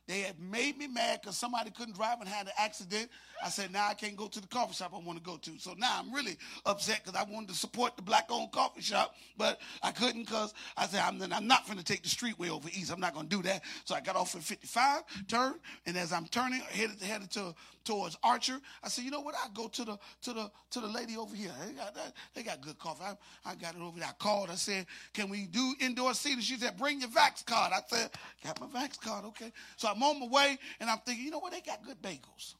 They 0.07 0.21
had 0.21 0.39
made 0.39 0.77
me 0.77 0.87
mad 0.87 1.19
because 1.21 1.37
somebody 1.37 1.69
couldn't 1.69 1.95
drive 1.95 2.19
and 2.19 2.27
had 2.27 2.47
an 2.47 2.53
accident. 2.57 3.09
I 3.43 3.49
said, 3.49 3.71
now 3.71 3.87
I 3.87 3.93
can't 3.93 4.15
go 4.15 4.27
to 4.27 4.41
the 4.41 4.47
coffee 4.47 4.73
shop 4.73 4.91
I 4.93 4.99
want 4.99 5.17
to 5.17 5.23
go 5.23 5.37
to. 5.37 5.51
So 5.59 5.73
now 5.77 5.99
I'm 5.99 6.13
really 6.13 6.37
upset 6.65 7.01
because 7.03 7.19
I 7.19 7.29
wanted 7.31 7.49
to 7.49 7.55
support 7.55 7.95
the 7.95 8.01
black 8.01 8.27
owned 8.29 8.51
coffee 8.51 8.81
shop, 8.81 9.15
but 9.37 9.59
I 9.81 9.91
couldn't 9.91 10.23
because 10.23 10.53
I 10.77 10.87
said, 10.87 11.01
I'm, 11.01 11.21
I'm 11.31 11.47
not 11.47 11.65
going 11.65 11.77
to 11.77 11.83
take 11.83 12.03
the 12.03 12.09
streetway 12.09 12.49
over 12.49 12.67
east. 12.69 12.91
I'm 12.91 12.99
not 12.99 13.13
going 13.13 13.27
to 13.27 13.35
do 13.35 13.41
that. 13.43 13.63
So 13.85 13.95
I 13.95 14.01
got 14.01 14.15
off 14.15 14.35
at 14.35 14.43
55, 14.43 15.03
turned, 15.27 15.59
and 15.85 15.97
as 15.97 16.11
I'm 16.11 16.27
turning, 16.27 16.61
headed, 16.61 17.01
headed 17.01 17.31
to, 17.31 17.55
towards 17.85 18.17
Archer, 18.23 18.59
I 18.83 18.89
said, 18.89 19.03
you 19.03 19.11
know 19.11 19.21
what? 19.21 19.35
I'll 19.43 19.51
go 19.51 19.67
to 19.67 19.83
the 19.83 19.97
to 20.21 20.33
the 20.33 20.51
to 20.71 20.79
the 20.79 20.87
lady 20.87 21.17
over 21.17 21.35
here. 21.35 21.51
They 21.65 21.73
got 21.73 21.97
they 22.35 22.43
got 22.43 22.61
good 22.61 22.77
coffee. 22.77 23.03
I, 23.03 23.51
I 23.51 23.55
got 23.55 23.75
it 23.75 23.81
over 23.81 23.99
there. 23.99 24.09
I 24.09 24.13
called. 24.23 24.49
I 24.49 24.55
said, 24.55 24.85
can 25.13 25.29
we 25.29 25.47
do 25.47 25.73
indoor 25.79 26.13
seating? 26.13 26.41
She 26.41 26.57
said, 26.57 26.77
bring 26.77 27.01
your 27.01 27.09
Vax 27.09 27.45
card. 27.45 27.73
I 27.73 27.79
said, 27.87 28.11
got 28.43 28.59
my 28.61 28.67
Vax 28.67 28.99
card. 28.99 29.25
Okay. 29.25 29.51
So 29.77 29.89
I'm 29.89 30.01
on 30.03 30.19
my 30.19 30.27
way, 30.27 30.57
and 30.79 30.89
I'm 30.89 30.99
thinking, 30.99 31.25
you 31.25 31.31
know 31.31 31.39
what? 31.39 31.51
They 31.51 31.61
got 31.61 31.83
good 31.83 32.01
bagels. 32.01 32.55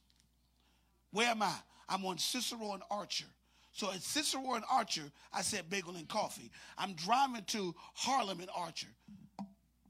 Where 1.12 1.28
am 1.28 1.42
I? 1.42 1.54
I'm 1.88 2.04
on 2.04 2.18
Cicero 2.18 2.72
and 2.72 2.82
Archer. 2.90 3.26
So 3.72 3.90
at 3.90 4.02
Cicero 4.02 4.54
and 4.54 4.64
Archer, 4.70 5.10
I 5.32 5.42
said 5.42 5.70
bagel 5.70 5.96
and 5.96 6.08
coffee. 6.08 6.50
I'm 6.76 6.94
driving 6.94 7.44
to 7.48 7.74
Harlem 7.94 8.40
and 8.40 8.50
Archer. 8.54 8.88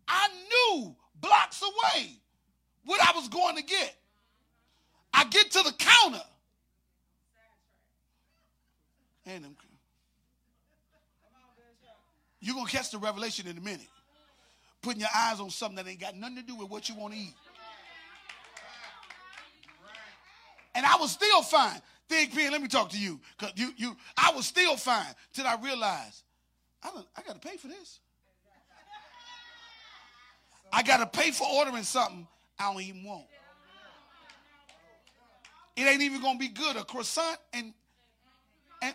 I 0.07 0.29
knew 0.29 0.95
blocks 1.21 1.63
away 1.63 2.11
what 2.85 3.01
I 3.03 3.17
was 3.17 3.29
going 3.29 3.57
to 3.57 3.63
get. 3.63 3.95
I 5.13 5.25
get 5.25 5.51
to 5.53 5.63
the 5.63 5.73
counter. 5.73 6.23
And 9.27 9.45
you're 12.41 12.55
going 12.55 12.67
to 12.67 12.73
catch 12.73 12.91
the 12.91 12.99
revelation 12.99 13.47
in 13.47 13.57
a 13.57 13.61
minute. 13.61 13.87
Putting 14.83 15.01
your 15.01 15.11
eyes 15.15 15.41
on 15.41 15.51
something 15.51 15.77
that 15.77 15.89
ain't 15.89 16.01
got 16.01 16.17
nothing 16.17 16.37
to 16.37 16.43
do 16.43 16.57
with 16.57 16.71
what 16.71 16.89
you 16.89 16.95
want 16.95 17.13
to 17.13 17.21
eat. 17.21 17.35
And 20.75 20.87
I 20.87 20.97
was 20.97 21.11
still 21.11 21.43
fine. 21.43 21.81
Think 22.09 22.35
Pen, 22.35 22.53
let 22.53 22.61
me 22.61 22.69
talk 22.69 22.91
to 22.91 22.99
you. 22.99 23.21
Cause 23.39 23.53
you, 23.57 23.73
you, 23.77 23.97
I 24.17 24.33
was 24.35 24.47
still 24.47 24.77
fine 24.77 25.15
till 25.33 25.47
I 25.47 25.57
realized 25.63 26.23
I 26.83 26.91
don't, 26.91 27.07
I 27.17 27.23
got 27.23 27.41
to 27.41 27.49
pay 27.49 27.57
for 27.57 27.69
this. 27.69 28.01
I 30.73 30.83
got 30.83 30.99
to 30.99 31.19
pay 31.19 31.31
for 31.31 31.47
ordering 31.53 31.83
something 31.83 32.27
I 32.59 32.73
don't 32.73 32.83
even 32.83 33.05
want. 33.05 33.25
It 35.77 35.83
ain't 35.83 36.03
even 36.03 36.21
gonna 36.21 36.39
be 36.39 36.49
good. 36.49 36.77
A 36.77 36.85
croissant 36.85 37.39
and 37.55 37.73
and 38.83 38.95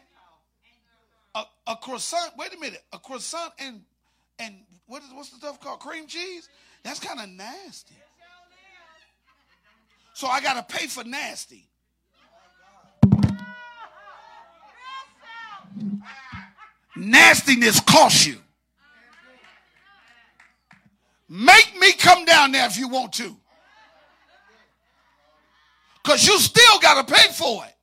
a, 1.34 1.44
a 1.68 1.76
croissant. 1.78 2.34
Wait 2.38 2.54
a 2.54 2.60
minute. 2.60 2.84
A 2.94 3.00
croissant 3.00 3.54
and 3.58 3.82
and 4.38 4.56
what 4.86 5.02
is 5.02 5.10
what's 5.12 5.30
the 5.30 5.38
stuff 5.38 5.60
called? 5.60 5.80
Cream 5.80 6.06
cheese? 6.06 6.48
That's 6.84 7.00
kind 7.00 7.20
of 7.20 7.30
nasty. 7.30 7.96
So 10.16 10.28
I 10.28 10.40
got 10.40 10.54
to 10.54 10.78
pay 10.78 10.88
for 10.88 11.04
nasty. 11.04 11.68
Nastiness 16.96 17.82
costs 17.82 18.26
you. 18.26 18.38
Make 21.28 21.78
me 21.78 21.92
come 21.92 22.24
down 22.24 22.54
there 22.54 22.66
if 22.66 22.78
you 22.80 22.88
want 22.88 23.12
to. 23.14 23.36
Because 26.02 26.26
you 26.26 26.40
still 26.40 26.80
got 26.80 27.06
to 27.06 27.14
pay 27.14 27.34
for 27.34 27.66
it. 27.66 27.76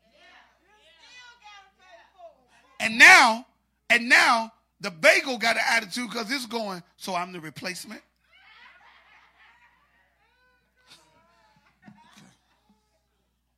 And 2.81 2.97
now, 2.97 3.45
and 3.91 4.09
now 4.09 4.51
the 4.81 4.91
bagel 4.91 5.37
got 5.37 5.57
an 5.57 5.63
attitude 5.69 6.09
because 6.09 6.33
it's 6.33 6.47
going, 6.47 6.83
so 6.97 7.15
I'm 7.15 7.31
the 7.33 7.41
replacement. 7.41 8.01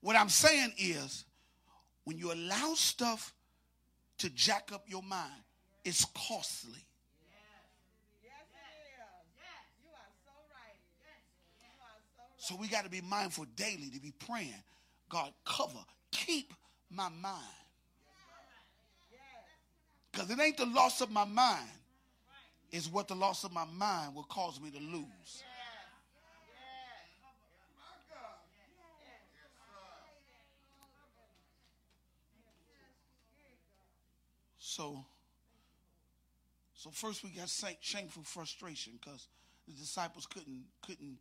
What 0.04 0.16
I'm 0.16 0.28
saying 0.28 0.74
is, 0.76 1.24
when 2.04 2.18
you 2.18 2.30
allow 2.30 2.74
stuff 2.74 3.32
to 4.18 4.28
jack 4.28 4.68
up 4.70 4.84
your 4.86 5.02
mind, 5.02 5.32
it's 5.82 6.04
costly. 6.28 6.84
So 12.36 12.54
we 12.54 12.68
got 12.68 12.84
to 12.84 12.90
be 12.90 13.00
mindful 13.00 13.46
daily 13.56 13.88
to 13.94 13.98
be 13.98 14.12
praying. 14.28 14.52
God, 15.08 15.32
cover, 15.46 15.82
keep 16.10 16.52
my 16.90 17.08
mind. 17.08 17.40
Because 20.12 20.28
it 20.28 20.38
ain't 20.38 20.58
the 20.58 20.66
loss 20.66 21.00
of 21.00 21.10
my 21.10 21.24
mind, 21.24 21.70
it's 22.70 22.88
what 22.88 23.08
the 23.08 23.14
loss 23.14 23.42
of 23.44 23.52
my 23.54 23.64
mind 23.64 24.14
will 24.14 24.24
cause 24.24 24.60
me 24.60 24.70
to 24.70 24.80
lose. 24.80 25.42
So, 34.74 35.04
so 36.74 36.90
first 36.90 37.22
we 37.22 37.30
got 37.30 37.48
shameful 37.80 38.24
frustration 38.24 38.94
because 39.00 39.28
the 39.68 39.74
disciples 39.74 40.26
couldn't 40.26 40.64
couldn't 40.84 41.16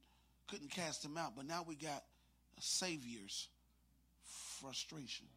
couldn't 0.49 0.71
cast 0.71 1.05
him 1.05 1.17
out. 1.17 1.35
But 1.35 1.45
now 1.45 1.63
we 1.67 1.75
got 1.75 2.03
a 2.57 2.61
Savior's 2.61 3.49
frustration. 4.59 5.27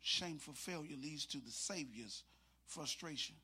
Shameful 0.00 0.54
failure 0.54 0.96
leads 1.00 1.26
to 1.26 1.38
the 1.38 1.52
Savior's 1.52 2.24
frustration. 2.66 3.36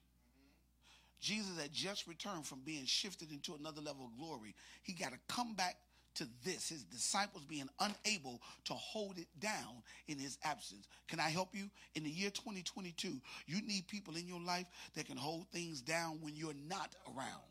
Jesus 1.21 1.57
had 1.57 1.73
just 1.73 2.09
returned 2.09 2.47
from 2.47 2.63
being 2.65 2.85
shifted 2.85 3.31
into 3.31 3.55
another 3.55 3.81
level 3.81 4.07
of 4.07 4.19
glory. 4.19 4.57
He 4.83 4.93
got 4.93 5.13
to 5.13 5.19
come 5.29 5.55
back 5.55 5.77
to 6.15 6.29
this, 6.45 6.69
his 6.69 6.85
disciples 6.85 7.45
being 7.45 7.69
unable 7.81 8.41
to 8.65 8.75
hold 8.75 9.19
it 9.19 9.27
down 9.41 9.83
in 10.09 10.19
his 10.19 10.39
absence. 10.45 10.87
Can 11.09 11.21
I 11.21 11.29
help 11.29 11.55
you? 11.55 11.69
In 11.95 12.05
the 12.05 12.11
year 12.11 12.31
2022, 12.31 13.21
you 13.47 13.63
need 13.63 13.89
people 13.89 14.17
in 14.17 14.27
your 14.27 14.41
life 14.41 14.67
that 14.95 15.07
can 15.07 15.17
hold 15.17 15.49
things 15.49 15.81
down 15.81 16.19
when 16.21 16.37
you're 16.37 16.55
not 16.69 16.95
around. 17.15 17.43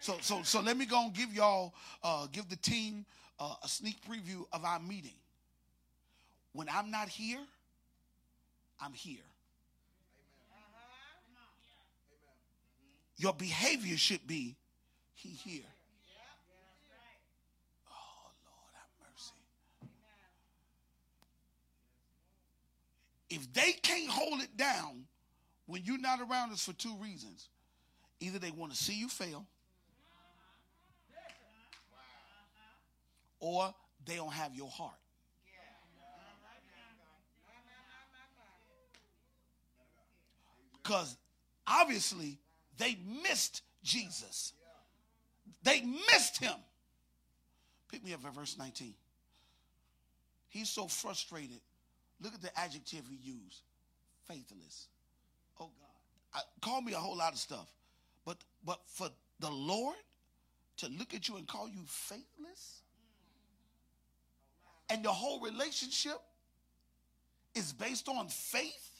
So, 0.00 0.16
so, 0.20 0.42
so 0.44 0.60
let 0.60 0.76
me 0.76 0.86
go 0.86 1.04
and 1.04 1.12
give 1.12 1.32
y'all, 1.34 1.74
uh, 2.04 2.28
give 2.30 2.48
the 2.48 2.56
team 2.56 3.04
uh, 3.40 3.54
a 3.62 3.68
sneak 3.68 3.96
preview 4.08 4.44
of 4.52 4.64
our 4.64 4.78
meeting. 4.78 5.16
When 6.52 6.68
I'm 6.68 6.90
not 6.92 7.08
here, 7.08 7.40
I'm 8.80 8.92
here. 8.92 9.24
Your 13.16 13.32
behavior 13.32 13.96
should 13.96 14.26
be, 14.26 14.56
he 15.14 15.30
here. 15.30 15.62
Oh, 17.90 18.30
Lord, 18.44 18.70
have 18.74 18.90
mercy. 19.00 19.32
If 23.30 23.52
they 23.52 23.72
can't 23.72 24.10
hold 24.10 24.40
it 24.40 24.56
down 24.56 25.06
when 25.66 25.82
you're 25.84 25.98
not 25.98 26.20
around 26.20 26.52
us 26.52 26.64
for 26.64 26.72
two 26.74 26.94
reasons 26.96 27.48
either 28.20 28.38
they 28.38 28.50
want 28.50 28.72
to 28.72 28.78
see 28.78 28.94
you 28.94 29.08
fail 29.08 29.46
or 33.40 33.74
they 34.04 34.16
don't 34.16 34.32
have 34.32 34.54
your 34.54 34.70
heart. 34.70 34.92
Because 40.82 41.16
obviously 41.66 42.38
they 42.78 42.98
missed 43.22 43.62
Jesus. 43.82 44.52
They 45.62 45.82
missed 45.82 46.38
him. 46.38 46.54
Pick 47.90 48.04
me 48.04 48.12
up 48.14 48.24
at 48.24 48.34
verse 48.34 48.56
19. 48.58 48.94
He's 50.48 50.68
so 50.68 50.86
frustrated. 50.86 51.60
Look 52.20 52.34
at 52.34 52.42
the 52.42 52.58
adjective 52.58 53.04
he 53.08 53.16
used 53.16 53.62
faithless. 54.26 54.88
Oh 55.60 55.70
God. 55.78 56.40
I, 56.40 56.40
call 56.60 56.80
me 56.82 56.92
a 56.92 56.98
whole 56.98 57.16
lot 57.16 57.32
of 57.32 57.38
stuff. 57.38 57.70
But 58.24 58.38
but 58.64 58.80
for 58.86 59.08
the 59.40 59.50
Lord 59.50 59.96
to 60.78 60.88
look 60.88 61.14
at 61.14 61.28
you 61.28 61.36
and 61.36 61.46
call 61.46 61.68
you 61.68 61.82
faithless, 61.86 62.82
and 64.90 65.04
the 65.04 65.12
whole 65.12 65.40
relationship 65.40 66.18
is 67.54 67.72
based 67.72 68.08
on 68.08 68.28
faith, 68.28 68.95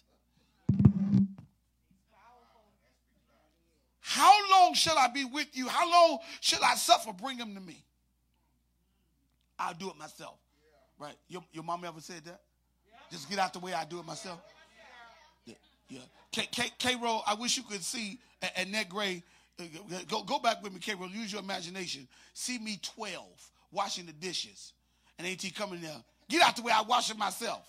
how 4.17 4.51
long 4.51 4.73
shall 4.73 4.97
I 4.97 5.09
be 5.09 5.25
with 5.25 5.49
you? 5.53 5.69
How 5.69 5.91
long 5.91 6.19
shall 6.41 6.65
I 6.65 6.75
suffer? 6.75 7.13
Bring 7.13 7.37
him 7.37 7.55
to 7.55 7.61
me. 7.61 7.85
I'll 9.59 9.75
do 9.75 9.91
it 9.91 9.99
myself. 9.99 10.39
Right? 10.99 11.15
Your, 11.29 11.45
your 11.53 11.65
mom 11.65 11.85
ever 11.85 12.01
said 12.01 12.25
that? 12.25 12.41
Just 13.11 13.29
get 13.29 13.39
out 13.39 13.53
the 13.53 13.59
way, 13.59 13.75
I 13.75 13.85
do 13.85 13.99
it 13.99 14.07
myself. 14.07 14.41
Yeah. 15.45 15.55
yeah. 15.91 16.01
K, 16.33 16.49
K, 16.51 16.71
K 16.79 16.97
Roll, 16.97 17.23
I 17.27 17.35
wish 17.35 17.57
you 17.57 17.63
could 17.63 17.83
see 17.83 18.19
Annette 18.57 18.89
Gray. 18.89 19.23
Uh, 19.61 19.65
go, 20.09 20.23
go 20.23 20.39
back 20.39 20.63
with 20.63 20.73
me, 20.73 20.81
K 20.81 20.95
Roll. 20.95 21.09
Use 21.09 21.33
your 21.33 21.43
imagination. 21.43 22.09
See 22.33 22.59
me 22.59 22.81
12 22.83 23.23
washing 23.71 24.07
the 24.07 24.13
dishes 24.13 24.73
and 25.19 25.27
AT 25.27 25.55
coming 25.55 25.83
there. 25.83 26.03
Get 26.29 26.43
out 26.43 26.57
the 26.57 26.63
way, 26.63 26.73
I 26.75 26.83
wash 26.83 27.11
it 27.11 27.19
myself. 27.19 27.63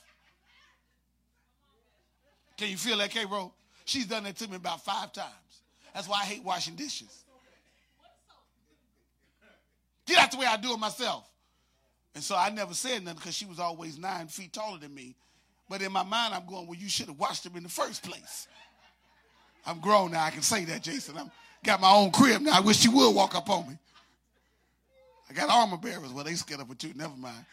Can 2.57 2.69
you 2.69 2.77
feel 2.77 2.97
that, 2.97 3.11
K 3.11 3.25
bro? 3.25 3.53
She's 3.85 4.05
done 4.05 4.23
that 4.23 4.35
to 4.37 4.49
me 4.49 4.55
about 4.55 4.83
five 4.83 5.13
times. 5.13 5.31
That's 5.97 6.07
why 6.07 6.19
I 6.21 6.25
hate 6.25 6.43
washing 6.43 6.75
dishes. 6.75 7.25
Get 10.05 10.19
out 10.19 10.29
the 10.29 10.37
way, 10.37 10.45
I 10.45 10.55
do 10.55 10.71
it 10.71 10.77
myself. 10.77 11.27
And 12.13 12.23
so 12.23 12.35
I 12.35 12.51
never 12.51 12.75
said 12.75 13.03
nothing 13.03 13.17
because 13.17 13.33
she 13.33 13.45
was 13.45 13.59
always 13.59 13.97
nine 13.97 14.27
feet 14.27 14.53
taller 14.53 14.77
than 14.77 14.93
me. 14.93 15.15
But 15.67 15.81
in 15.81 15.91
my 15.91 16.03
mind, 16.03 16.35
I'm 16.35 16.45
going, 16.45 16.67
well, 16.67 16.77
you 16.77 16.87
should 16.87 17.07
have 17.07 17.17
washed 17.17 17.45
them 17.45 17.55
in 17.55 17.63
the 17.63 17.69
first 17.69 18.03
place. 18.03 18.47
I'm 19.65 19.79
grown 19.79 20.11
now. 20.11 20.23
I 20.23 20.29
can 20.29 20.43
say 20.43 20.65
that, 20.65 20.83
Jason. 20.83 21.17
I'm 21.17 21.31
got 21.63 21.81
my 21.81 21.91
own 21.91 22.11
crib 22.11 22.43
now. 22.43 22.55
I 22.55 22.59
wish 22.59 22.85
you 22.85 22.91
would 22.91 23.15
walk 23.15 23.33
up 23.33 23.49
on 23.49 23.67
me. 23.67 23.75
I 25.31 25.33
got 25.33 25.49
armor 25.49 25.77
bearers. 25.77 26.13
Well, 26.13 26.25
they 26.25 26.35
scared 26.35 26.61
of 26.61 26.69
it 26.69 26.77
too. 26.77 26.91
Never 26.95 27.17
mind. 27.17 27.43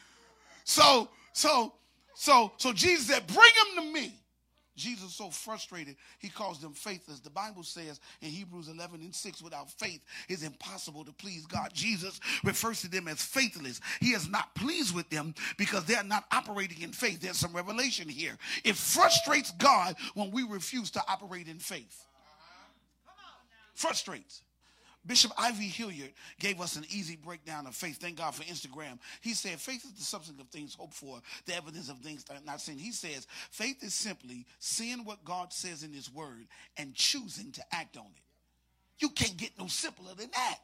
So, 0.65 1.09
so, 1.33 1.73
so, 2.15 2.53
so 2.59 2.75
Jesus 2.75 3.07
said, 3.07 3.27
bring 3.27 3.39
him 3.39 3.85
to 3.85 3.91
me. 3.91 4.13
Jesus 4.77 5.15
so 5.15 5.31
frustrated, 5.31 5.97
he 6.19 6.29
calls 6.29 6.61
them 6.61 6.73
faithless. 6.73 7.21
The 7.21 7.31
Bible 7.31 7.63
says 7.63 8.01
in 8.21 8.29
Hebrews 8.29 8.69
11 8.69 9.01
and 9.01 9.15
6, 9.15 9.43
without 9.43 9.71
faith, 9.71 10.01
it's 10.29 10.43
impossible 10.43 11.05
to 11.05 11.13
please 11.13 11.47
God. 11.47 11.71
Jesus 11.73 12.21
refers 12.45 12.81
to 12.83 12.89
them 12.89 13.09
as 13.09 13.23
faithless. 13.23 13.81
He 14.01 14.11
is 14.11 14.29
not 14.29 14.55
pleased 14.55 14.95
with 14.95 15.11
them 15.11 15.35
because 15.59 15.85
they're 15.85 16.05
not 16.05 16.25
operating 16.33 16.83
in 16.83 16.93
faith. 16.93 17.21
There's 17.21 17.39
some 17.39 17.55
revelation 17.55 18.09
here. 18.09 18.37
It 18.65 18.77
frustrates 18.77 19.51
God 19.53 19.97
when 20.15 20.31
we 20.31 20.45
refuse 20.45 20.91
to 20.93 21.03
operate 21.09 21.49
in 21.49 21.59
faith. 21.59 22.07
Frustrates. 23.75 24.44
Bishop 25.07 25.33
I.V. 25.37 25.69
Hilliard 25.69 26.13
gave 26.41 26.61
us 26.61 26.77
an 26.77 26.85
easy 26.89 27.17
breakdown 27.17 27.67
of 27.67 27.75
faith. 27.75 27.99
Thank 27.99 28.17
God 28.17 28.35
for 28.35 28.43
Instagram. 28.45 28.99
He 29.21 29.35
said, 29.35 29.61
faith 29.61 29.85
is 29.85 29.93
the 29.93 30.03
substance 30.03 30.41
of 30.41 30.49
things 30.49 30.75
hoped 30.75 30.95
for, 30.95 31.21
the 31.47 31.55
evidence 31.55 31.89
of 31.91 31.99
things 31.99 32.25
not 32.47 32.61
seen. 32.61 32.79
He 32.79 32.93
says, 32.93 33.27
faith 33.51 33.83
is 33.83 33.95
simply 33.95 34.47
seeing 34.59 35.05
what 35.05 35.25
God 35.25 35.53
says 35.53 35.83
in 35.83 35.93
his 35.93 36.13
word 36.13 36.47
and 36.77 36.95
choosing 36.95 37.53
to 37.53 37.63
act 37.73 37.97
on 37.97 38.07
it. 38.07 38.23
You 38.99 39.11
can't 39.11 39.37
get 39.37 39.51
no 39.59 39.67
simpler 39.67 40.15
than 40.15 40.31
that. 40.33 40.59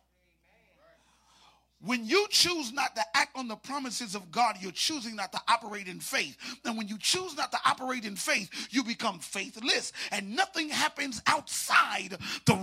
When 1.83 2.05
you 2.05 2.26
choose 2.28 2.72
not 2.72 2.95
to 2.97 3.03
act 3.14 3.37
on 3.37 3.49
the 3.49 3.57
promises 3.57 4.14
of 4.14 4.31
God, 4.31 4.57
you're 4.61 4.70
choosing 4.70 5.16
not 5.16 5.33
to 5.33 5.41
operate 5.49 5.89
in 5.89 5.99
faith. 5.99 6.37
And 6.64 6.76
when 6.76 6.89
you 6.89 6.99
choose 6.99 7.35
not 7.37 7.51
to 7.53 7.59
operate 7.64 8.05
in 8.05 8.16
faith, 8.16 8.51
you 8.70 8.85
become 8.85 9.18
faithless. 9.18 9.93
And 10.11 10.37
nothing 10.37 10.68
happens 10.68 11.22
outside 11.26 12.18
the 12.45 12.55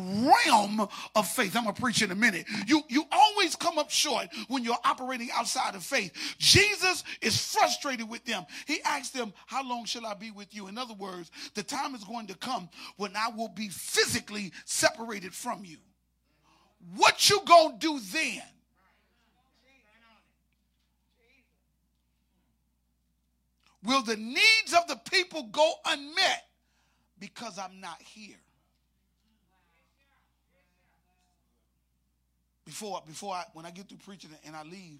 realm 0.45 0.87
of 1.15 1.27
faith. 1.27 1.55
I'm 1.55 1.63
going 1.63 1.73
to 1.73 1.81
preach 1.81 2.03
in 2.03 2.11
a 2.11 2.15
minute. 2.15 2.45
You, 2.67 2.83
you 2.89 3.05
always 3.11 3.55
come 3.55 3.79
up 3.79 3.89
short 3.89 4.27
when 4.49 4.63
you're 4.63 4.77
operating 4.85 5.29
outside 5.33 5.73
of 5.73 5.83
faith. 5.83 6.13
Jesus 6.37 7.03
is 7.21 7.37
frustrated 7.53 8.07
with 8.07 8.23
them. 8.25 8.45
He 8.67 8.81
asked 8.83 9.15
them, 9.15 9.33
How 9.47 9.67
long 9.67 9.85
shall 9.85 10.05
I 10.05 10.13
be 10.13 10.29
with 10.29 10.53
you? 10.53 10.67
In 10.67 10.77
other 10.77 10.93
words, 10.93 11.31
the 11.55 11.63
time 11.63 11.95
is 11.95 12.03
going 12.03 12.27
to 12.27 12.35
come 12.35 12.69
when 12.97 13.15
I 13.15 13.29
will 13.29 13.49
be 13.49 13.69
physically 13.69 14.51
separated 14.65 15.33
from 15.33 15.65
you. 15.65 15.77
What 16.95 17.29
you 17.29 17.41
gonna 17.45 17.77
do 17.79 17.99
then? 17.99 18.43
Will 23.87 24.01
the 24.01 24.17
needs 24.17 24.73
of 24.77 24.85
the 24.89 24.99
people 25.09 25.43
go 25.43 25.73
unmet 25.85 26.43
because 27.19 27.57
I'm 27.57 27.79
not 27.79 28.01
here? 28.01 28.35
Before, 32.65 33.01
before 33.07 33.33
I, 33.33 33.45
when 33.53 33.65
I 33.65 33.71
get 33.71 33.87
through 33.87 33.99
preaching 33.99 34.31
and 34.45 34.57
I 34.57 34.63
leave, 34.63 34.99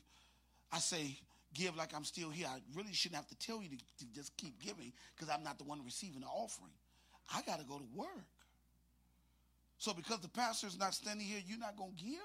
I 0.72 0.80
say, 0.80 1.20
give 1.54 1.76
like 1.76 1.94
I'm 1.94 2.06
still 2.06 2.30
here. 2.30 2.48
I 2.50 2.60
really 2.74 2.94
shouldn't 2.94 3.18
have 3.18 3.28
to 3.28 3.36
tell 3.36 3.62
you 3.62 3.68
to, 3.68 3.76
to 3.76 4.14
just 4.16 4.38
keep 4.38 4.58
giving 4.62 4.94
because 5.16 5.30
I'm 5.30 5.44
not 5.44 5.58
the 5.58 5.66
one 5.66 5.84
receiving 5.84 6.22
the 6.22 6.28
offering. 6.28 6.72
I 7.36 7.42
got 7.42 7.60
to 7.60 7.66
go 7.66 7.78
to 7.78 7.86
work. 7.94 8.08
So 9.80 9.94
because 9.94 10.22
the 10.22 10.30
pastor 10.30 10.68
is 10.68 10.80
not 10.80 10.94
standing 10.94 11.28
here, 11.28 11.42
you're 11.46 11.60
not 11.60 11.76
going 11.76 11.94
to 11.94 12.04
give? 12.04 12.20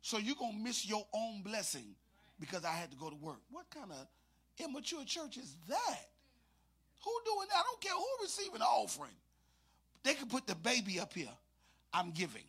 So 0.00 0.18
you're 0.18 0.36
going 0.36 0.52
to 0.52 0.58
miss 0.62 0.88
your 0.88 1.04
own 1.12 1.42
blessing 1.42 1.96
because 2.38 2.64
I 2.64 2.70
had 2.70 2.92
to 2.92 2.96
go 2.96 3.10
to 3.10 3.16
work. 3.16 3.40
What 3.50 3.68
kind 3.70 3.90
of 3.90 4.06
immature 4.58 5.04
church 5.04 5.36
is 5.36 5.56
that? 5.68 6.06
Who 7.04 7.10
doing 7.24 7.48
that? 7.50 7.58
I 7.58 7.62
don't 7.62 7.80
care 7.80 7.92
who 7.94 8.22
receiving 8.22 8.58
the 8.58 8.64
offering. 8.64 9.14
They 10.02 10.14
can 10.14 10.28
put 10.28 10.46
the 10.46 10.54
baby 10.54 11.00
up 11.00 11.12
here. 11.14 11.28
I'm 11.92 12.10
giving. 12.10 12.44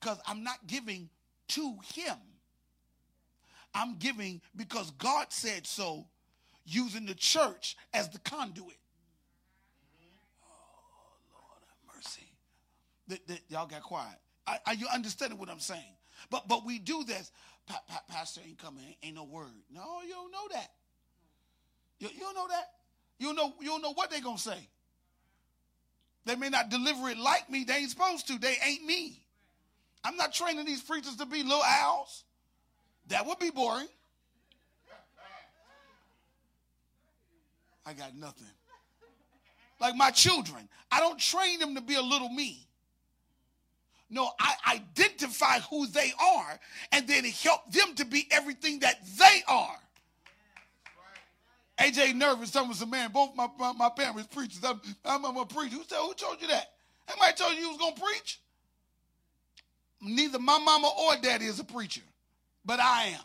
Because 0.00 0.18
I'm 0.26 0.44
not 0.44 0.66
giving 0.66 1.08
to 1.48 1.76
him. 1.94 2.16
I'm 3.74 3.96
giving 3.98 4.40
because 4.54 4.90
God 4.92 5.26
said 5.30 5.66
so, 5.66 6.06
using 6.64 7.06
the 7.06 7.14
church 7.14 7.76
as 7.92 8.08
the 8.08 8.18
conduit. 8.20 8.76
Oh, 10.42 11.16
Lord 11.32 11.60
have 11.66 11.96
mercy. 11.96 12.30
The, 13.08 13.18
the, 13.26 13.38
y'all 13.48 13.66
got 13.66 13.82
quiet. 13.82 14.16
Are, 14.46 14.58
are 14.66 14.74
you 14.74 14.86
understanding 14.94 15.38
what 15.38 15.48
I'm 15.50 15.58
saying? 15.58 15.82
But 16.30 16.48
but 16.48 16.64
we 16.64 16.78
do 16.78 17.04
this 17.04 17.32
pa- 17.66 17.82
pa- 17.88 18.02
pastor 18.08 18.40
ain't 18.46 18.58
coming, 18.58 18.84
ain't, 19.02 19.14
no 19.14 19.24
word. 19.24 19.52
No, 19.72 20.02
you 20.06 20.12
don't 20.12 20.32
know 20.32 20.48
that. 20.52 20.70
You, 21.98 22.08
you 22.12 22.20
don't 22.20 22.34
know 22.34 22.48
that. 22.48 22.70
You 23.18 23.32
know, 23.32 23.54
you 23.60 23.68
don't 23.68 23.82
know 23.82 23.92
what 23.92 24.10
they 24.10 24.20
to 24.20 24.42
say. 24.42 24.68
They 26.24 26.36
may 26.36 26.48
not 26.48 26.70
deliver 26.70 27.08
it 27.10 27.18
like 27.18 27.50
me. 27.50 27.64
They 27.64 27.74
ain't 27.74 27.90
supposed 27.90 28.26
to. 28.28 28.38
They 28.38 28.56
ain't 28.66 28.84
me. 28.84 29.20
I'm 30.02 30.16
not 30.16 30.32
training 30.32 30.64
these 30.66 30.82
preachers 30.82 31.16
to 31.16 31.26
be 31.26 31.42
little 31.42 31.62
Als. 31.62 32.24
That 33.08 33.26
would 33.26 33.38
be 33.38 33.50
boring. 33.50 33.88
I 37.86 37.92
got 37.92 38.16
nothing. 38.16 38.46
Like 39.80 39.94
my 39.96 40.10
children, 40.10 40.68
I 40.90 41.00
don't 41.00 41.18
train 41.18 41.58
them 41.58 41.74
to 41.74 41.80
be 41.82 41.96
a 41.96 42.02
little 42.02 42.30
me. 42.30 42.66
No, 44.10 44.30
I 44.38 44.76
identify 44.76 45.60
who 45.70 45.86
they 45.86 46.12
are 46.20 46.60
and 46.92 47.08
then 47.08 47.24
help 47.24 47.70
them 47.72 47.94
to 47.96 48.04
be 48.04 48.28
everything 48.30 48.80
that 48.80 49.00
they 49.18 49.42
are. 49.48 49.76
AJ 51.78 52.14
nervous, 52.14 52.50
telling 52.50 52.70
us, 52.70 52.86
man, 52.86 53.10
both 53.10 53.34
my, 53.34 53.48
my, 53.58 53.72
my 53.72 53.88
parents 53.88 54.28
preachers. 54.32 54.62
I'm, 54.62 54.80
I'm, 55.04 55.24
I'm 55.24 55.36
a 55.36 55.46
preacher. 55.46 55.74
Who, 55.74 55.82
said, 55.84 55.98
who 55.98 56.14
told 56.14 56.40
you 56.40 56.48
that? 56.48 56.70
Anybody 57.08 57.32
told 57.36 57.54
you 57.54 57.60
you 57.60 57.68
was 57.68 57.78
going 57.78 57.94
to 57.94 58.00
preach? 58.00 58.40
Neither 60.00 60.38
my 60.38 60.58
mama 60.58 60.90
or 60.98 61.16
daddy 61.20 61.46
is 61.46 61.58
a 61.58 61.64
preacher, 61.64 62.02
but 62.64 62.78
I 62.78 63.06
am. 63.06 63.20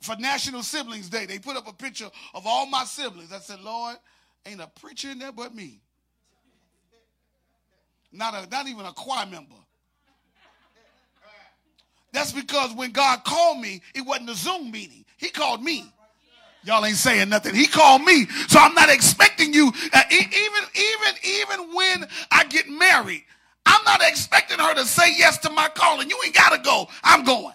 For 0.00 0.16
National 0.16 0.62
Siblings 0.62 1.08
Day, 1.08 1.26
they 1.26 1.38
put 1.38 1.56
up 1.56 1.68
a 1.68 1.72
picture 1.72 2.10
of 2.34 2.46
all 2.46 2.66
my 2.66 2.84
siblings. 2.84 3.32
I 3.32 3.38
said, 3.38 3.60
Lord, 3.60 3.96
ain't 4.44 4.60
a 4.60 4.66
preacher 4.66 5.10
in 5.10 5.18
there 5.20 5.30
but 5.30 5.54
me. 5.54 5.80
Not, 8.12 8.34
a, 8.34 8.48
not 8.50 8.68
even 8.68 8.84
a 8.84 8.92
choir 8.92 9.26
member. 9.26 9.54
That's 12.12 12.32
because 12.32 12.74
when 12.74 12.92
God 12.92 13.24
called 13.24 13.58
me, 13.58 13.80
it 13.94 14.02
wasn't 14.02 14.30
a 14.30 14.34
Zoom 14.34 14.70
meeting. 14.70 15.04
He 15.16 15.30
called 15.30 15.62
me. 15.62 15.84
Y'all 16.64 16.84
ain't 16.84 16.96
saying 16.96 17.28
nothing. 17.28 17.54
He 17.54 17.66
called 17.66 18.02
me. 18.02 18.26
So 18.48 18.58
I'm 18.60 18.74
not 18.74 18.88
expecting 18.88 19.52
you, 19.52 19.72
uh, 19.92 20.02
even, 20.10 20.28
even, 20.30 21.14
even 21.24 21.74
when 21.74 22.06
I 22.30 22.44
get 22.44 22.68
married, 22.68 23.24
I'm 23.66 23.82
not 23.84 24.00
expecting 24.02 24.58
her 24.58 24.74
to 24.74 24.84
say 24.84 25.16
yes 25.16 25.38
to 25.38 25.50
my 25.50 25.68
calling. 25.74 26.08
You 26.08 26.18
ain't 26.24 26.34
got 26.34 26.50
to 26.50 26.58
go. 26.58 26.88
I'm 27.02 27.24
going. 27.24 27.54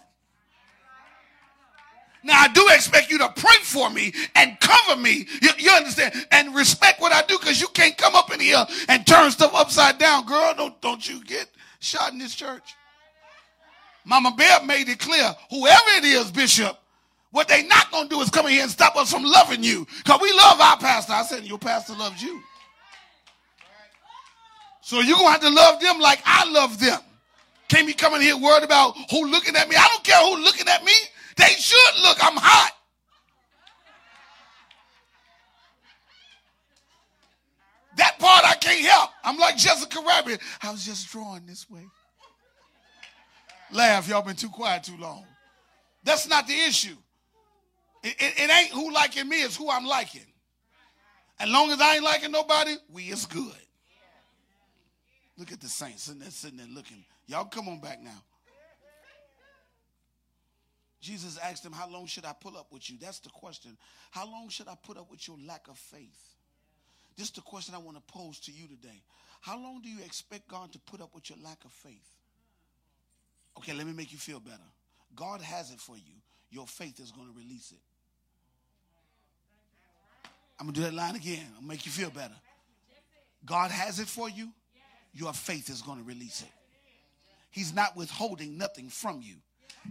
Now, 2.23 2.41
I 2.41 2.47
do 2.49 2.67
expect 2.71 3.09
you 3.09 3.17
to 3.19 3.29
pray 3.35 3.57
for 3.61 3.89
me 3.89 4.13
and 4.35 4.59
cover 4.59 4.99
me. 4.99 5.27
You, 5.41 5.49
you 5.57 5.71
understand? 5.71 6.13
And 6.31 6.55
respect 6.55 6.99
what 6.99 7.13
I 7.13 7.21
do 7.27 7.37
because 7.37 7.61
you 7.61 7.67
can't 7.69 7.97
come 7.97 8.15
up 8.15 8.33
in 8.33 8.39
here 8.39 8.65
and 8.89 9.05
turn 9.05 9.31
stuff 9.31 9.53
upside 9.53 9.97
down. 9.97 10.25
Girl, 10.25 10.53
don't, 10.55 10.81
don't 10.81 11.07
you 11.07 11.23
get 11.23 11.47
shot 11.79 12.11
in 12.11 12.19
this 12.19 12.35
church. 12.35 12.75
Mama 14.03 14.33
Bear 14.37 14.63
made 14.63 14.87
it 14.89 14.99
clear 14.99 15.35
whoever 15.49 15.89
it 15.97 16.05
is, 16.05 16.31
Bishop, 16.31 16.77
what 17.31 17.47
they 17.47 17.63
not 17.63 17.91
going 17.91 18.07
to 18.07 18.15
do 18.15 18.21
is 18.21 18.29
come 18.29 18.45
in 18.45 18.53
here 18.53 18.63
and 18.63 18.71
stop 18.71 18.95
us 18.95 19.11
from 19.11 19.23
loving 19.23 19.63
you 19.63 19.85
because 19.97 20.19
we 20.21 20.31
love 20.31 20.59
our 20.61 20.77
pastor. 20.77 21.13
I 21.13 21.23
said, 21.23 21.43
Your 21.43 21.59
pastor 21.59 21.93
loves 21.93 22.21
you. 22.21 22.41
So 24.81 25.01
you're 25.01 25.17
going 25.17 25.27
to 25.27 25.31
have 25.31 25.41
to 25.41 25.49
love 25.49 25.81
them 25.81 25.99
like 25.99 26.21
I 26.25 26.49
love 26.49 26.79
them. 26.79 26.99
Can't 27.67 27.85
be 27.85 27.93
coming 27.93 28.21
here 28.21 28.37
worried 28.37 28.63
about 28.63 28.95
who 29.11 29.29
looking 29.29 29.57
at 29.57 29.67
me. 29.67 29.75
I 29.75 29.85
don't 29.89 30.03
care 30.03 30.17
who 30.23 30.41
looking 30.41 30.67
at 30.69 30.83
me. 30.85 30.93
They 31.37 31.53
should 31.57 32.01
look. 32.01 32.17
I'm 32.21 32.35
hot. 32.35 32.71
That 37.97 38.19
part 38.19 38.45
I 38.45 38.55
can't 38.55 38.85
help. 38.85 39.09
I'm 39.23 39.37
like 39.37 39.57
Jessica 39.57 39.99
Rabbit. 40.05 40.39
I 40.61 40.71
was 40.71 40.85
just 40.85 41.11
drawing 41.11 41.45
this 41.45 41.69
way. 41.69 41.85
Laugh, 43.71 44.07
y'all 44.07 44.21
been 44.21 44.35
too 44.35 44.49
quiet 44.49 44.83
too 44.83 44.97
long. 44.97 45.25
That's 46.03 46.27
not 46.27 46.47
the 46.47 46.53
issue. 46.53 46.95
It, 48.03 48.15
it, 48.19 48.33
it 48.37 48.51
ain't 48.51 48.71
who 48.71 48.93
liking 48.93 49.27
me, 49.27 49.43
it's 49.43 49.57
who 49.57 49.69
I'm 49.69 49.85
liking. 49.85 50.21
As 51.39 51.49
long 51.49 51.71
as 51.71 51.81
I 51.81 51.95
ain't 51.95 52.03
liking 52.03 52.31
nobody, 52.31 52.75
we 52.91 53.03
is 53.05 53.25
good. 53.25 53.51
Look 55.37 55.51
at 55.51 55.59
the 55.59 55.67
saints 55.67 56.03
sitting 56.03 56.21
there, 56.21 56.31
sitting 56.31 56.57
there 56.57 56.67
looking. 56.67 57.03
Y'all 57.27 57.45
come 57.45 57.67
on 57.67 57.79
back 57.79 58.01
now. 58.01 58.23
Jesus 60.99 61.37
asked 61.37 61.65
him, 61.65 61.71
How 61.71 61.89
long 61.89 62.07
should 62.07 62.25
I 62.25 62.33
put 62.33 62.55
up 62.55 62.67
with 62.71 62.89
you? 62.89 62.97
That's 62.99 63.19
the 63.19 63.29
question. 63.29 63.77
How 64.11 64.25
long 64.25 64.49
should 64.49 64.67
I 64.67 64.75
put 64.83 64.97
up 64.97 65.11
with 65.11 65.27
your 65.27 65.37
lack 65.45 65.67
of 65.67 65.77
faith? 65.77 66.35
This 67.15 67.27
is 67.27 67.33
the 67.33 67.41
question 67.41 67.75
I 67.75 67.79
want 67.79 67.97
to 67.97 68.13
pose 68.13 68.39
to 68.41 68.51
you 68.51 68.67
today. 68.67 69.01
How 69.41 69.57
long 69.57 69.81
do 69.81 69.89
you 69.89 70.03
expect 70.03 70.47
God 70.47 70.71
to 70.73 70.79
put 70.79 71.01
up 71.01 71.13
with 71.13 71.29
your 71.29 71.39
lack 71.43 71.63
of 71.65 71.71
faith? 71.71 72.07
Okay, 73.57 73.73
let 73.73 73.87
me 73.87 73.93
make 73.93 74.11
you 74.11 74.17
feel 74.17 74.39
better. 74.39 74.57
God 75.15 75.41
has 75.41 75.71
it 75.71 75.79
for 75.79 75.95
you. 75.95 76.13
Your 76.49 76.67
faith 76.67 76.99
is 76.99 77.11
going 77.11 77.27
to 77.27 77.33
release 77.33 77.71
it. 77.71 77.79
I'm 80.59 80.67
going 80.67 80.75
to 80.75 80.79
do 80.81 80.85
that 80.85 80.93
line 80.93 81.15
again. 81.15 81.45
I'll 81.55 81.67
make 81.67 81.85
you 81.85 81.91
feel 81.91 82.09
better. 82.09 82.33
God 83.45 83.71
has 83.71 83.99
it 83.99 84.07
for 84.07 84.29
you. 84.29 84.49
Your 85.13 85.33
faith 85.33 85.69
is 85.69 85.81
going 85.81 85.99
to 85.99 86.03
release 86.03 86.41
it. 86.41 86.51
He's 87.49 87.73
not 87.73 87.95
withholding 87.95 88.57
nothing 88.57 88.89
from 88.89 89.21
you. 89.21 89.35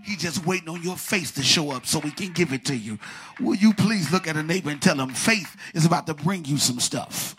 He's 0.04 0.18
just 0.18 0.46
waiting 0.46 0.68
on 0.68 0.82
your 0.82 0.96
faith 0.96 1.34
to 1.36 1.42
show 1.42 1.70
up 1.70 1.86
so 1.86 1.98
we 1.98 2.10
can 2.10 2.32
give 2.32 2.52
it 2.52 2.64
to 2.66 2.76
you. 2.76 2.98
Will 3.40 3.54
you 3.54 3.72
please 3.72 4.12
look 4.12 4.26
at 4.28 4.36
a 4.36 4.42
neighbor 4.42 4.70
and 4.70 4.80
tell 4.80 5.00
him 5.00 5.10
faith 5.10 5.56
is 5.74 5.86
about 5.86 6.06
to 6.06 6.14
bring 6.14 6.44
you 6.44 6.58
some 6.58 6.80
stuff? 6.80 7.34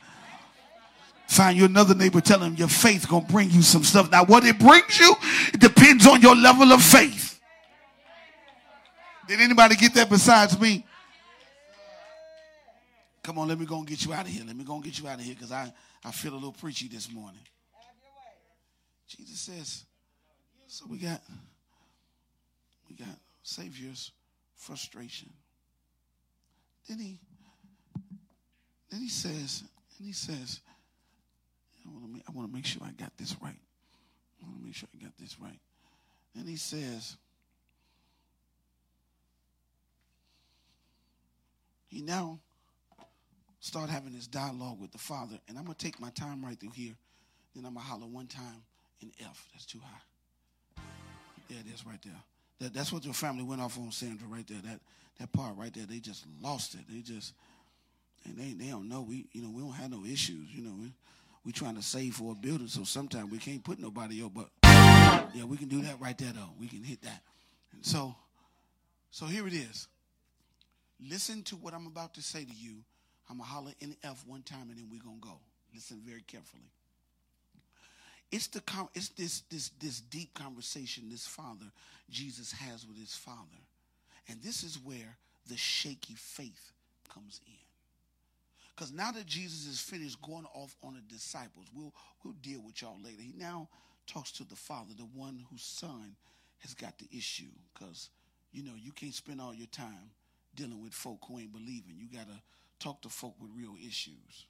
Find 1.27 1.57
you 1.57 1.65
another 1.65 1.93
neighbor, 1.93 2.21
tell 2.21 2.39
him 2.39 2.55
your 2.55 2.69
faith 2.69 3.07
gonna 3.07 3.25
bring 3.27 3.51
you 3.51 3.61
some 3.61 3.83
stuff. 3.83 4.09
Now, 4.09 4.23
what 4.23 4.45
it 4.45 4.57
brings 4.57 4.97
you, 4.99 5.13
it 5.53 5.59
depends 5.59 6.07
on 6.07 6.21
your 6.21 6.35
level 6.35 6.71
of 6.71 6.81
faith. 6.81 7.39
Did 9.27 9.41
anybody 9.41 9.75
get 9.75 9.93
that 9.95 10.09
besides 10.09 10.59
me? 10.59 10.85
Come 13.23 13.39
on, 13.39 13.49
let 13.49 13.59
me 13.59 13.65
go 13.65 13.77
and 13.77 13.85
get 13.85 14.05
you 14.05 14.13
out 14.13 14.25
of 14.25 14.31
here. 14.31 14.43
Let 14.47 14.55
me 14.55 14.63
go 14.63 14.75
and 14.75 14.83
get 14.83 14.97
you 14.97 15.07
out 15.07 15.19
of 15.19 15.25
here 15.25 15.35
because 15.35 15.51
I, 15.51 15.71
I 16.03 16.11
feel 16.11 16.31
a 16.31 16.35
little 16.35 16.53
preachy 16.53 16.87
this 16.87 17.11
morning. 17.11 17.41
Jesus 19.09 19.39
says, 19.41 19.85
so 20.67 20.85
we 20.89 20.97
got 20.97 21.21
we 22.89 22.95
got 22.95 23.17
Savior's 23.43 24.11
frustration. 24.55 25.29
Then 26.87 26.99
he 26.99 27.19
then 28.89 29.01
he 29.01 29.09
says, 29.09 29.63
and 29.97 30.07
he 30.07 30.13
says, 30.13 30.61
I 31.85 31.89
want 31.91 32.05
to 32.05 32.11
make, 32.11 32.23
I 32.27 32.31
want 32.31 32.49
to 32.49 32.53
make 32.53 32.65
sure 32.65 32.81
I 32.85 32.91
got 32.91 33.11
this 33.17 33.35
right. 33.41 33.59
I 34.41 34.45
want 34.45 34.59
to 34.59 34.65
make 34.65 34.75
sure 34.75 34.87
I 34.93 35.03
got 35.03 35.17
this 35.17 35.39
right. 35.39 35.59
And 36.35 36.47
he 36.47 36.55
says, 36.55 37.17
he 41.87 42.01
now 42.01 42.39
start 43.59 43.89
having 43.89 44.13
this 44.13 44.27
dialogue 44.27 44.79
with 44.79 44.91
the 44.91 44.97
father. 44.97 45.37
And 45.47 45.57
I'm 45.57 45.65
to 45.75 45.85
take 45.85 45.99
my 45.99 46.11
time 46.11 46.43
right 46.45 46.59
through 46.59 46.71
here. 46.71 46.93
Then 47.55 47.65
I'm 47.65 47.73
to 47.73 47.79
holler 47.79 48.05
one 48.05 48.27
time 48.27 48.63
in 49.01 49.11
F. 49.19 49.47
That's 49.51 49.65
too 49.65 49.79
high. 49.79 50.83
There 51.49 51.59
it 51.59 51.73
is 51.73 51.85
right 51.85 52.01
there. 52.03 52.21
That, 52.59 52.73
that's 52.73 52.91
what 52.91 53.05
your 53.05 53.13
family 53.13 53.43
went 53.43 53.61
off 53.61 53.77
on, 53.77 53.91
Sandra, 53.91 54.27
right 54.27 54.47
there. 54.47 54.59
That 54.63 54.79
that 55.19 55.31
part 55.31 55.55
right 55.57 55.73
there, 55.73 55.85
they 55.85 55.99
just 55.99 56.25
lost 56.41 56.75
it. 56.75 56.81
They 56.89 57.01
just 57.01 57.33
and 58.25 58.37
they 58.37 58.53
they 58.53 58.69
don't 58.69 58.89
know. 58.89 59.01
We 59.01 59.25
you 59.31 59.41
know 59.41 59.49
we 59.49 59.61
don't 59.61 59.73
have 59.73 59.91
no 59.91 60.03
issues. 60.05 60.47
You 60.53 60.63
know 60.63 60.73
we 60.79 60.93
we 61.45 61.51
trying 61.51 61.75
to 61.75 61.81
save 61.81 62.15
for 62.15 62.33
a 62.33 62.35
building, 62.35 62.67
so 62.67 62.83
sometimes 62.83 63.31
we 63.31 63.37
can't 63.37 63.63
put 63.63 63.79
nobody 63.79 64.21
up. 64.23 64.33
But 64.33 64.49
yeah, 64.63 65.45
we 65.45 65.57
can 65.57 65.67
do 65.67 65.81
that 65.83 65.99
right 65.99 66.17
there 66.17 66.33
though. 66.33 66.49
We 66.59 66.67
can 66.67 66.83
hit 66.83 67.01
that. 67.03 67.21
And 67.73 67.85
so 67.85 68.15
so 69.11 69.25
here 69.25 69.47
it 69.47 69.53
is. 69.53 69.87
Listen 70.99 71.43
to 71.43 71.55
what 71.55 71.73
I'm 71.73 71.87
about 71.87 72.15
to 72.15 72.21
say 72.21 72.43
to 72.43 72.53
you. 72.53 72.77
I'm 73.29 73.37
gonna 73.37 73.49
holler 73.49 73.71
in 73.81 73.95
F 74.03 74.23
one 74.25 74.41
time, 74.41 74.69
and 74.69 74.77
then 74.77 74.87
we're 74.91 75.03
gonna 75.03 75.17
go. 75.19 75.39
Listen 75.73 76.01
very 76.05 76.21
carefully. 76.21 76.71
It's 78.31 78.47
the 78.47 78.61
it's 78.93 79.09
this 79.09 79.41
this 79.49 79.69
this 79.79 80.01
deep 80.01 80.33
conversation 80.33 81.09
this 81.09 81.25
father 81.25 81.65
Jesus 82.09 82.51
has 82.51 82.85
with 82.85 82.97
his 82.97 83.15
father. 83.15 83.61
And 84.29 84.41
this 84.41 84.63
is 84.63 84.77
where 84.83 85.17
the 85.47 85.57
shaky 85.57 86.15
faith 86.15 86.71
comes 87.13 87.39
in. 87.47 87.53
Because 88.75 88.91
now 88.91 89.11
that 89.11 89.25
Jesus 89.25 89.65
is 89.65 89.79
finished 89.79 90.21
going 90.21 90.45
off 90.53 90.75
on 90.83 90.93
the 90.93 91.01
disciples, 91.13 91.67
we'll 91.73 91.93
we'll 92.23 92.35
deal 92.41 92.61
with 92.61 92.81
y'all 92.81 93.01
later. 93.03 93.21
He 93.21 93.33
now 93.37 93.69
talks 94.05 94.31
to 94.33 94.43
the 94.43 94.55
father, 94.55 94.93
the 94.95 95.03
one 95.03 95.43
whose 95.49 95.63
son 95.63 96.15
has 96.59 96.73
got 96.73 96.97
the 96.97 97.07
issue. 97.15 97.51
Because 97.73 98.09
you 98.51 98.63
know 98.63 98.73
you 98.77 98.91
can't 98.91 99.13
spend 99.13 99.41
all 99.41 99.53
your 99.53 99.67
time 99.67 100.11
dealing 100.55 100.83
with 100.83 100.93
folk 100.93 101.19
who 101.27 101.39
ain't 101.39 101.53
believing. 101.53 101.95
You 101.97 102.07
gotta 102.11 102.41
talk 102.79 103.01
to 103.01 103.09
folk 103.09 103.35
with 103.39 103.51
real 103.55 103.75
issues. 103.81 104.45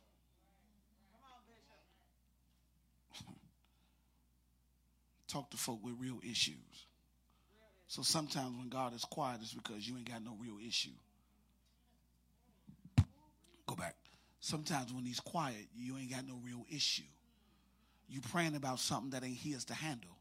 talk 5.28 5.49
to 5.51 5.57
folk 5.57 5.84
with 5.84 5.95
real 5.99 6.19
issues. 6.23 6.88
So 7.88 8.01
sometimes 8.01 8.57
when 8.57 8.69
God 8.69 8.93
is 8.93 9.05
quiet, 9.05 9.39
it's 9.41 9.53
because 9.53 9.88
you 9.88 9.95
ain't 9.97 10.09
got 10.09 10.23
no 10.23 10.36
real 10.39 10.57
issue. 10.65 10.89
Go 13.65 13.75
back. 13.75 13.95
Sometimes 14.39 14.93
when 14.93 15.05
he's 15.05 15.19
quiet, 15.19 15.67
you 15.75 15.97
ain't 15.97 16.11
got 16.11 16.25
no 16.28 16.39
real 16.43 16.65
issue. 16.69 17.03
You 18.09 18.21
praying 18.21 18.55
about 18.55 18.80
something 18.80 19.11
that 19.11 19.23
ain't 19.23 19.38
his 19.38 19.65
to 19.65 19.73
handle. 19.73 20.17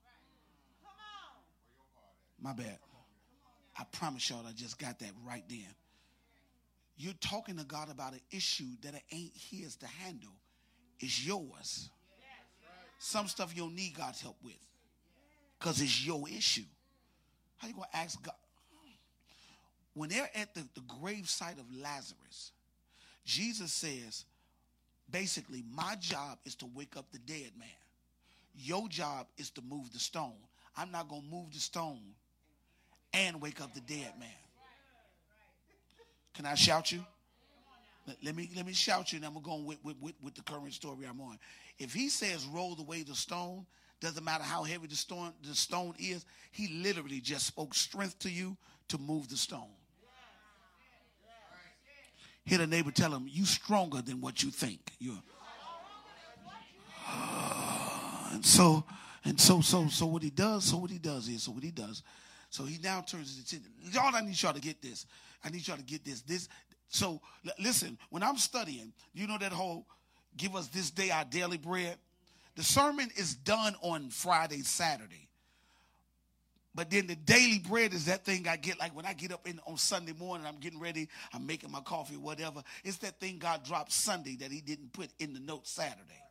My 2.41 2.53
bad. 2.53 2.79
I 3.79 3.85
promise 3.93 4.29
y'all 4.31 4.47
I 4.47 4.53
just 4.53 4.79
got 4.79 4.99
that 5.01 5.11
right 5.27 5.45
then. 5.49 5.67
You're 6.97 7.15
talking 7.21 7.57
to 7.59 7.65
God 7.65 7.91
about 7.91 8.15
an 8.15 8.21
issue 8.31 8.71
that 8.83 8.95
it 8.95 9.03
ain't 9.13 9.33
his 9.35 9.77
to 9.77 9.87
handle. 9.87 10.33
It's 10.99 11.27
yours. 11.27 11.91
Some 12.99 13.29
stuff 13.29 13.53
you'll 13.55 13.71
need 13.71 13.95
God's 13.97 14.23
help 14.23 14.37
with 14.43 14.57
because 15.59 15.81
it's 15.81 16.05
your 16.05 16.29
issue. 16.29 16.63
How 17.59 17.69
you 17.69 17.75
going 17.75 17.89
to 17.91 17.97
ask 17.97 18.23
God? 18.23 18.35
When 19.95 20.11
they're 20.11 20.31
at 20.35 20.55
the, 20.55 20.67
the 20.75 20.83
grave 21.01 21.29
site 21.29 21.59
of 21.59 21.65
Lazarus, 21.75 22.53
Jesus 23.25 23.73
says, 23.73 24.25
basically, 25.11 25.65
my 25.73 25.97
job 25.99 26.39
is 26.45 26.55
to 26.57 26.67
wake 26.75 26.97
up 26.97 27.07
the 27.13 27.19
dead 27.19 27.53
man. 27.59 27.69
Your 28.55 28.89
job 28.89 29.27
is 29.39 29.51
to 29.51 29.63
move 29.63 29.93
the 29.93 29.99
stone. 29.99 30.37
I'm 30.77 30.91
not 30.91 31.09
going 31.09 31.23
to 31.23 31.29
move 31.29 31.53
the 31.53 31.61
stone 31.61 32.03
and 33.15 33.41
wake 33.41 33.61
up 33.63 33.73
the 33.73 33.81
dead 33.81 34.13
man. 34.19 34.29
Can 36.35 36.45
I 36.45 36.55
shout 36.55 36.93
you? 36.93 37.03
Let 38.23 38.37
me 38.37 38.49
let 38.55 38.67
me 38.67 38.73
shout 38.73 39.13
you, 39.13 39.17
and 39.17 39.27
I'm 39.27 39.43
going 39.43 39.65
with, 39.65 39.79
with, 39.83 39.97
with, 40.01 40.15
with 40.23 40.35
the 40.35 40.43
current 40.43 40.73
story 40.73 41.07
I'm 41.09 41.21
on. 41.21 41.39
If 41.79 41.93
he 41.93 42.09
says 42.09 42.47
roll 42.47 42.77
away 42.79 43.03
the 43.03 43.15
stone, 43.17 43.67
doesn't 44.01 44.25
matter 44.25 44.45
how 44.45 44.63
heavy 44.63 44.87
the 44.87 44.97
stone, 44.97 45.33
the 45.43 45.55
stone 45.55 45.95
is. 45.99 46.25
He 46.53 46.83
literally 46.83 47.21
just 47.21 47.47
spoke 47.47 47.75
strength 47.75 48.19
to 48.21 48.31
you 48.31 48.57
to 48.89 48.99
move 48.99 49.29
the 49.29 49.37
stone. 49.37 49.69
Hit 52.45 52.61
a 52.61 52.67
neighbor, 52.67 52.93
tell 52.93 53.13
him, 53.13 53.27
you 53.29 53.45
stronger 53.45 54.03
than 54.03 54.21
what 54.21 54.43
you 54.43 54.51
think. 54.51 54.93
You're. 54.99 55.15
and 58.33 58.45
so, 58.45 58.85
and 59.25 59.41
so, 59.41 59.61
so, 59.61 59.89
so 59.89 60.07
what 60.07 60.23
he 60.23 60.31
does, 60.31 60.65
so 60.65 60.77
what 60.77 60.91
he 60.91 60.99
does 60.99 61.29
is, 61.29 61.43
so 61.43 61.53
what 61.53 61.65
he 61.65 61.73
does, 61.73 62.03
so 62.51 62.65
he 62.65 62.79
now 62.83 63.01
turns 63.01 63.35
his 63.35 63.45
attention. 63.45 63.73
Y'all, 63.91 64.15
I 64.15 64.21
need 64.21 64.41
y'all 64.41 64.53
to 64.53 64.61
get 64.61 64.81
this. 64.81 65.07
I 65.45 65.51
need 65.51 65.67
y'all 65.67 65.77
to 65.77 65.83
get 65.83 66.05
this. 66.05 66.23
This. 66.23 66.49
So 66.89 67.21
listen, 67.59 67.99
when 68.11 68.23
I'm 68.23 68.37
studying, 68.37 68.93
you 69.13 69.27
know 69.27 69.39
that 69.39 69.53
whole 69.53 69.87
give 70.37 70.55
us 70.55 70.69
this 70.69 70.91
day 70.91 71.11
our 71.11 71.25
daily 71.25 71.59
bread. 71.59 71.97
The 72.57 72.65
sermon 72.65 73.11
is 73.17 73.35
done 73.35 73.77
on 73.83 74.11
Friday, 74.11 74.63
Saturday. 74.63 75.29
But 76.75 76.91
then 76.91 77.07
the 77.07 77.17
daily 77.17 77.59
bread 77.59 77.95
is 77.95 78.05
that 78.05 78.25
thing 78.27 78.47
I 78.47 78.57
get 78.57 78.79
like 78.79 78.95
when 78.95 79.07
I 79.07 79.15
get 79.15 79.33
up 79.33 79.49
in, 79.49 79.61
on 79.67 79.79
Sunday 79.79 80.13
morning, 80.13 80.47
I'm 80.47 80.59
getting 80.59 80.79
ready, 80.79 81.09
I'm 81.33 81.47
making 81.47 81.71
my 81.71 81.81
coffee, 81.81 82.17
whatever. 82.19 82.63
It's 82.85 82.99
that 82.99 83.19
thing 83.19 83.39
God 83.39 83.65
dropped 83.65 83.93
Sunday 83.93 84.37
that 84.41 84.51
He 84.51 84.61
didn't 84.61 84.93
put 84.93 85.09
in 85.19 85.33
the 85.33 85.41
note 85.41 85.67
Saturday. 85.67 86.23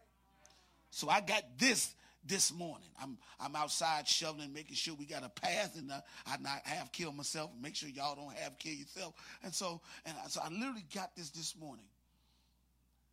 So 0.91 1.09
I 1.09 1.21
got 1.21 1.43
this 1.57 1.95
this 2.23 2.53
morning. 2.53 2.87
I'm 3.01 3.17
I'm 3.39 3.55
outside 3.55 4.07
shoveling, 4.07 4.53
making 4.53 4.75
sure 4.75 4.93
we 4.93 5.05
got 5.05 5.23
a 5.23 5.29
path, 5.29 5.75
and 5.77 5.91
uh, 5.91 6.01
I 6.27 6.37
not 6.37 6.61
have 6.63 6.91
kill 6.91 7.11
myself. 7.11 7.49
Make 7.59 7.75
sure 7.75 7.89
y'all 7.89 8.15
don't 8.15 8.35
have 8.37 8.59
kill 8.59 8.73
yourself. 8.73 9.15
And 9.43 9.53
so 9.53 9.81
and 10.05 10.15
I, 10.23 10.27
so 10.27 10.41
I 10.43 10.49
literally 10.49 10.85
got 10.93 11.15
this 11.15 11.31
this 11.31 11.55
morning. 11.59 11.85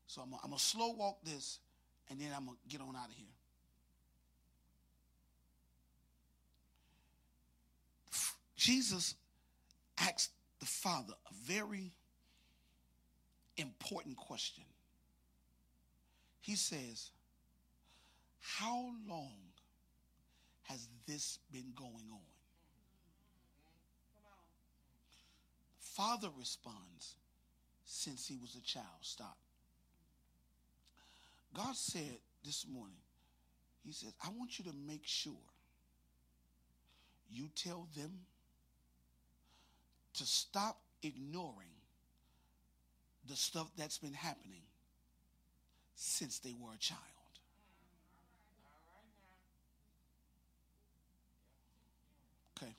So 0.06 0.20
I'm 0.20 0.34
I'm 0.34 0.50
gonna 0.50 0.58
slow 0.58 0.90
walk 0.90 1.18
this 1.24 1.60
and 2.12 2.20
then 2.20 2.28
I'm 2.36 2.44
going 2.44 2.58
to 2.62 2.68
get 2.68 2.82
on 2.82 2.94
out 2.94 3.08
of 3.08 3.14
here. 3.14 3.26
Jesus 8.54 9.14
asked 9.98 10.30
the 10.60 10.66
Father 10.66 11.14
a 11.30 11.34
very 11.50 11.90
important 13.56 14.18
question. 14.18 14.64
He 16.42 16.54
says, 16.54 17.12
How 18.40 18.90
long 19.08 19.32
has 20.64 20.86
this 21.08 21.38
been 21.50 21.72
going 21.74 22.10
on? 22.12 22.20
The 25.80 25.86
Father 25.96 26.28
responds, 26.38 27.16
Since 27.86 28.28
he 28.28 28.36
was 28.36 28.54
a 28.54 28.60
child. 28.60 28.84
Stop. 29.00 29.38
God 31.55 31.76
said 31.76 32.18
this 32.44 32.66
morning, 32.66 32.96
He 33.84 33.92
says, 33.92 34.12
I 34.24 34.28
want 34.30 34.59
you 34.59 34.64
to 34.66 34.72
make 34.86 35.03
sure 35.05 35.32
you 37.30 37.48
tell 37.55 37.88
them 37.96 38.12
to 40.14 40.24
stop 40.24 40.78
ignoring 41.03 41.68
the 43.28 43.36
stuff 43.36 43.70
that's 43.76 43.98
been 43.98 44.12
happening 44.12 44.62
since 45.94 46.38
they 46.38 46.55
were 46.59 46.72
a 46.74 46.78
child. 46.78 47.00
Okay. 52.57 52.72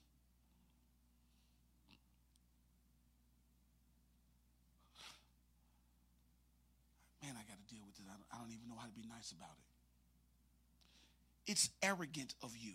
Man, 7.21 7.31
I 7.31 7.43
got 7.47 7.57
to 7.57 7.73
deal 7.73 7.83
with 7.85 7.95
this. 7.97 8.05
I 8.31 8.32
don't, 8.43 8.53
even 8.53 8.69
know 8.69 8.75
how 8.79 8.87
to 8.87 8.93
be 8.93 9.07
nice 9.07 9.31
about 9.31 9.55
it. 9.57 11.51
It's 11.51 11.69
arrogant 11.81 12.33
of 12.41 12.55
you 12.57 12.73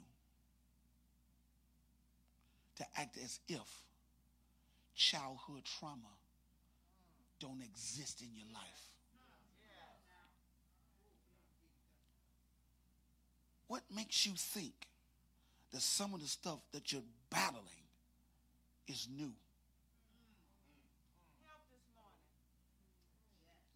to 2.77 2.85
act 2.97 3.17
as 3.17 3.41
if 3.49 3.83
childhood 4.95 5.63
trauma 5.79 6.15
don't 7.41 7.63
exist 7.63 8.21
in 8.21 8.29
your 8.35 8.47
life. 8.53 8.83
What 13.67 13.83
makes 13.95 14.25
you 14.27 14.33
think 14.35 14.73
that 15.73 15.83
some 15.83 16.15
of 16.15 16.21
the 16.21 16.27
stuff 16.27 16.61
that 16.73 16.91
you're 16.91 17.03
battling 17.31 17.63
is 18.87 19.07
new? 19.15 19.33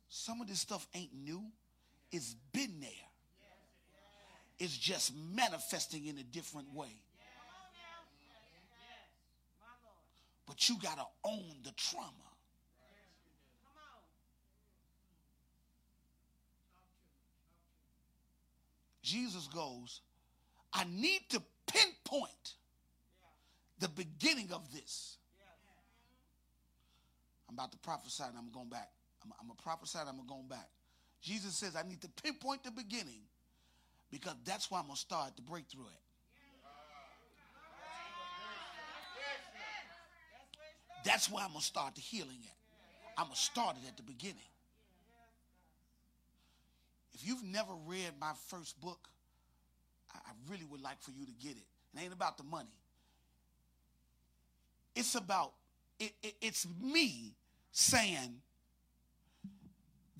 Some 0.09 0.41
of 0.41 0.49
this 0.49 0.61
stuff 0.61 0.87
ain't 0.95 1.13
new. 1.15 1.43
It's 2.13 2.37
been 2.53 2.79
there. 2.81 2.91
It's 4.59 4.77
just 4.77 5.13
manifesting 5.35 6.07
in 6.07 6.19
a 6.19 6.23
different 6.23 6.73
way. 6.73 6.95
But 10.47 10.69
you 10.69 10.77
got 10.81 10.99
to 10.99 11.07
own 11.25 11.57
the 11.65 11.73
trauma. 11.73 12.13
Jesus 19.03 19.49
goes, 19.49 20.01
I 20.73 20.85
need 20.85 21.23
to 21.31 21.43
pinpoint 21.67 22.55
the 23.79 23.89
beginning 23.89 24.53
of 24.53 24.73
this. 24.73 25.17
I'm 27.49 27.55
about 27.55 27.73
to 27.73 27.79
prophesy 27.79 28.23
and 28.27 28.39
I'm 28.39 28.51
going 28.51 28.69
back. 28.69 28.91
I'm, 29.25 29.33
I'm 29.41 29.51
a 29.51 29.63
prophesy 29.63 29.99
and 29.99 30.09
I'm 30.09 30.27
going 30.27 30.49
back. 30.49 30.69
Jesus 31.23 31.55
says 31.55 31.77
I 31.77 31.89
need 31.89 32.01
to 32.03 32.09
pinpoint 32.23 32.65
the 32.65 32.73
beginning 32.73 33.23
because 34.11 34.35
that's 34.45 34.71
where 34.71 34.81
I'm 34.81 34.87
going 34.87 34.97
to 34.97 35.01
start 35.01 35.37
the 35.37 35.43
breakthrough 35.43 35.85
at. 35.85 36.03
That's 41.05 41.31
where 41.31 41.43
I'm 41.43 41.51
going 41.51 41.61
to 41.61 41.67
start 41.67 41.95
the 41.95 42.01
healing 42.01 42.39
at. 42.43 42.57
I'm 43.19 43.27
going 43.27 43.35
to 43.35 43.41
start 43.41 43.77
it 43.83 43.89
at 43.89 43.97
the 43.97 44.03
beginning. 44.03 44.37
If 47.13 47.27
you've 47.27 47.43
never 47.45 47.73
read 47.87 48.13
my 48.21 48.33
first 48.49 48.81
book, 48.81 49.09
I 50.15 50.31
really 50.49 50.65
would 50.65 50.83
like 50.83 51.01
for 51.01 51.11
you 51.11 51.25
to 51.27 51.33
get 51.33 51.53
it. 51.53 51.65
It 51.95 52.03
ain't 52.03 52.13
about 52.13 52.39
the 52.39 52.45
money. 52.45 52.79
It's 54.95 55.15
about, 55.15 55.53
it, 55.99 56.13
it, 56.23 56.35
it's 56.41 56.67
me 56.81 57.35
saying 57.71 58.41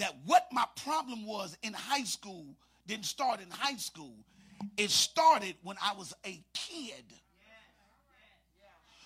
that 0.03 0.17
what 0.27 0.49
my 0.51 0.65
problem 0.85 1.25
was 1.25 1.57
in 1.63 1.73
high 1.73 2.03
school 2.03 2.45
didn't 2.89 3.05
start 3.05 3.41
in 3.41 3.47
high 3.51 3.77
school. 3.77 4.17
It 4.77 4.91
started 4.91 5.55
when 5.63 5.77
I 5.81 5.95
was 5.95 6.13
a 6.27 6.43
kid. 6.53 7.05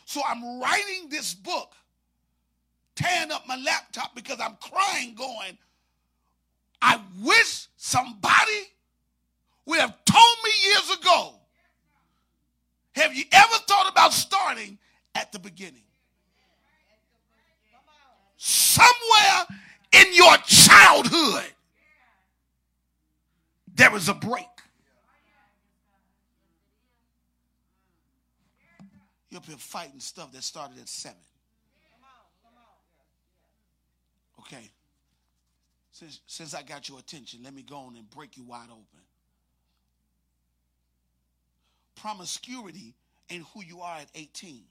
So 0.07 0.23
I'm 0.27 0.59
writing 0.59 1.11
this 1.11 1.35
book, 1.35 1.75
tearing 2.95 3.31
up 3.31 3.47
my 3.47 3.57
laptop 3.57 4.15
because 4.15 4.41
I'm 4.41 4.57
crying, 4.59 5.15
going, 5.15 5.59
I 6.81 6.99
wish 7.21 7.69
somebody 7.77 8.63
would 9.67 9.81
have 9.81 10.03
told 10.07 10.37
me 10.45 10.51
years 10.65 10.99
ago. 10.99 11.35
Have 12.93 13.15
you 13.15 13.25
ever 13.33 13.57
thought 13.69 13.93
about 13.93 14.15
starting 14.15 14.79
at 15.15 15.31
the 15.31 15.41
beginning? 15.41 15.83
Somewhere 18.39 19.47
in 19.93 20.15
your 20.15 20.37
childhood, 20.39 21.53
there 23.75 23.95
is 23.95 24.09
a 24.09 24.15
break. 24.15 24.47
You're 29.31 29.39
up 29.39 29.47
here 29.47 29.57
fighting 29.57 30.01
stuff 30.01 30.33
that 30.33 30.43
started 30.43 30.79
at 30.79 30.89
seven. 30.89 31.19
Okay. 34.41 34.71
Since, 35.91 36.21
since 36.27 36.55
I 36.55 36.63
got 36.63 36.89
your 36.89 36.99
attention, 36.99 37.41
let 37.43 37.55
me 37.55 37.63
go 37.63 37.77
on 37.77 37.97
and 37.97 38.09
break 38.11 38.37
you 38.37 38.45
wide 38.45 38.69
open. 38.71 39.01
Promiscuity 41.97 42.95
ain't 43.31 43.45
who 43.55 43.65
you 43.65 43.81
are 43.81 43.97
at 43.99 44.09
18. 44.15 44.63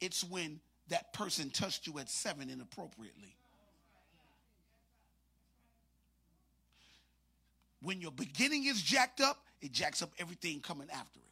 It's 0.00 0.24
when 0.24 0.60
that 0.88 1.12
person 1.12 1.50
touched 1.50 1.86
you 1.86 1.98
at 1.98 2.10
seven 2.10 2.50
inappropriately. 2.50 3.36
When 7.82 8.00
your 8.00 8.12
beginning 8.12 8.66
is 8.66 8.80
jacked 8.80 9.20
up, 9.20 9.44
it 9.60 9.72
jacks 9.72 10.02
up 10.02 10.10
everything 10.18 10.60
coming 10.60 10.88
after 10.92 11.18
it. 11.18 11.26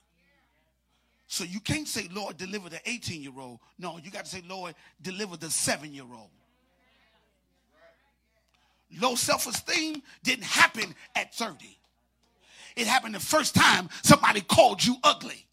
So 1.27 1.45
you 1.45 1.61
can't 1.61 1.87
say, 1.87 2.09
Lord, 2.13 2.37
deliver 2.37 2.69
the 2.69 2.81
18 2.87 3.23
year 3.23 3.33
old. 3.39 3.61
No, 3.79 3.99
you 4.03 4.11
got 4.11 4.25
to 4.25 4.31
say, 4.31 4.43
Lord, 4.49 4.75
deliver 5.01 5.37
the 5.37 5.51
seven 5.51 5.95
year 5.95 6.07
old. 6.13 6.31
Low 9.01 9.15
self 9.15 9.47
esteem 9.47 10.03
didn't 10.25 10.45
happen 10.45 10.95
at 11.15 11.33
30. 11.35 11.79
It 12.77 12.87
happened 12.87 13.15
the 13.15 13.21
first 13.21 13.55
time 13.55 13.89
somebody 14.03 14.41
called 14.41 14.85
you 14.85 14.97
ugly. 15.05 15.47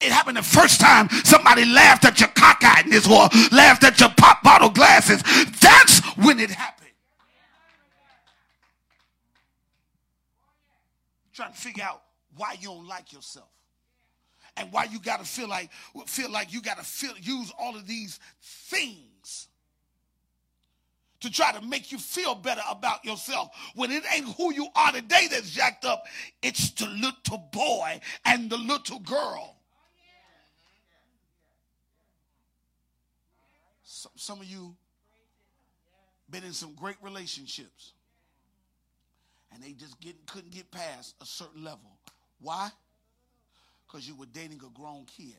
It 0.00 0.12
happened 0.12 0.38
the 0.38 0.42
first 0.42 0.80
time 0.80 1.08
somebody 1.24 1.64
laughed 1.64 2.04
at 2.04 2.20
your 2.20 2.30
cockeyedness 2.30 3.06
or 3.06 3.28
laughed 3.54 3.84
at 3.84 4.00
your 4.00 4.08
pop 4.16 4.42
bottle 4.42 4.70
glasses. 4.70 5.22
That's 5.60 6.00
when 6.16 6.40
it 6.40 6.50
happened. 6.50 6.88
Trying 11.34 11.52
to 11.52 11.58
figure 11.58 11.84
out 11.84 12.02
why 12.36 12.56
you 12.60 12.68
don't 12.68 12.88
like 12.88 13.12
yourself 13.12 13.48
and 14.56 14.72
why 14.72 14.84
you 14.84 14.98
got 15.00 15.20
to 15.20 15.26
feel 15.26 15.48
like 15.48 15.70
feel 16.06 16.30
like 16.30 16.52
you 16.52 16.62
got 16.62 16.78
to 16.78 16.84
feel 16.84 17.12
use 17.20 17.52
all 17.58 17.76
of 17.76 17.86
these 17.86 18.18
things 18.42 19.48
to 21.20 21.30
try 21.30 21.52
to 21.52 21.60
make 21.60 21.92
you 21.92 21.98
feel 21.98 22.34
better 22.34 22.62
about 22.70 23.04
yourself 23.04 23.50
when 23.74 23.90
it 23.90 24.02
ain't 24.14 24.26
who 24.36 24.52
you 24.54 24.68
are 24.74 24.92
today 24.92 25.28
that's 25.30 25.50
jacked 25.50 25.84
up. 25.84 26.04
It's 26.42 26.70
the 26.70 26.86
little 26.86 27.38
boy 27.52 28.00
and 28.24 28.48
the 28.48 28.56
little 28.56 29.00
girl. 29.00 29.59
Some, 34.16 34.40
of 34.40 34.46
you 34.46 34.74
been 36.30 36.44
in 36.44 36.52
some 36.52 36.74
great 36.74 36.96
relationships 37.02 37.92
and 39.52 39.62
they 39.62 39.72
just 39.72 39.96
couldn't 40.26 40.50
get 40.50 40.70
past 40.70 41.14
a 41.20 41.26
certain 41.26 41.64
level. 41.64 41.98
Why? 42.40 42.70
Because 43.86 44.06
you 44.06 44.14
were 44.14 44.26
dating 44.26 44.60
a 44.64 44.78
grown 44.78 45.04
kid. 45.04 45.34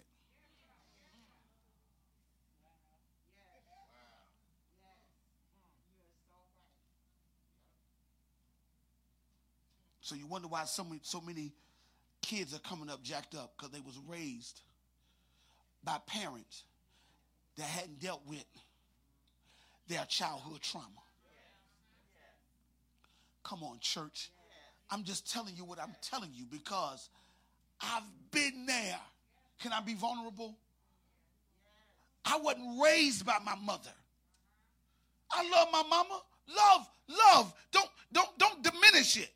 So 10.02 10.16
you 10.16 10.28
wonder 10.28 10.50
why 10.50 10.66
so 10.66 10.84
many, 10.84 11.00
so 11.04 11.22
many 11.22 11.54
kids 12.22 12.54
are 12.54 12.60
coming 12.60 12.90
up 12.90 13.02
jacked 13.02 13.34
up 13.34 13.54
because 13.56 13.72
they 13.72 13.80
was 13.80 13.98
raised 14.10 14.60
by 15.84 15.98
parents 16.06 16.64
that 17.62 17.68
hadn't 17.68 18.00
dealt 18.00 18.22
with 18.28 18.44
their 19.88 20.04
childhood 20.06 20.62
trauma. 20.62 20.88
Come 23.44 23.62
on, 23.64 23.78
church. 23.80 24.32
I'm 24.90 25.04
just 25.04 25.32
telling 25.32 25.56
you 25.56 25.64
what 25.64 25.80
I'm 25.80 25.96
telling 26.02 26.32
you 26.34 26.46
because 26.46 27.10
I've 27.80 28.04
been 28.32 28.66
there. 28.66 28.98
Can 29.62 29.74
I 29.74 29.80
be 29.82 29.94
vulnerable? 29.94 30.58
I 32.26 32.40
wasn't 32.40 32.82
raised 32.84 33.26
by 33.28 33.38
my 33.46 33.56
mother. 33.64 33.92
I 35.32 35.48
love 35.48 35.68
my 35.72 35.84
mama. 35.88 36.20
Love, 36.48 36.90
love. 37.08 37.54
Don't 37.72 37.90
don't 38.12 38.38
don't 38.40 38.64
diminish 38.64 39.18
it. 39.18 39.30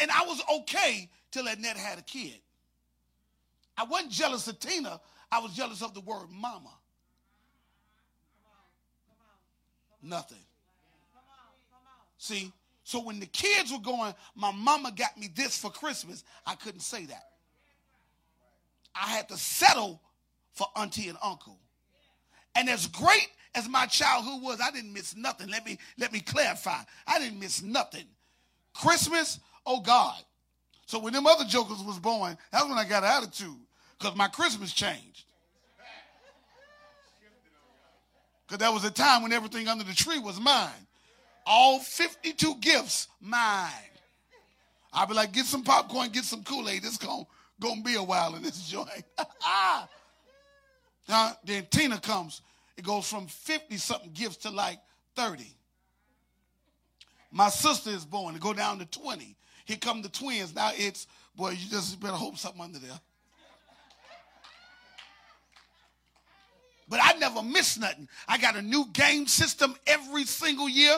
And 0.00 0.10
I 0.10 0.26
was 0.26 0.42
okay 0.60 1.08
till 1.30 1.46
Annette 1.46 1.78
had 1.78 1.98
a 1.98 2.02
kid. 2.02 2.40
I 3.78 3.84
wasn't 3.84 4.12
jealous 4.12 4.46
of 4.48 4.60
Tina. 4.60 5.00
I 5.32 5.38
was 5.38 5.54
jealous 5.54 5.80
of 5.82 5.94
the 5.94 6.00
word 6.00 6.26
mama. 6.30 6.70
Nothing. 10.02 10.44
See, 12.18 12.52
so 12.84 13.02
when 13.02 13.18
the 13.18 13.26
kids 13.26 13.72
were 13.72 13.78
going, 13.78 14.14
my 14.36 14.52
mama 14.52 14.92
got 14.94 15.18
me 15.18 15.30
this 15.34 15.56
for 15.56 15.70
Christmas, 15.70 16.22
I 16.46 16.54
couldn't 16.56 16.80
say 16.80 17.06
that. 17.06 17.30
I 18.94 19.08
had 19.08 19.28
to 19.30 19.38
settle 19.38 20.02
for 20.52 20.66
auntie 20.76 21.08
and 21.08 21.16
uncle. 21.22 21.58
And 22.54 22.68
as 22.68 22.86
great 22.86 23.28
as 23.54 23.66
my 23.68 23.86
childhood 23.86 24.42
was, 24.42 24.60
I 24.60 24.70
didn't 24.70 24.92
miss 24.92 25.16
nothing. 25.16 25.48
Let 25.48 25.64
me 25.64 25.78
let 25.96 26.12
me 26.12 26.20
clarify. 26.20 26.80
I 27.06 27.18
didn't 27.18 27.40
miss 27.40 27.62
nothing. 27.62 28.04
Christmas, 28.74 29.40
oh 29.64 29.80
God. 29.80 30.20
So 30.84 30.98
when 30.98 31.14
them 31.14 31.26
other 31.26 31.44
jokers 31.44 31.82
was 31.82 31.98
born, 31.98 32.36
that's 32.50 32.68
when 32.68 32.76
I 32.76 32.84
got 32.84 33.02
attitude 33.02 33.56
because 34.02 34.16
my 34.16 34.26
Christmas 34.26 34.72
changed. 34.72 35.24
Because 38.46 38.58
there 38.58 38.72
was 38.72 38.84
a 38.84 38.90
time 38.90 39.22
when 39.22 39.32
everything 39.32 39.68
under 39.68 39.84
the 39.84 39.94
tree 39.94 40.18
was 40.18 40.40
mine. 40.40 40.70
All 41.46 41.78
52 41.78 42.56
gifts, 42.60 43.08
mine. 43.20 43.70
I'd 44.92 45.08
be 45.08 45.14
like, 45.14 45.32
get 45.32 45.46
some 45.46 45.62
popcorn, 45.62 46.08
get 46.10 46.24
some 46.24 46.42
Kool-Aid. 46.42 46.84
It's 46.84 46.98
going 46.98 47.26
to 47.60 47.82
be 47.82 47.94
a 47.94 48.02
while 48.02 48.34
in 48.34 48.42
this 48.42 48.68
joint. 48.70 49.04
now, 51.08 51.36
then 51.44 51.66
Tina 51.70 51.98
comes. 51.98 52.42
It 52.76 52.84
goes 52.84 53.08
from 53.08 53.26
50 53.26 53.76
something 53.76 54.10
gifts 54.12 54.38
to 54.38 54.50
like 54.50 54.78
30. 55.14 55.44
My 57.30 57.48
sister 57.48 57.90
is 57.90 58.04
born. 58.04 58.34
It 58.34 58.40
go 58.40 58.52
down 58.52 58.78
to 58.80 58.86
20. 58.86 59.36
Here 59.64 59.76
come 59.76 60.02
the 60.02 60.08
twins. 60.08 60.54
Now 60.54 60.72
it's, 60.74 61.06
boy, 61.36 61.50
you 61.50 61.70
just 61.70 61.98
better 62.00 62.14
hope 62.14 62.36
something 62.36 62.60
under 62.60 62.78
there. 62.78 63.00
But 66.92 67.00
I 67.02 67.14
never 67.18 67.42
miss 67.42 67.78
nothing. 67.78 68.06
I 68.28 68.36
got 68.36 68.54
a 68.54 68.60
new 68.60 68.84
game 68.92 69.26
system 69.26 69.74
every 69.86 70.26
single 70.26 70.68
year, 70.68 70.94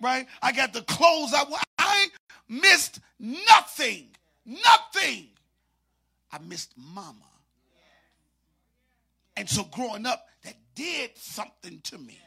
right? 0.00 0.28
I 0.40 0.52
got 0.52 0.72
the 0.72 0.82
clothes 0.82 1.34
I. 1.34 1.44
I 1.76 2.06
missed 2.48 3.00
nothing. 3.18 4.10
Nothing. 4.46 5.26
I 6.30 6.38
missed 6.38 6.74
mama. 6.76 7.16
And 9.36 9.50
so 9.50 9.64
growing 9.64 10.06
up, 10.06 10.24
that 10.44 10.54
did 10.76 11.10
something 11.16 11.80
to 11.82 11.98
me. 11.98 12.20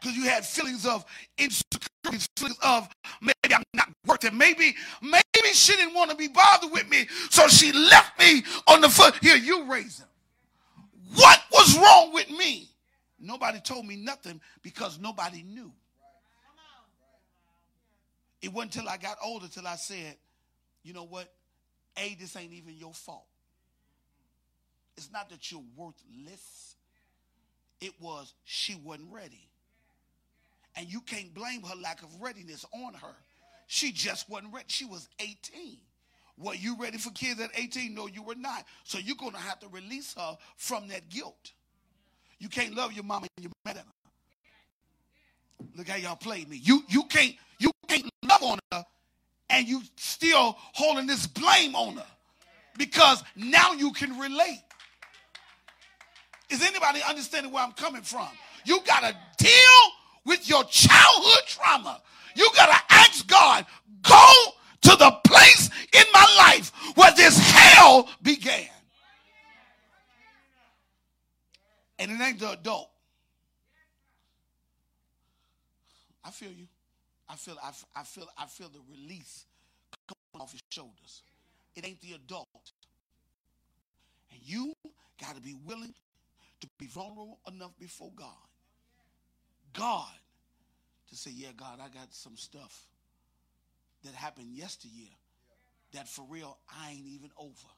Because 0.00 0.16
you 0.16 0.26
had 0.26 0.46
feelings 0.46 0.86
of 0.86 1.04
insecurity, 1.38 2.24
feelings 2.36 2.58
of 2.62 2.88
maybe 3.20 3.34
maybe 3.48 3.54
I'm 3.54 3.64
not 3.74 3.88
worth 4.06 4.24
it. 4.24 4.34
Maybe, 4.34 4.74
maybe 5.02 5.48
she 5.52 5.74
didn't 5.76 5.94
want 5.94 6.10
to 6.10 6.16
be 6.16 6.28
bothered 6.28 6.70
with 6.70 6.88
me, 6.88 7.06
so 7.30 7.48
she 7.48 7.72
left 7.72 8.18
me 8.18 8.42
on 8.66 8.80
the 8.80 8.88
foot. 8.88 9.14
Here, 9.20 9.36
you 9.36 9.64
raise 9.64 9.98
him. 9.98 10.08
What 11.14 11.40
was 11.52 11.76
wrong 11.76 12.12
with 12.12 12.30
me? 12.30 12.70
Nobody 13.20 13.60
told 13.60 13.86
me 13.86 13.96
nothing 13.96 14.40
because 14.62 14.98
nobody 14.98 15.42
knew. 15.42 15.72
It 18.40 18.52
wasn't 18.52 18.76
until 18.76 18.88
I 18.88 18.96
got 18.96 19.16
older 19.24 19.48
till 19.48 19.66
I 19.66 19.74
said, 19.76 20.16
you 20.84 20.92
know 20.92 21.04
what? 21.04 21.28
A, 21.96 22.16
this 22.20 22.36
ain't 22.36 22.52
even 22.52 22.74
your 22.76 22.94
fault. 22.94 23.26
It's 24.96 25.10
not 25.12 25.28
that 25.30 25.50
you're 25.50 25.64
worthless. 25.76 26.76
It 27.80 27.92
was 28.00 28.34
she 28.44 28.74
wasn't 28.76 29.12
ready. 29.12 29.48
And 30.76 30.86
you 30.86 31.00
can't 31.00 31.34
blame 31.34 31.62
her 31.62 31.74
lack 31.76 32.02
of 32.02 32.20
readiness 32.20 32.64
on 32.72 32.94
her. 32.94 33.16
She 33.66 33.92
just 33.92 34.28
wasn't 34.28 34.52
ready. 34.54 34.66
She 34.68 34.84
was 34.84 35.08
18. 35.20 35.78
Were 36.38 36.54
you 36.54 36.76
ready 36.78 36.98
for 36.98 37.10
kids 37.10 37.40
at 37.40 37.50
18? 37.54 37.94
No, 37.94 38.06
you 38.06 38.22
were 38.22 38.36
not. 38.36 38.64
So 38.84 38.98
you're 38.98 39.16
going 39.16 39.32
to 39.32 39.38
have 39.38 39.58
to 39.60 39.68
release 39.68 40.14
her 40.16 40.38
from 40.56 40.88
that 40.88 41.08
guilt. 41.08 41.52
You 42.38 42.48
can't 42.48 42.74
love 42.74 42.92
your 42.92 43.04
mama 43.04 43.26
and 43.36 43.44
you're 43.44 43.52
mad 43.64 43.78
at. 43.78 43.84
Look 45.76 45.88
how 45.88 45.96
y'all 45.96 46.16
played 46.16 46.48
me. 46.48 46.60
You 46.62 46.84
you 46.88 47.02
can't 47.04 47.34
you 47.58 47.72
can't 47.88 48.08
love 48.22 48.42
on 48.44 48.58
her 48.72 48.84
and 49.50 49.66
you 49.66 49.82
still 49.96 50.56
holding 50.58 51.06
this 51.06 51.26
blame 51.26 51.74
on 51.74 51.96
her 51.96 52.06
because 52.76 53.24
now 53.34 53.72
you 53.72 53.92
can 53.92 54.16
relate. 54.18 54.62
Is 56.50 56.62
anybody 56.62 57.00
understanding 57.06 57.52
where 57.52 57.64
I'm 57.64 57.72
coming 57.72 58.02
from? 58.02 58.28
You 58.64 58.80
got 58.86 59.00
to 59.00 59.16
deal 59.36 59.92
with 60.24 60.48
your 60.48 60.64
childhood 60.64 61.42
trauma. 61.46 62.00
You 62.36 62.48
got 62.54 62.66
to 62.66 62.94
ask 62.94 63.26
God, 63.26 63.66
go 64.02 64.32
to 64.82 64.90
the 64.90 65.10
place 65.24 65.70
in 65.92 66.04
my 66.12 66.26
life 66.38 66.72
where 66.94 67.12
this 67.14 67.38
hell 67.38 68.08
began. 68.22 68.68
And 71.98 72.10
it 72.12 72.20
ain't 72.20 72.38
the 72.38 72.52
adult. 72.52 72.90
I 76.24 76.30
feel 76.30 76.50
you. 76.50 76.66
I 77.28 77.36
feel 77.36 77.56
I, 77.62 77.70
I 77.96 78.04
feel 78.04 78.26
I 78.36 78.46
feel 78.46 78.68
the 78.68 78.80
release 78.90 79.44
coming 80.06 80.42
off 80.42 80.52
his 80.52 80.62
shoulders. 80.70 81.22
It 81.74 81.86
ain't 81.86 82.00
the 82.00 82.14
adult. 82.14 82.48
And 84.30 84.40
you 84.44 84.74
got 85.20 85.34
to 85.34 85.40
be 85.40 85.54
willing 85.66 85.94
to 86.60 86.68
be 86.78 86.86
vulnerable 86.86 87.38
enough 87.48 87.72
before 87.78 88.10
God. 88.16 88.28
God 89.72 90.08
to 91.08 91.16
say, 91.16 91.30
yeah, 91.34 91.48
God, 91.56 91.78
I 91.82 91.88
got 91.88 92.12
some 92.12 92.36
stuff 92.36 92.86
that 94.04 94.14
happened 94.14 94.54
yesteryear 94.54 95.10
that 95.92 96.08
for 96.08 96.24
real 96.28 96.58
I 96.70 96.90
ain't 96.90 97.06
even 97.06 97.30
over. 97.38 97.68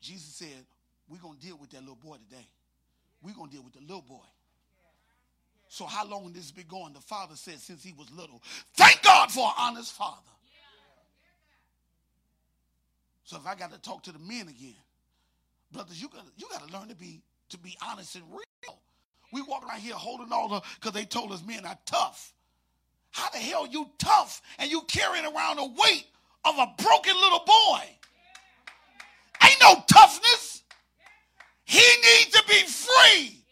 Jesus 0.00 0.34
said, 0.34 0.64
we're 1.08 1.18
going 1.18 1.38
to 1.38 1.46
deal 1.46 1.58
with 1.58 1.70
that 1.70 1.80
little 1.80 1.96
boy 1.96 2.16
today. 2.28 2.46
We're 3.22 3.34
going 3.34 3.50
to 3.50 3.56
deal 3.56 3.64
with 3.64 3.74
the 3.74 3.80
little 3.80 4.02
boy. 4.02 4.24
So 5.68 5.84
how 5.84 6.06
long 6.06 6.32
this 6.32 6.50
been 6.50 6.66
going? 6.66 6.94
The 6.94 7.00
father 7.00 7.36
said 7.36 7.58
since 7.58 7.84
he 7.84 7.92
was 7.92 8.10
little. 8.10 8.42
Thank 8.74 9.02
God 9.02 9.30
for 9.30 9.46
an 9.46 9.52
honest 9.58 9.92
father. 9.92 10.22
So 13.24 13.36
if 13.36 13.46
I 13.46 13.54
got 13.54 13.72
to 13.72 13.78
talk 13.78 14.02
to 14.04 14.12
the 14.12 14.18
men 14.18 14.48
again, 14.48 14.74
brothers, 15.70 16.00
you 16.00 16.08
got 16.08 16.24
you 16.38 16.46
got 16.50 16.66
to 16.66 16.72
learn 16.72 16.88
to 16.88 16.96
be 16.96 17.20
to 17.50 17.58
be 17.58 17.76
honest 17.86 18.14
and 18.14 18.24
real. 18.30 18.47
We 19.32 19.42
walk 19.42 19.66
around 19.68 19.80
here 19.80 19.94
holding 19.94 20.32
all 20.32 20.48
the 20.48 20.62
because 20.76 20.92
they 20.92 21.04
told 21.04 21.32
us 21.32 21.42
men 21.44 21.66
are 21.66 21.78
tough. 21.86 22.32
How 23.10 23.28
the 23.30 23.38
hell 23.38 23.66
you 23.66 23.90
tough 23.98 24.42
and 24.58 24.70
you 24.70 24.82
carrying 24.82 25.24
around 25.24 25.56
the 25.56 25.66
weight 25.66 26.06
of 26.44 26.54
a 26.58 26.82
broken 26.82 27.14
little 27.14 27.44
boy? 27.46 27.80
Ain't 29.42 29.60
no 29.60 29.82
toughness. 29.86 30.62
He 31.64 31.78
needs 31.78 32.30
to 32.30 32.42
be 32.48 32.62
free. 32.66 33.44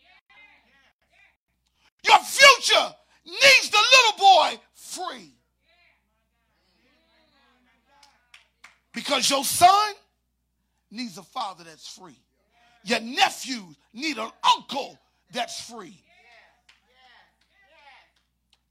Your 2.05 2.19
future 2.21 2.95
needs 3.25 3.71
the 3.71 3.79
little 3.79 4.19
boy 4.19 4.61
free. 4.75 5.33
Because 8.95 9.29
your 9.29 9.45
son 9.45 9.95
needs 10.91 11.19
a 11.19 11.23
father 11.23 11.65
that's 11.65 11.89
free. 11.89 12.19
Your 12.85 13.01
nephews 13.01 13.77
need 13.93 14.17
an 14.17 14.31
uncle 14.57 14.99
that's 15.33 15.61
free. 15.61 15.99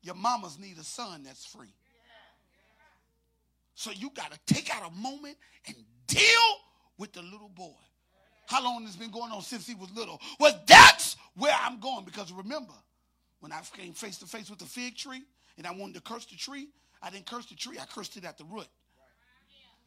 Your 0.02 0.16
mamas 0.16 0.60
need 0.60 0.78
a 0.78 0.84
son 0.84 1.24
that's 1.24 1.46
free. 1.46 1.74
So 3.74 3.92
you 3.92 4.10
got 4.16 4.32
to 4.32 4.54
take 4.54 4.74
out 4.74 4.90
a 4.90 4.94
moment 4.96 5.36
and 5.68 5.76
deal 6.08 6.22
with 6.98 7.12
the 7.12 7.22
little 7.22 7.50
boy. 7.50 7.74
How 8.48 8.64
long 8.64 8.86
has 8.86 8.96
been 8.96 9.12
going 9.12 9.32
on 9.32 9.42
since 9.42 9.68
he 9.68 9.76
was 9.76 9.90
little? 9.92 10.22
Well, 10.40 10.58
that's 10.68 11.18
where 11.36 11.56
I'm 11.60 11.80
going 11.80 12.06
because 12.06 12.32
remember, 12.32 12.74
when 13.40 13.52
I 13.52 13.62
came 13.76 13.94
face 13.94 14.18
to 14.20 14.26
face 14.28 14.50
with 14.50 14.60
the 14.60 14.66
fig 14.66 14.96
tree 14.96 15.24
and 15.58 15.66
I 15.66 15.72
wanted 15.72 15.96
to 15.96 16.02
curse 16.02 16.26
the 16.26 16.36
tree, 16.36 16.68
I 17.02 17.10
didn't 17.10 17.26
curse 17.26 17.48
the 17.48 17.56
tree, 17.56 17.78
I 17.80 17.86
cursed 17.86 18.16
it 18.18 18.26
at 18.26 18.38
the 18.38 18.46
root. 18.46 18.68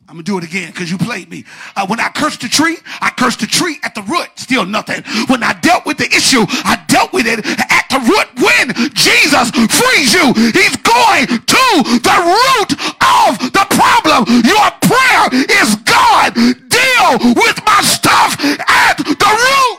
I'm 0.09 0.14
gonna 0.14 0.22
do 0.22 0.38
it 0.38 0.44
again 0.44 0.70
because 0.70 0.90
you 0.90 0.96
played 0.96 1.28
me. 1.28 1.44
Uh, 1.76 1.86
when 1.86 2.01
I 2.01 2.09
cursed 2.09 2.40
the 2.40 2.49
tree, 2.49 2.78
I 3.03 3.11
cursed 3.11 3.40
the 3.40 3.46
tree 3.46 3.76
at 3.82 3.94
the 3.94 4.01
root, 4.03 4.28
still 4.36 4.64
nothing. 4.64 5.03
When 5.26 5.42
I 5.42 5.53
dealt 5.61 5.84
with 5.84 5.99
the 5.99 6.07
issue, 6.07 6.46
I 6.49 6.82
dealt 6.88 7.12
with 7.12 7.26
it 7.26 7.44
at 7.44 7.84
the 7.90 8.01
root. 8.01 8.28
When 8.40 8.72
Jesus 8.94 9.51
frees 9.68 10.14
you, 10.14 10.32
He's 10.57 10.76
going 10.80 11.26
to 11.28 11.64
the 12.01 12.18
root 12.24 12.72
of 13.05 13.53
the 13.53 13.66
problem. 13.68 14.24
Your 14.49 14.70
prayer 14.80 15.28
is 15.61 15.76
God, 15.84 16.32
deal 16.32 17.34
with 17.36 17.61
my 17.66 17.80
stuff 17.84 18.34
at 18.40 18.96
the 18.96 19.28
root. 19.28 19.78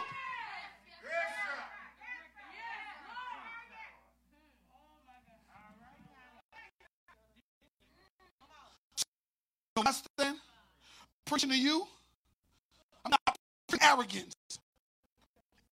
Understand? 9.80 10.38
Preaching 11.26 11.50
to 11.50 11.58
you, 11.58 11.86
I'm 13.06 13.12
not 13.12 13.38
preaching 13.68 13.88
arrogance. 13.88 14.34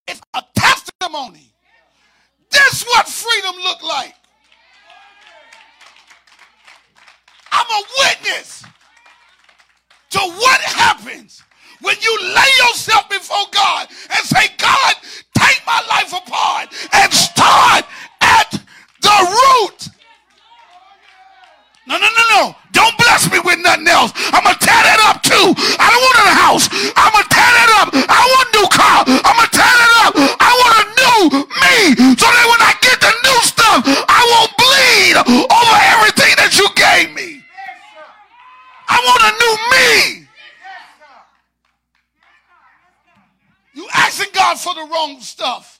It's 0.07 0.21
a 0.33 0.43
testimony. 0.55 1.53
This 2.49 2.83
what 2.83 3.07
freedom 3.07 3.55
look 3.63 3.83
like. 3.83 4.13
I'm 7.51 7.65
a 7.65 7.83
witness 7.99 8.63
to 10.11 10.19
what 10.19 10.61
happens 10.61 11.43
when 11.81 11.95
you 12.01 12.17
lay 12.21 12.67
yourself 12.67 13.09
before 13.09 13.45
God 13.51 13.87
and 14.09 14.25
say, 14.25 14.47
God, 14.57 14.95
take 15.37 15.61
my 15.65 15.81
life 15.89 16.13
apart 16.13 16.69
and 16.93 17.13
start 17.13 17.85
at 18.21 18.51
the 19.01 19.37
root. 19.61 19.89
No, 21.87 21.97
no, 21.97 22.07
no, 22.07 22.23
no. 22.29 22.55
Don't 22.71 22.97
bless 22.97 23.26
I'm 24.05 24.43
going 24.45 24.53
to 24.53 24.63
tear 24.63 24.81
that 24.85 24.99
up 25.09 25.17
too. 25.25 25.47
I 25.81 25.87
don't 25.89 26.03
want 26.05 26.17
a 26.21 26.35
house. 26.37 26.65
I'm 26.93 27.11
going 27.13 27.25
to 27.25 27.33
tear 27.33 27.51
that 27.57 27.69
up. 27.81 27.87
I 27.95 28.21
want 28.21 28.41
a 28.45 28.51
new 28.53 28.67
car. 28.69 28.97
I'm 29.07 29.35
going 29.37 29.49
to 29.49 29.55
tear 29.57 29.73
that 29.73 29.93
up. 30.05 30.13
I 30.37 30.51
want 30.53 30.73
a 30.77 30.85
new 31.01 31.21
me 31.41 31.77
so 32.13 32.27
that 32.29 32.45
when 32.45 32.61
I 32.61 32.73
get 32.83 32.97
the 33.01 33.13
new 33.25 33.39
stuff, 33.41 33.79
I 33.87 34.21
won't 34.29 34.53
bleed 34.53 35.15
over 35.49 35.75
everything 35.97 36.33
that 36.37 36.53
you 36.59 36.67
gave 36.77 37.15
me. 37.15 37.41
I 38.87 38.97
want 39.01 39.21
a 39.25 39.33
new 39.41 39.55
me. 39.73 40.27
You 43.73 43.87
asking 43.93 44.33
God 44.33 44.59
for 44.59 44.73
the 44.73 44.85
wrong 44.91 45.19
stuff. 45.21 45.79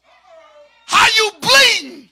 How 0.86 1.06
you 1.18 1.32
bleeding? 1.42 2.08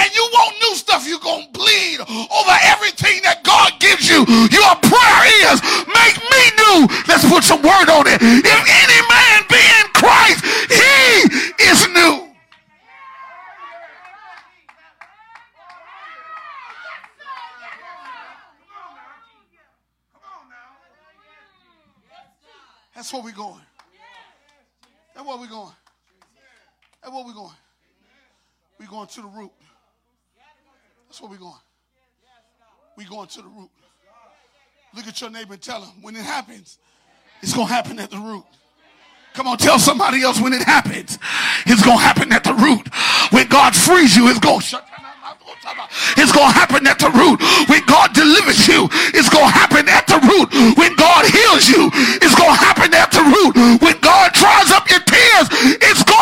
and 0.00 0.14
you 0.14 0.28
want 0.32 0.56
new 0.60 0.74
stuff, 0.76 1.06
you're 1.06 1.20
going 1.20 1.44
to 1.46 1.52
bleed 1.52 2.00
over 2.00 2.56
everything 2.64 3.20
that 3.22 3.42
God 3.44 3.72
gives 3.80 4.08
you. 4.08 4.24
Your 4.48 4.72
prayer 4.80 5.22
is, 5.52 5.60
make 5.92 6.16
me 6.16 6.42
new. 6.56 6.88
Let's 7.06 7.26
put 7.28 7.44
some 7.44 7.60
word 7.60 7.88
on 7.92 8.06
it. 8.06 8.18
If 8.22 8.60
any 8.64 9.00
man 9.12 9.44
be 9.48 9.60
in 9.60 9.86
Christ, 9.92 10.40
he 10.72 11.68
is 11.68 11.88
new. 11.88 12.26
That's 22.94 23.12
where 23.12 23.22
we're 23.22 23.32
going. 23.32 23.60
That's 25.14 25.26
where 25.26 25.38
we're 25.38 25.46
going. 25.46 25.72
That's 27.02 27.14
where 27.14 27.24
we're 27.24 27.32
going. 27.32 27.56
We're 28.78 28.88
going 28.88 28.99
to 29.10 29.22
the 29.22 29.28
root. 29.28 29.50
That's 31.08 31.20
where 31.20 31.30
we're 31.30 31.38
going. 31.38 31.54
We're 32.96 33.08
going 33.08 33.26
to 33.26 33.42
the 33.42 33.48
root. 33.48 33.70
Look 34.94 35.06
at 35.06 35.20
your 35.20 35.30
neighbor 35.30 35.54
and 35.54 35.62
tell 35.62 35.82
him 35.82 36.02
when 36.02 36.14
it 36.14 36.22
happens, 36.22 36.78
it's 37.42 37.54
going 37.54 37.66
to 37.66 37.72
happen 37.72 37.98
at 37.98 38.10
the 38.10 38.18
root. 38.18 38.44
Come 39.34 39.46
on, 39.46 39.58
tell 39.58 39.78
somebody 39.78 40.22
else 40.22 40.40
when 40.40 40.52
it 40.52 40.62
happens, 40.62 41.18
it's 41.66 41.84
going 41.84 41.98
to 41.98 42.02
happen 42.02 42.32
at 42.32 42.42
the 42.42 42.54
root. 42.54 42.86
When 43.32 43.46
God 43.46 43.74
frees 43.74 44.16
you, 44.16 44.28
it's 44.28 44.40
going 44.40 44.58
to 44.58 44.66
shut 44.66 44.86
down. 44.86 45.06
it's 46.18 46.32
going 46.32 46.50
to 46.50 46.58
happen 46.58 46.86
at 46.86 46.98
the 46.98 47.10
root. 47.10 47.38
When 47.70 47.82
God 47.86 48.12
delivers 48.12 48.66
you, 48.66 48.90
it's 49.14 49.30
going 49.30 49.46
to 49.46 49.54
happen 49.54 49.88
at 49.88 50.06
the 50.06 50.18
root. 50.26 50.50
When 50.78 50.94
God 50.94 51.26
heals 51.30 51.70
you, 51.70 51.90
it's 52.18 52.34
going 52.34 52.50
to 52.50 52.60
happen 52.62 52.90
at 52.94 53.10
the 53.14 53.22
root. 53.22 53.54
When 53.82 53.98
God 54.02 54.34
dries 54.34 54.70
up 54.74 54.90
your 54.90 55.02
tears, 55.06 55.46
it's 55.82 56.02
going. 56.02 56.19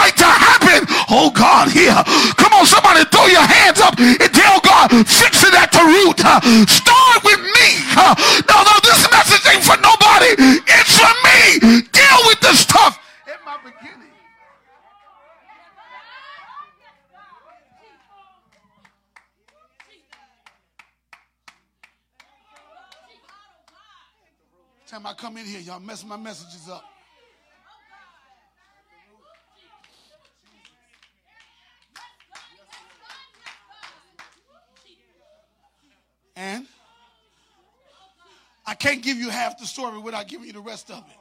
Oh 1.21 1.33
God, 1.33 1.67
here. 1.69 1.99
Come 2.39 2.53
on, 2.55 2.65
somebody 2.65 3.03
throw 3.11 3.27
your 3.27 3.43
hands 3.43 3.81
up 3.81 3.99
and 3.99 4.31
tell 4.33 4.61
God, 4.61 4.87
fix 5.03 5.43
it 5.43 5.53
at 5.53 5.73
the 5.75 5.83
root. 5.83 6.23
Uh, 6.23 6.39
start 6.71 7.25
with 7.25 7.43
me. 7.43 7.69
Uh, 7.99 8.15
no, 8.47 8.63
no, 8.63 8.75
this 8.87 9.03
message 9.11 9.43
ain't 9.51 9.65
for 9.67 9.75
nobody. 9.83 10.39
It's 10.39 10.95
for 10.95 11.11
me. 11.27 11.83
Deal 11.91 12.21
with 12.31 12.39
this 12.39 12.61
stuff 12.61 13.03
at 13.27 13.45
my 13.45 13.59
beginning. 13.65 14.15
Time 24.87 25.05
I 25.05 25.15
come 25.15 25.37
in 25.37 25.47
here, 25.47 25.61
y'all 25.61 25.81
mess 25.81 26.05
my 26.05 26.17
messages 26.17 26.69
up. 26.71 26.85
And 36.39 36.67
I 38.65 38.75
can't 38.75 39.03
give 39.03 39.17
you 39.17 39.29
half 39.29 39.59
the 39.59 39.67
story 39.67 39.99
without 39.99 40.29
giving 40.29 40.47
you 40.47 40.53
the 40.53 40.61
rest 40.61 40.89
of 40.89 40.99
it. 40.99 41.17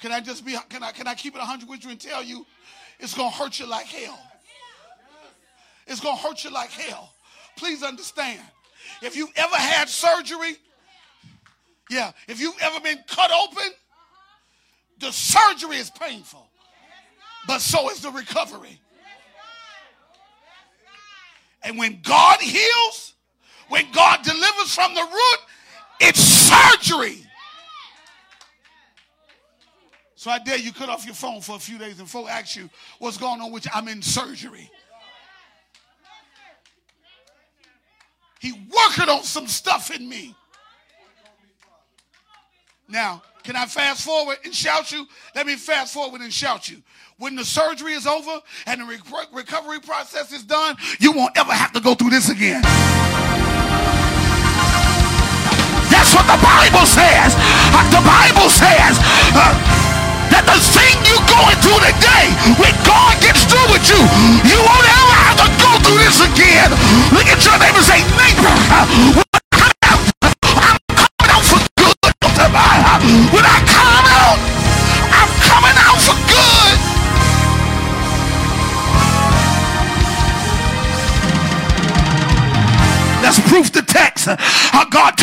Can 0.00 0.12
I 0.12 0.20
just 0.20 0.44
be, 0.44 0.54
can 0.68 0.82
I, 0.82 0.92
can 0.92 1.08
I 1.08 1.14
keep 1.14 1.34
it 1.34 1.38
100 1.38 1.68
with 1.68 1.84
you 1.84 1.90
and 1.90 1.98
tell 1.98 2.22
you 2.22 2.44
it's 3.00 3.14
going 3.14 3.30
to 3.30 3.36
hurt 3.36 3.58
you 3.58 3.66
like 3.66 3.86
hell? 3.86 4.18
It's 5.86 6.00
going 6.00 6.16
to 6.16 6.22
hurt 6.22 6.44
you 6.44 6.50
like 6.50 6.70
hell. 6.70 7.14
Please 7.56 7.82
understand. 7.82 8.40
If 9.00 9.16
you've 9.16 9.32
ever 9.36 9.56
had 9.56 9.88
surgery, 9.88 10.56
yeah, 11.88 12.12
if 12.28 12.38
you've 12.38 12.60
ever 12.60 12.78
been 12.80 12.98
cut 13.08 13.30
open, 13.32 13.72
the 14.98 15.12
surgery 15.12 15.76
is 15.76 15.90
painful, 15.90 16.46
but 17.46 17.60
so 17.60 17.88
is 17.90 18.02
the 18.02 18.10
recovery. 18.10 18.80
And 21.62 21.78
when 21.78 22.00
God 22.02 22.40
heals, 22.40 23.11
when 23.72 23.90
God 23.90 24.22
delivers 24.22 24.74
from 24.74 24.94
the 24.94 25.00
root, 25.00 25.38
it's 25.98 26.20
surgery. 26.20 27.26
So 30.14 30.30
I 30.30 30.38
dare 30.40 30.58
you 30.58 30.74
cut 30.74 30.90
off 30.90 31.06
your 31.06 31.14
phone 31.14 31.40
for 31.40 31.56
a 31.56 31.58
few 31.58 31.78
days 31.78 31.98
and 31.98 32.06
folk 32.06 32.28
ask 32.28 32.54
you 32.54 32.68
what's 32.98 33.16
going 33.16 33.40
on 33.40 33.50
with 33.50 33.64
you. 33.64 33.70
I'm 33.74 33.88
in 33.88 34.02
surgery. 34.02 34.70
He 38.40 38.52
working 38.52 39.08
on 39.08 39.22
some 39.22 39.46
stuff 39.46 39.90
in 39.90 40.06
me. 40.06 40.36
Now, 42.90 43.22
can 43.42 43.56
I 43.56 43.64
fast 43.64 44.04
forward 44.04 44.36
and 44.44 44.54
shout 44.54 44.92
you? 44.92 45.06
Let 45.34 45.46
me 45.46 45.54
fast 45.54 45.94
forward 45.94 46.20
and 46.20 46.30
shout 46.30 46.68
you. 46.68 46.82
When 47.16 47.36
the 47.36 47.44
surgery 47.44 47.94
is 47.94 48.06
over 48.06 48.38
and 48.66 48.82
the 48.82 48.84
recovery 49.32 49.80
process 49.80 50.30
is 50.30 50.42
done, 50.42 50.76
you 51.00 51.12
won't 51.12 51.38
ever 51.38 51.52
have 51.52 51.72
to 51.72 51.80
go 51.80 51.94
through 51.94 52.10
this 52.10 52.28
again. 52.28 52.62
What 56.12 56.28
the 56.28 56.40
Bible 56.40 56.84
says. 56.84 57.32
Uh, 57.72 57.80
the 57.88 58.02
Bible 58.04 58.48
says 58.52 59.00
uh, 59.32 59.52
that 60.28 60.44
the 60.44 60.58
thing 60.60 60.96
you're 61.08 61.28
going 61.28 61.56
through 61.64 61.80
today, 61.80 62.28
when 62.60 62.74
God 62.84 63.16
gets 63.24 63.48
through 63.48 63.68
with 63.72 63.84
you, 63.88 64.00
you 64.44 64.58
won't 64.60 64.88
ever 64.88 65.16
have 65.24 65.36
to 65.40 65.48
go 65.56 65.70
through 65.80 66.00
this 66.04 66.20
again. 66.20 66.68
Look 67.16 67.28
at 67.28 67.40
your 67.40 67.56
neighbor 67.56 67.80
and 67.80 67.88
say, 67.88 68.00
neighbor, 68.16 68.52
uh, 68.72 69.22
When 73.02 73.44
I 73.44 73.58
come 73.66 74.06
out, 74.14 74.38
I'm 75.10 75.30
coming 75.42 75.74
out 75.74 75.98
for 76.06 76.14
good. 76.30 76.78
That's 83.22 83.40
proof 83.48 83.72
the 83.72 83.82
text. 83.82 84.28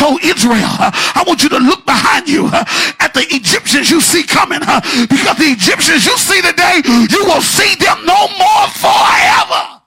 Told 0.00 0.24
Israel, 0.24 0.64
uh, 0.80 0.90
I 1.14 1.24
want 1.26 1.42
you 1.42 1.50
to 1.50 1.58
look 1.58 1.84
behind 1.84 2.26
you 2.26 2.46
uh, 2.46 2.64
at 3.00 3.12
the 3.12 3.20
Egyptians 3.28 3.90
you 3.90 4.00
see 4.00 4.22
coming. 4.22 4.60
Uh, 4.62 4.80
because 5.10 5.36
the 5.36 5.52
Egyptians 5.52 6.06
you 6.06 6.16
see 6.16 6.40
today, 6.40 6.80
you 6.86 7.22
will 7.26 7.42
see 7.42 7.74
them 7.74 8.06
no 8.06 8.26
more 8.38 8.66
forever. 8.80 9.80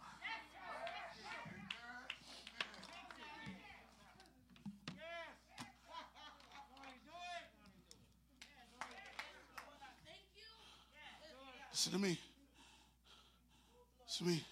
Listen 11.72 11.94
to 11.94 11.98
me. 11.98 12.20
Listen 14.06 14.28
to 14.28 14.32
me. 14.32 14.46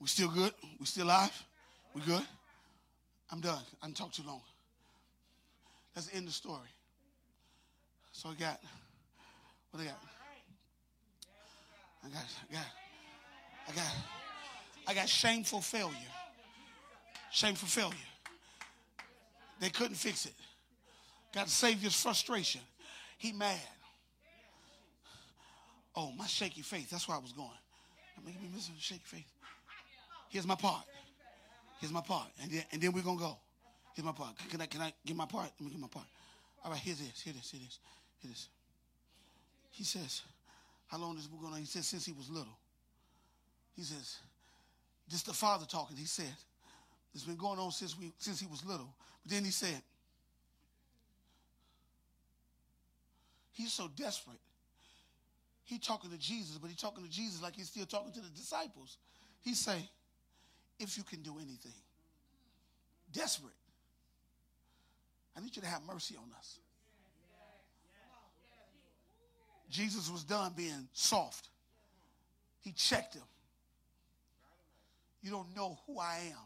We 0.00 0.08
still 0.08 0.28
good? 0.28 0.52
We 0.80 0.86
still 0.86 1.06
alive? 1.06 1.44
We 1.94 2.00
good? 2.02 2.26
I'm 3.30 3.40
done. 3.40 3.62
I 3.80 3.86
didn't 3.86 3.98
talk 3.98 4.12
too 4.12 4.24
long. 4.26 4.40
Let's 5.96 6.10
end 6.12 6.24
of 6.24 6.26
the 6.26 6.32
story. 6.32 6.68
So 8.12 8.28
I 8.28 8.34
got, 8.34 8.60
what 9.70 9.82
I 9.82 9.86
got? 9.86 9.98
I 12.04 12.08
got, 12.08 12.24
I 12.50 12.52
got, 12.52 12.66
I 13.68 13.72
got, 13.74 13.94
I 14.88 14.94
got 14.94 15.08
shameful 15.08 15.62
failure. 15.62 15.96
Shameful 17.32 17.68
failure. 17.68 17.96
They 19.58 19.70
couldn't 19.70 19.96
fix 19.96 20.26
it. 20.26 20.34
Got 21.34 21.46
the 21.46 21.50
Savior's 21.50 22.00
frustration. 22.00 22.60
He 23.16 23.32
mad. 23.32 23.58
Oh, 25.94 26.12
my 26.12 26.26
shaky 26.26 26.60
faith. 26.60 26.90
That's 26.90 27.08
where 27.08 27.16
I 27.16 27.20
was 27.20 27.32
going. 27.32 27.48
Making 28.24 28.42
me 28.42 28.48
miss 28.54 28.70
shaky 28.78 29.00
faith. 29.02 29.32
Here's 30.28 30.46
my 30.46 30.56
part. 30.56 30.84
Here's 31.80 31.92
my 31.92 32.02
part. 32.02 32.28
And 32.42 32.50
then, 32.50 32.64
and 32.72 32.82
then 32.82 32.92
we're 32.92 33.02
going 33.02 33.16
to 33.16 33.24
go. 33.24 33.38
Here's 33.96 34.04
my 34.04 34.12
part. 34.12 34.36
Can 34.50 34.60
I, 34.60 34.66
can 34.66 34.82
I 34.82 34.92
get 35.04 35.16
my 35.16 35.26
part? 35.26 35.50
Let 35.58 35.66
me 35.66 35.70
get 35.72 35.80
my 35.80 35.88
part. 35.88 36.06
All 36.62 36.70
right, 36.70 36.78
here's 36.78 36.98
this. 36.98 37.20
Here 37.22 37.32
this. 37.32 37.50
Here 37.50 37.60
this. 37.64 37.78
Here 38.20 38.30
this. 38.30 38.48
He 39.70 39.82
says, 39.82 40.22
how 40.86 40.98
long 40.98 41.16
is 41.16 41.26
this 41.26 41.40
going 41.40 41.52
on? 41.52 41.58
He 41.58 41.66
says, 41.66 41.86
since 41.86 42.06
he 42.06 42.12
was 42.12 42.30
little. 42.30 42.56
He 43.74 43.82
says, 43.82 44.18
this 45.10 45.22
the 45.22 45.32
father 45.32 45.66
talking. 45.66 45.96
He 45.96 46.04
said, 46.04 46.34
it's 47.14 47.24
been 47.24 47.36
going 47.36 47.58
on 47.58 47.72
since 47.72 47.98
we 47.98 48.12
since 48.18 48.38
he 48.38 48.46
was 48.46 48.64
little. 48.64 48.94
But 49.24 49.32
then 49.32 49.44
he 49.44 49.50
said, 49.50 49.80
he's 53.52 53.72
so 53.72 53.88
desperate 53.96 54.38
he 55.66 55.78
talking 55.78 56.10
to 56.12 56.16
Jesus, 56.16 56.58
but 56.58 56.70
he 56.70 56.76
talking 56.76 57.04
to 57.04 57.10
Jesus 57.10 57.42
like 57.42 57.56
he's 57.56 57.66
still 57.66 57.86
talking 57.86 58.12
to 58.12 58.20
the 58.20 58.28
disciples. 58.28 58.98
He 59.42 59.52
say, 59.54 59.90
if 60.78 60.96
you 60.96 61.02
can 61.02 61.22
do 61.22 61.34
anything. 61.38 61.72
Desperate. 63.12 63.52
I 65.36 65.40
need 65.40 65.54
you 65.54 65.62
to 65.62 65.68
have 65.68 65.82
mercy 65.86 66.16
on 66.16 66.30
us. 66.38 66.58
Jesus 69.68 70.10
was 70.10 70.24
done 70.24 70.52
being 70.56 70.88
soft. 70.92 71.48
He 72.60 72.72
checked 72.72 73.14
him. 73.14 73.22
You 75.22 75.30
don't 75.30 75.54
know 75.54 75.78
who 75.86 75.98
I 75.98 76.20
am. 76.30 76.38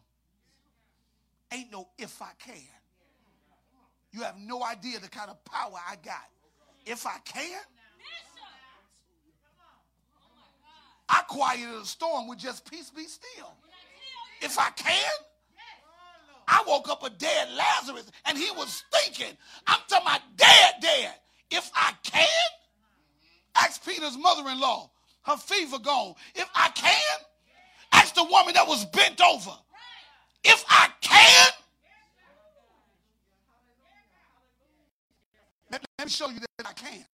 Ain't 1.53 1.71
no 1.71 1.89
if 1.99 2.21
I 2.23 2.31
can. 2.39 2.55
You 4.13 4.23
have 4.23 4.37
no 4.39 4.65
idea 4.65 4.99
the 4.99 5.09
kind 5.09 5.31
of 5.31 5.45
power 5.45 5.79
I 5.89 5.97
got. 5.97 6.27
If 6.87 7.07
I 7.07 7.19
can, 7.25 7.61
I 11.09 11.23
quieted 11.29 11.75
a 11.75 11.85
storm 11.85 12.29
with 12.29 12.39
just 12.39 12.69
peace 12.71 12.91
be 12.91 13.05
still. 13.05 13.53
If 14.41 14.59
I 14.59 14.71
can, 14.71 15.11
I 16.51 16.65
woke 16.67 16.89
up 16.89 17.05
a 17.05 17.11
dead 17.11 17.49
Lazarus 17.57 18.11
and 18.25 18.37
he 18.37 18.51
was 18.51 18.83
thinking, 18.93 19.37
I'm 19.69 19.79
talking 19.89 20.07
about 20.07 20.21
dead, 20.37 20.75
dead. 20.81 21.15
If 21.49 21.71
I 21.75 21.93
can, 22.03 22.27
ask 23.57 23.85
Peter's 23.87 24.19
mother 24.19 24.49
in 24.51 24.59
law, 24.59 24.91
her 25.27 25.37
fever 25.37 25.79
gone. 25.79 26.15
If 26.35 26.49
I 26.55 26.71
can, 26.71 27.19
ask 27.93 28.15
the 28.17 28.25
woman 28.25 28.55
that 28.55 28.67
was 28.67 28.85
bent 28.87 29.21
over. 29.21 29.53
If 30.43 30.65
I 30.69 30.89
can, 31.01 31.51
let, 35.71 35.85
let 35.99 36.07
me 36.07 36.11
show 36.11 36.31
you 36.31 36.41
that 36.41 36.67
I 36.67 36.73
can. 36.73 37.05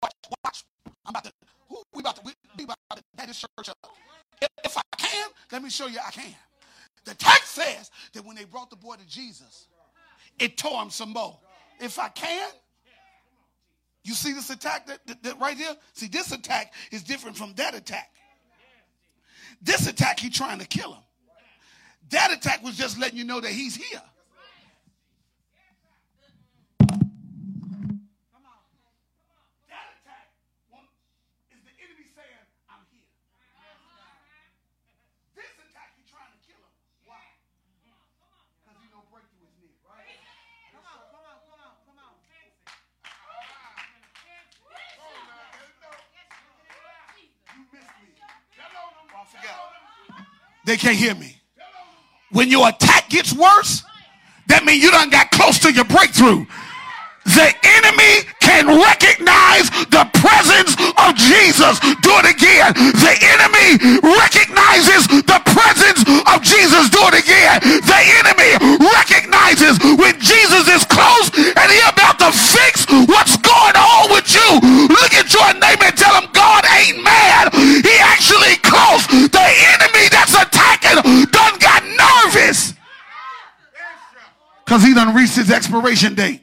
Watch, 0.00 0.12
watch. 0.44 0.64
I'm 1.04 1.10
about 1.10 1.24
to, 1.24 1.32
who, 1.68 1.82
we 1.92 2.00
about 2.00 2.16
to, 2.16 2.22
we, 2.24 2.32
we 2.56 2.64
about 2.64 2.76
to 2.94 3.26
this 3.26 3.40
church 3.40 3.68
up. 3.68 3.90
If, 4.40 4.48
if 4.64 4.78
I 4.78 4.82
can, 4.96 5.28
let 5.50 5.62
me 5.62 5.70
show 5.70 5.88
you 5.88 5.98
I 6.06 6.10
can. 6.12 6.34
The 7.08 7.14
text 7.14 7.52
says 7.54 7.90
that 8.12 8.26
when 8.26 8.36
they 8.36 8.44
brought 8.44 8.68
the 8.68 8.76
boy 8.76 8.96
to 8.96 9.06
Jesus, 9.06 9.66
it 10.38 10.58
tore 10.58 10.82
him 10.82 10.90
some 10.90 11.14
more. 11.14 11.38
If 11.80 11.98
I 11.98 12.08
can, 12.10 12.50
you 14.04 14.12
see 14.12 14.34
this 14.34 14.50
attack 14.50 14.86
that, 14.88 15.06
that, 15.06 15.22
that 15.22 15.40
right 15.40 15.56
here? 15.56 15.74
See, 15.94 16.08
this 16.08 16.32
attack 16.32 16.74
is 16.92 17.02
different 17.02 17.34
from 17.34 17.54
that 17.54 17.74
attack. 17.74 18.10
This 19.62 19.88
attack, 19.88 20.20
he 20.20 20.28
trying 20.28 20.58
to 20.58 20.66
kill 20.66 20.92
him. 20.92 21.02
That 22.10 22.30
attack 22.30 22.62
was 22.62 22.76
just 22.76 22.98
letting 22.98 23.16
you 23.16 23.24
know 23.24 23.40
that 23.40 23.52
he's 23.52 23.74
here. 23.74 24.02
They 50.68 50.76
can't 50.76 51.00
hear 51.00 51.14
me. 51.14 51.32
When 52.30 52.52
your 52.52 52.68
attack 52.68 53.08
gets 53.08 53.32
worse, 53.32 53.88
that 54.52 54.68
means 54.68 54.84
you 54.84 54.92
done 54.92 55.08
got 55.08 55.32
close 55.32 55.56
to 55.64 55.72
your 55.72 55.88
breakthrough. 55.88 56.44
The 57.24 57.48
enemy 57.80 58.28
can 58.44 58.68
recognize 58.76 59.72
the 59.88 60.04
presence 60.20 60.76
of 60.76 61.16
Jesus. 61.16 61.80
Do 62.04 62.12
it 62.20 62.28
again. 62.28 62.76
The 63.00 63.14
enemy 63.16 63.80
recognizes 64.12 65.08
the 65.08 65.40
presence 65.56 66.04
of 66.04 66.44
Jesus. 66.44 66.92
Do 66.92 67.00
it 67.08 67.16
again. 67.16 67.64
The 67.88 68.00
enemy 68.20 68.76
recognizes 68.92 69.80
when 69.96 70.20
Jesus 70.20 70.68
is 70.68 70.84
close 70.84 71.32
and 71.32 71.68
he 71.72 71.80
about 71.88 72.20
to 72.20 72.28
fix 72.28 72.84
what's 73.08 73.40
going 73.40 73.76
on 73.76 74.12
with 74.12 74.28
you. 74.36 74.48
Look 74.92 75.16
at 75.16 75.32
your 75.32 75.48
neighbor 75.56 75.88
and 75.88 75.96
tell 75.96 76.12
him 76.12 76.28
God 76.36 76.68
ain't 76.76 77.00
mad. 77.00 77.27
Because 84.68 84.82
he 84.82 84.92
done 84.92 85.14
reached 85.14 85.36
his 85.36 85.50
expiration 85.50 86.14
date. 86.14 86.42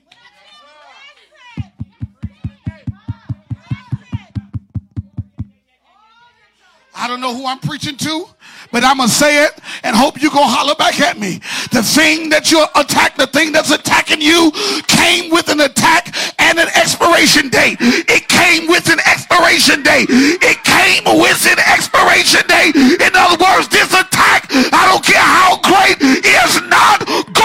I 6.96 7.08
don't 7.08 7.22
know 7.22 7.36
who 7.36 7.46
I'm 7.46 7.60
preaching 7.60 7.98
to, 7.98 8.26
but 8.72 8.84
I'm 8.84 8.98
going 8.98 9.10
to 9.10 9.14
say 9.14 9.44
it 9.44 9.52
and 9.84 9.96
hope 9.96 10.24
you 10.24 10.32
go 10.32 10.42
holler 10.42 10.74
back 10.74 11.00
at 11.02 11.20
me. 11.20 11.38
The 11.70 11.84
thing 11.84 12.30
that 12.30 12.50
you're 12.50 12.66
attack, 12.74 13.16
the 13.16 13.28
thing 13.28 13.52
that's 13.52 13.70
attacking 13.70 14.22
you 14.22 14.50
came 14.88 15.30
with 15.30 15.50
an 15.50 15.62
attack 15.62 16.16
and 16.40 16.58
an 16.58 16.70
expiration 16.74 17.50
date. 17.50 17.78
It 17.80 18.26
came 18.28 18.66
with 18.66 18.90
an 18.90 18.98
expiration 19.06 19.84
date. 19.84 20.10
It 20.10 20.64
came 20.66 21.06
with 21.22 21.46
an 21.46 21.62
expiration 21.62 22.42
date. 22.50 22.74
In 22.74 23.14
other 23.14 23.38
words, 23.38 23.70
this 23.70 23.94
attack, 23.94 24.50
I 24.50 24.90
don't 24.90 25.06
care 25.06 25.22
how 25.22 25.62
great, 25.62 26.02
is 26.02 26.58
not 26.66 27.06
going 27.06 27.36
to 27.38 27.45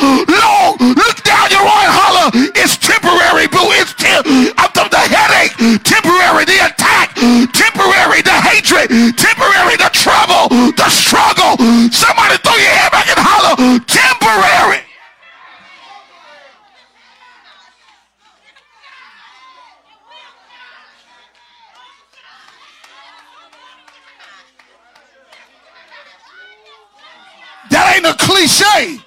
long. 0.00 0.78
Look 0.78 1.22
down 1.24 1.50
your 1.50 1.64
right 1.64 1.90
holler. 1.90 2.30
It's 2.56 2.76
temporary, 2.76 3.48
boo. 3.48 3.68
It's 3.80 3.92
te- 3.94 4.52
the 4.92 4.98
headache, 4.98 5.56
temporary. 5.82 6.44
The 6.44 6.68
attack, 6.68 7.14
temporary 7.52 8.20
the 8.20 8.36
hatred, 8.44 8.90
temporary 9.16 9.76
the 9.76 9.90
trouble, 9.92 10.48
the 10.76 10.88
struggle. 10.90 11.56
Somebody 11.90 12.36
throw 12.44 12.56
your 12.56 12.70
head 12.76 12.92
back 12.92 13.08
and 13.08 13.18
holler, 13.18 13.80
temporary. 13.88 14.84
That 27.70 27.96
ain't 27.96 28.06
a 28.06 28.14
cliche. 28.14 29.02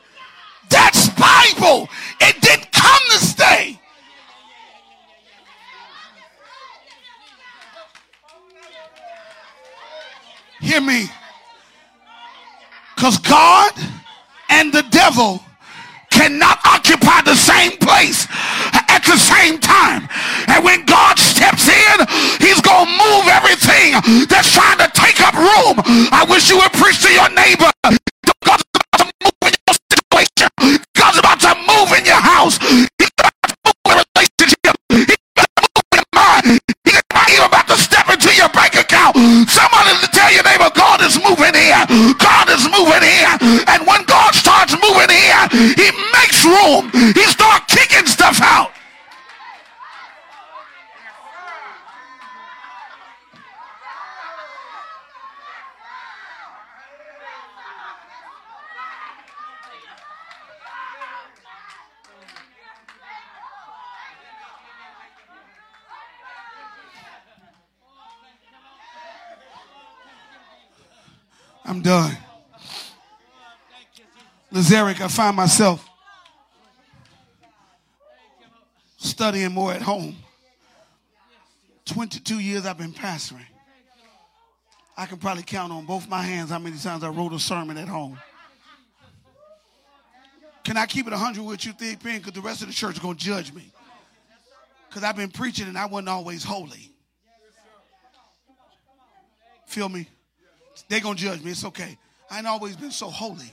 That's 0.69 1.09
Bible. 1.09 1.87
It 2.19 2.41
didn't 2.41 2.71
come 2.71 3.01
to 3.11 3.17
stay. 3.19 3.79
Hear 10.65 10.81
me. 10.81 11.07
Because 12.95 13.19
God 13.19 13.71
and 14.49 14.73
the 14.73 14.81
devil 15.15 15.39
cannot 16.11 16.59
occupy 16.65 17.21
the 17.23 17.35
same 17.35 17.71
place 17.77 18.27
at 18.91 18.99
the 19.07 19.17
same 19.17 19.59
time. 19.59 20.07
And 20.47 20.63
when 20.63 20.85
God 20.85 21.17
steps 21.19 21.67
in, 21.67 21.97
he's 22.39 22.59
going 22.59 22.85
to 22.85 22.91
move 22.91 23.25
everything 23.31 23.95
that's 24.27 24.51
trying 24.51 24.77
to 24.79 24.91
take 24.93 25.19
up 25.21 25.35
room. 25.35 25.79
I 26.11 26.25
wish 26.29 26.49
you 26.49 26.57
would 26.57 26.71
preach 26.73 27.01
to 27.03 27.11
your 27.11 27.29
neighbor. 27.31 27.71
God's 28.43 28.63
about 28.75 28.91
to 28.99 29.05
move 29.23 29.39
in 29.43 29.53
your 29.55 29.75
situation. 29.91 30.79
God's 30.95 31.19
about 31.19 31.39
to 31.47 31.53
move 31.63 31.91
in 31.97 32.05
your 32.05 32.19
house. 32.19 32.59
He's 32.99 33.11
about 33.19 33.33
to 33.47 33.55
move 33.63 33.75
in 33.87 33.97
a 33.99 34.03
relationship. 34.15 34.75
He's 34.91 35.17
about 35.35 35.51
to 35.55 35.63
move 35.63 35.83
in 35.91 35.99
your 35.99 36.07
mind. 36.15 36.59
He's 37.27 37.39
about 37.39 37.67
to 37.67 37.77
step 37.77 38.07
into 38.11 38.31
your 38.35 38.49
bank 38.49 38.75
account. 38.75 39.15
Somebody 39.47 39.95
tell 40.15 40.31
your 40.31 40.43
neighbor, 40.43 40.71
God 40.73 41.01
is 41.03 41.19
moving 41.19 41.53
here. 41.53 41.83
God 42.17 42.47
is 42.49 42.63
moving 42.71 43.03
here. 43.03 43.35
And 43.67 43.85
when 43.85 44.01
God 44.05 44.24
room. 46.65 46.89
He 46.91 47.23
starts 47.23 47.73
kicking 47.73 48.07
stuff 48.07 48.41
out. 48.41 48.71
I'm 71.67 71.81
done. 71.81 72.15
Lazaric, 74.53 75.01
I 75.01 75.07
find 75.07 75.35
myself 75.35 75.89
studying 79.05 79.51
more 79.51 79.73
at 79.73 79.81
home. 79.81 80.15
22 81.85 82.39
years 82.39 82.65
I've 82.65 82.77
been 82.77 82.93
pastoring. 82.93 83.45
I 84.97 85.05
can 85.05 85.17
probably 85.17 85.43
count 85.43 85.71
on 85.71 85.85
both 85.85 86.09
my 86.09 86.21
hands 86.21 86.49
how 86.49 86.59
many 86.59 86.77
times 86.77 87.03
I 87.03 87.09
wrote 87.09 87.33
a 87.33 87.39
sermon 87.39 87.77
at 87.77 87.87
home. 87.87 88.17
Can 90.63 90.77
I 90.77 90.85
keep 90.85 91.05
it 91.05 91.11
100 91.11 91.43
with 91.43 91.65
you, 91.65 91.73
Thick 91.73 91.99
Pen? 92.01 92.17
Because 92.17 92.33
the 92.33 92.41
rest 92.41 92.61
of 92.61 92.67
the 92.67 92.73
church 92.73 92.93
is 92.93 92.99
going 92.99 93.17
to 93.17 93.23
judge 93.23 93.53
me. 93.53 93.71
Because 94.89 95.03
I've 95.03 95.15
been 95.15 95.29
preaching 95.29 95.67
and 95.67 95.77
I 95.77 95.85
wasn't 95.85 96.09
always 96.09 96.43
holy. 96.43 96.91
Feel 99.67 99.89
me? 99.89 100.07
They're 100.87 101.01
going 101.01 101.17
to 101.17 101.21
judge 101.21 101.43
me. 101.43 101.51
It's 101.51 101.65
okay. 101.65 101.97
I 102.31 102.39
ain't 102.39 102.47
always 102.47 102.75
been 102.75 102.91
so 102.91 103.09
holy. 103.09 103.51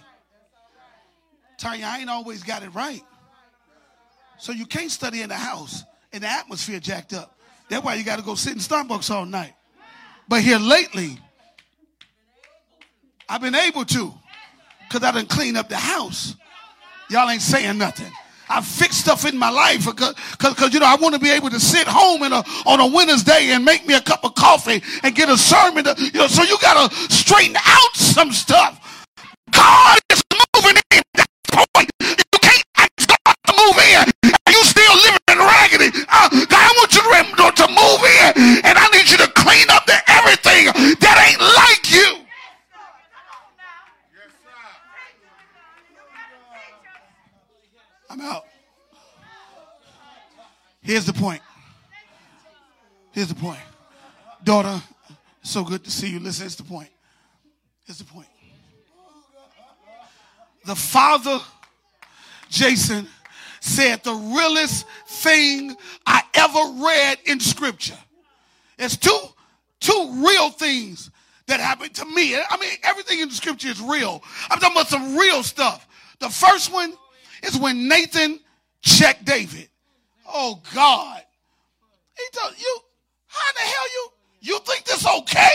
You, 1.61 1.85
I 1.85 1.99
ain't 2.01 2.11
always 2.11 2.43
got 2.43 2.63
it 2.63 2.71
right. 2.75 3.03
So 4.43 4.51
you 4.51 4.67
can't 4.67 4.91
study 4.91 5.23
in 5.23 5.29
the 5.29 5.37
house 5.37 5.85
and 6.13 6.25
the 6.25 6.29
atmosphere 6.29 6.81
jacked 6.81 7.13
up. 7.13 7.39
That's 7.71 7.85
why 7.85 7.95
you 7.95 8.03
got 8.03 8.19
to 8.19 8.25
go 8.25 8.35
sit 8.35 8.55
in 8.55 8.59
Starbucks 8.59 9.09
all 9.09 9.25
night. 9.25 9.53
But 10.27 10.43
here 10.43 10.59
lately, 10.59 11.17
I've 13.29 13.41
been 13.41 13.55
able 13.55 13.85
to 13.85 14.13
because 14.89 15.07
I 15.07 15.13
done 15.13 15.27
clean 15.27 15.57
up 15.57 15.69
the 15.69 15.77
house. 15.77 16.35
Y'all 17.09 17.31
ain't 17.31 17.41
saying 17.41 17.79
nothing. 17.79 18.11
I 18.49 18.61
fixed 18.63 18.99
stuff 19.03 19.25
in 19.25 19.39
my 19.39 19.49
life 19.49 19.87
because, 19.87 20.75
you 20.75 20.81
know, 20.81 20.87
I 20.87 20.97
want 20.97 21.15
to 21.15 21.21
be 21.21 21.31
able 21.31 21.51
to 21.51 21.61
sit 21.61 21.87
home 21.87 22.25
a, 22.25 22.45
on 22.67 22.81
a 22.81 22.87
winter's 22.89 23.23
day 23.23 23.53
and 23.53 23.65
make 23.65 23.87
me 23.87 23.95
a 23.95 24.01
cup 24.01 24.25
of 24.25 24.35
coffee 24.35 24.83
and 25.05 25.15
get 25.15 25.29
a 25.29 25.39
sermon. 25.39 25.85
To, 25.85 25.95
you 25.97 26.19
know, 26.19 26.27
so 26.27 26.43
you 26.43 26.59
got 26.61 26.91
to 26.91 27.15
straighten 27.15 27.55
out 27.65 27.95
some 27.95 28.33
stuff. 28.33 29.07
God 29.53 30.01
is 30.11 30.21
moving 30.57 30.83
in. 30.91 31.03
That 31.15 31.29
point. 31.45 31.91
You 32.01 32.39
can't 32.41 32.65
ask 32.77 33.09
God 33.09 33.37
to 33.47 33.53
move 33.57 33.79
in 33.79 34.13
and 34.23 34.55
you 34.55 34.65
still 34.65 34.95
living 34.97 35.21
in 35.31 35.39
raggedy. 35.39 35.89
Uh, 36.09 36.29
God, 36.29 36.53
I 36.53 36.73
want 36.77 36.95
you 36.95 37.03
to, 37.03 37.09
to 37.57 37.69
move 37.69 38.03
in 38.05 38.61
and 38.65 38.79
I 38.79 38.89
need 38.93 39.11
you 39.11 39.17
to 39.19 39.29
clean 39.33 39.67
up 39.71 39.87
the 39.87 39.97
everything 40.09 40.67
that 41.01 41.17
ain't 41.29 41.41
like 41.41 41.91
you. 41.91 42.19
I'm 48.11 48.21
out. 48.21 48.45
Here's 50.93 51.07
the 51.07 51.15
point. 51.15 51.41
Here's 53.13 53.29
the 53.29 53.35
point. 53.35 53.63
Daughter, 54.45 54.79
so 55.41 55.65
good 55.65 55.83
to 55.85 55.91
see 55.91 56.11
you. 56.11 56.21
Listen, 56.21 56.45
it's 56.45 56.57
the 56.57 56.65
point. 56.65 56.91
Here's 57.87 57.97
the 57.97 58.05
point. 58.05 58.27
The 60.67 60.75
father, 60.75 61.41
Jason, 62.51 63.09
said 63.61 64.05
the 64.05 64.13
realest 64.13 64.87
thing 65.07 65.75
I 66.05 66.25
ever 66.35 66.85
read 66.85 67.21
in 67.25 67.41
scripture. 67.41 67.97
It's 68.79 68.99
two, 68.99 69.19
two 69.81 70.13
real 70.17 70.51
things 70.51 71.11
that 71.47 71.59
happened 71.59 71.95
to 71.95 72.05
me. 72.05 72.37
I 72.37 72.59
mean, 72.61 72.69
everything 72.83 73.21
in 73.21 73.31
the 73.31 73.35
scripture 73.35 73.69
is 73.69 73.81
real. 73.81 74.23
I'm 74.51 74.59
talking 74.59 74.77
about 74.77 74.89
some 74.89 75.17
real 75.17 75.43
stuff. 75.43 75.89
The 76.19 76.29
first 76.29 76.71
one 76.71 76.93
is 77.43 77.57
when 77.57 77.89
Nathan 77.89 78.41
checked 78.83 79.25
David. 79.25 79.71
Oh 80.33 80.61
God. 80.75 81.23
He 82.17 82.25
told 82.39 82.59
you, 82.59 82.79
how 83.27 83.53
the 83.55 83.61
hell 83.61 83.89
you 83.95 84.09
you 84.41 84.59
think 84.61 84.85
this 84.85 85.07
okay? 85.07 85.51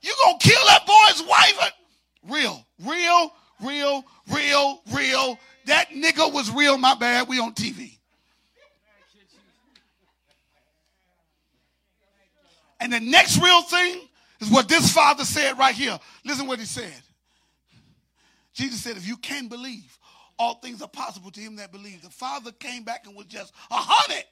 You 0.00 0.14
gonna 0.24 0.38
kill 0.38 0.64
that 0.66 0.86
boy's 0.86 1.28
wife? 1.28 1.72
Real, 2.26 2.66
real, 2.84 3.32
real, 3.60 4.04
real, 4.32 4.82
real. 4.92 5.38
That 5.66 5.90
nigga 5.90 6.32
was 6.32 6.50
real, 6.50 6.78
my 6.78 6.94
bad. 6.94 7.28
We 7.28 7.38
on 7.38 7.52
TV. 7.52 7.98
And 12.80 12.92
the 12.92 13.00
next 13.00 13.38
real 13.42 13.62
thing 13.62 14.00
is 14.40 14.50
what 14.50 14.68
this 14.68 14.92
father 14.92 15.24
said 15.24 15.58
right 15.58 15.74
here. 15.74 15.98
Listen 16.24 16.46
what 16.46 16.60
he 16.60 16.64
said. 16.64 17.02
Jesus 18.54 18.80
said, 18.80 18.96
if 18.96 19.06
you 19.06 19.16
can 19.16 19.48
believe, 19.48 19.97
all 20.38 20.54
things 20.54 20.80
are 20.82 20.88
possible 20.88 21.30
to 21.32 21.40
him 21.40 21.56
that 21.56 21.72
believes. 21.72 22.02
The 22.02 22.10
father 22.10 22.52
came 22.52 22.84
back 22.84 23.06
and 23.06 23.16
was 23.16 23.26
just 23.26 23.52
a 23.70 23.74
hundred. 23.74 24.24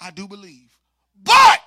I 0.00 0.10
do 0.10 0.28
believe. 0.28 0.70
But 1.22 1.60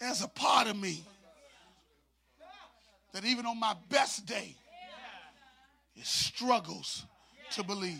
there's 0.00 0.22
a 0.22 0.28
part 0.28 0.66
of 0.66 0.76
me 0.76 1.04
that 3.12 3.24
even 3.24 3.46
on 3.46 3.60
my 3.60 3.76
best 3.88 4.26
day, 4.26 4.56
it 5.94 6.06
struggles 6.06 7.04
to 7.52 7.62
believe. 7.62 7.98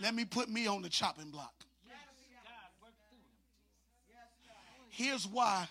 Let 0.00 0.14
me 0.14 0.24
put 0.24 0.48
me 0.48 0.66
on 0.66 0.82
the 0.82 0.88
chopping 0.88 1.30
block. 1.30 1.61
Here's 4.92 5.26
why. 5.26 5.66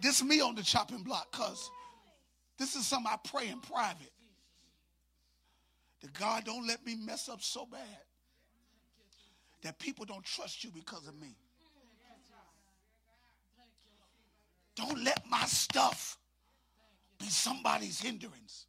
This 0.00 0.18
is 0.18 0.24
me 0.24 0.40
on 0.40 0.54
the 0.54 0.62
chopping 0.62 1.02
block 1.02 1.32
because 1.32 1.68
this 2.58 2.76
is 2.76 2.86
something 2.86 3.12
I 3.12 3.16
pray 3.28 3.48
in 3.48 3.60
private. 3.60 4.12
That 6.00 6.12
God 6.12 6.44
don't 6.44 6.66
let 6.66 6.86
me 6.86 6.94
mess 6.94 7.28
up 7.28 7.42
so 7.42 7.66
bad 7.66 7.80
that 9.62 9.80
people 9.80 10.04
don't 10.04 10.24
trust 10.24 10.62
you 10.62 10.70
because 10.70 11.08
of 11.08 11.20
me. 11.20 11.34
Don't 14.76 15.02
let 15.02 15.24
my 15.28 15.44
stuff 15.44 16.18
be 17.18 17.26
somebody's 17.26 18.00
hindrance. 18.00 18.66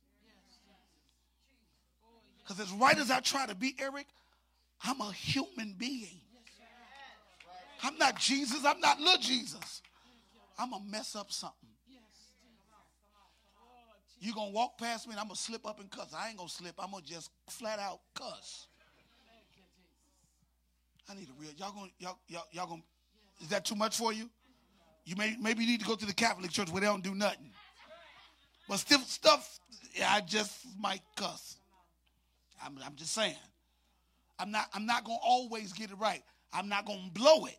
Because 2.43 2.59
as 2.59 2.71
right 2.73 2.97
as 2.97 3.09
I 3.09 3.19
try 3.19 3.45
to 3.45 3.55
be 3.55 3.75
Eric, 3.79 4.07
I'm 4.83 4.99
a 5.01 5.11
human 5.11 5.75
being. 5.77 6.19
I'm 7.81 7.97
not 7.97 8.19
Jesus. 8.19 8.65
I'm 8.65 8.79
not 8.79 8.99
little 8.99 9.21
Jesus. 9.21 9.81
I'm 10.57 10.71
going 10.71 10.83
to 10.83 10.89
mess 10.89 11.15
up 11.15 11.31
something. 11.31 11.69
You're 14.19 14.35
going 14.35 14.51
to 14.51 14.55
walk 14.55 14.77
past 14.77 15.05
me 15.05 15.11
and 15.11 15.19
I'm 15.19 15.27
going 15.27 15.35
to 15.35 15.41
slip 15.41 15.67
up 15.67 15.81
and 15.81 15.91
cuss. 15.91 16.13
I 16.15 16.29
ain't 16.29 16.37
going 16.37 16.47
to 16.47 16.53
slip. 16.53 16.75
I'm 16.79 16.91
going 16.91 17.03
to 17.03 17.09
just 17.09 17.29
flat 17.49 17.77
out 17.79 17.99
cuss. 18.15 18.67
I 21.09 21.15
need 21.15 21.27
a 21.27 21.41
real. 21.41 21.51
Y'all 21.57 21.73
going 21.73 21.91
y'all 21.99 22.17
y'all 22.29 22.45
y'all 22.51 22.67
going 22.67 22.83
Is 23.41 23.49
that 23.49 23.65
too 23.65 23.75
much 23.75 23.97
for 23.97 24.13
you? 24.13 24.29
You 25.03 25.17
may 25.17 25.35
maybe 25.41 25.65
you 25.65 25.71
need 25.71 25.81
to 25.81 25.85
go 25.85 25.95
to 25.95 26.05
the 26.05 26.13
Catholic 26.13 26.51
Church 26.51 26.71
where 26.71 26.79
they 26.79 26.87
don't 26.87 27.03
do 27.03 27.13
nothing. 27.13 27.51
But 28.69 28.77
still 28.77 28.99
stuff 28.99 29.59
I 30.01 30.21
just 30.21 30.65
might 30.79 31.01
cuss. 31.17 31.57
I'm, 32.65 32.77
I'm 32.85 32.95
just 32.95 33.13
saying. 33.13 33.35
I'm 34.39 34.51
not 34.51 34.67
I'm 34.73 34.85
not 34.85 35.03
gonna 35.03 35.19
always 35.21 35.73
get 35.73 35.91
it 35.91 35.95
right. 35.99 36.23
I'm 36.51 36.67
not 36.67 36.85
gonna 36.85 37.09
blow 37.13 37.45
it. 37.45 37.57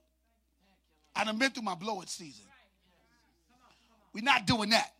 I 1.15 1.25
done 1.25 1.39
been 1.39 1.51
through 1.51 1.63
my 1.63 1.75
blow 1.75 2.01
it 2.01 2.09
season. 2.09 2.45
We're 4.13 4.25
not 4.25 4.47
doing 4.47 4.71
that. 4.71 4.93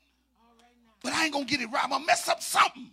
But 1.03 1.13
I 1.13 1.25
ain't 1.25 1.33
gonna 1.33 1.45
get 1.45 1.61
it 1.61 1.67
right. 1.67 1.85
I'm 1.85 1.91
gonna 1.91 2.05
mess 2.07 2.29
up 2.29 2.43
something. 2.43 2.91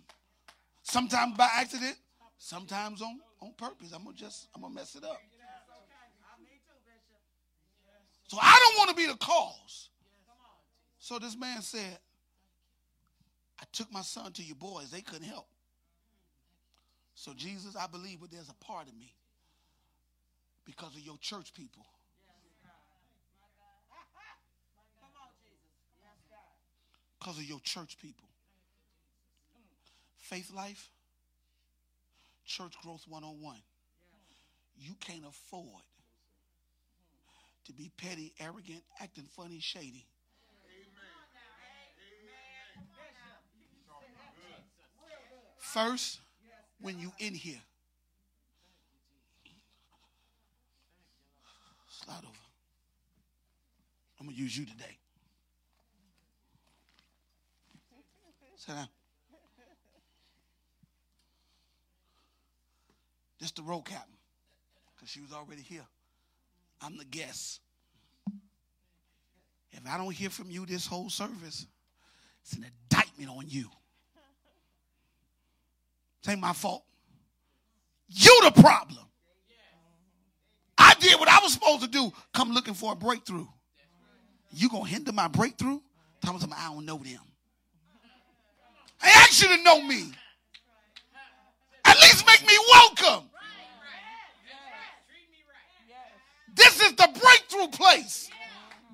Sometimes 0.82 1.36
by 1.36 1.48
accident, 1.54 1.96
sometimes 2.38 3.00
on, 3.00 3.20
on 3.40 3.52
purpose. 3.56 3.92
I'm 3.94 4.04
gonna 4.04 4.16
just 4.16 4.48
I'm 4.54 4.62
gonna 4.62 4.74
mess 4.74 4.94
it 4.94 5.04
up. 5.04 5.20
So 8.28 8.38
I 8.40 8.58
don't 8.64 8.78
want 8.78 8.90
to 8.90 8.96
be 8.96 9.06
the 9.06 9.16
cause. 9.16 9.90
So 10.98 11.18
this 11.18 11.36
man 11.36 11.60
said, 11.62 11.98
I 13.60 13.64
took 13.72 13.92
my 13.92 14.02
son 14.02 14.32
to 14.32 14.42
your 14.42 14.56
boys. 14.56 14.90
They 14.90 15.02
couldn't 15.02 15.26
help. 15.28 15.46
So, 17.22 17.32
Jesus, 17.36 17.76
I 17.76 17.86
believe, 17.86 18.18
but 18.20 18.32
there's 18.32 18.48
a 18.48 18.64
part 18.64 18.88
of 18.88 18.98
me 18.98 19.14
because 20.64 20.92
of 20.96 21.02
your 21.02 21.16
church 21.20 21.54
people. 21.54 21.86
Because 27.20 27.38
of 27.38 27.44
your 27.44 27.60
church 27.60 27.96
people. 28.02 28.26
Faith 30.18 30.50
Life, 30.52 30.90
Church 32.44 32.74
Growth 32.82 33.04
101. 33.06 33.58
You 34.76 34.94
can't 34.98 35.24
afford 35.24 35.84
to 37.66 37.72
be 37.72 37.92
petty, 37.96 38.32
arrogant, 38.40 38.82
acting 39.00 39.28
funny, 39.36 39.60
shady. 39.60 40.08
First, 45.60 46.18
when 46.82 46.98
you 46.98 47.12
in 47.18 47.34
here. 47.34 47.60
Slide 51.88 52.24
over. 52.24 52.36
I'm 54.20 54.28
to 54.28 54.34
use 54.34 54.56
you 54.56 54.66
today. 54.66 54.98
Sit 58.56 58.74
down. 58.74 58.88
This 63.40 63.50
the 63.50 63.62
road 63.62 63.82
captain 63.82 64.14
because 64.94 65.08
she 65.08 65.20
was 65.20 65.32
already 65.32 65.62
here. 65.62 65.82
I'm 66.80 66.96
the 66.96 67.04
guest. 67.04 67.60
If 69.72 69.80
I 69.88 69.96
don't 69.96 70.12
hear 70.12 70.30
from 70.30 70.50
you 70.50 70.64
this 70.66 70.86
whole 70.86 71.10
service, 71.10 71.66
it's 72.42 72.52
an 72.52 72.64
indictment 72.64 73.30
on 73.30 73.44
you. 73.48 73.68
It 76.22 76.30
ain't 76.30 76.40
my 76.40 76.52
fault. 76.52 76.84
You 78.08 78.40
the 78.44 78.60
problem. 78.60 78.98
I 80.78 80.94
did 81.00 81.18
what 81.18 81.28
I 81.28 81.40
was 81.42 81.52
supposed 81.52 81.82
to 81.82 81.88
do. 81.88 82.12
Come 82.32 82.52
looking 82.52 82.74
for 82.74 82.92
a 82.92 82.96
breakthrough. 82.96 83.46
You 84.52 84.68
gonna 84.68 84.86
hinder 84.86 85.12
my 85.12 85.28
breakthrough? 85.28 85.80
Me 86.24 86.30
I 86.56 86.68
don't 86.68 86.86
know 86.86 86.98
them. 86.98 87.20
I 89.02 89.08
asked 89.08 89.42
you 89.42 89.48
to 89.56 89.62
know 89.64 89.82
me. 89.82 90.12
At 91.84 91.96
least 92.00 92.26
make 92.26 92.46
me 92.46 92.54
welcome. 92.70 93.28
This 96.54 96.80
is 96.80 96.92
the 96.92 97.08
breakthrough 97.20 97.68
place. 97.68 98.30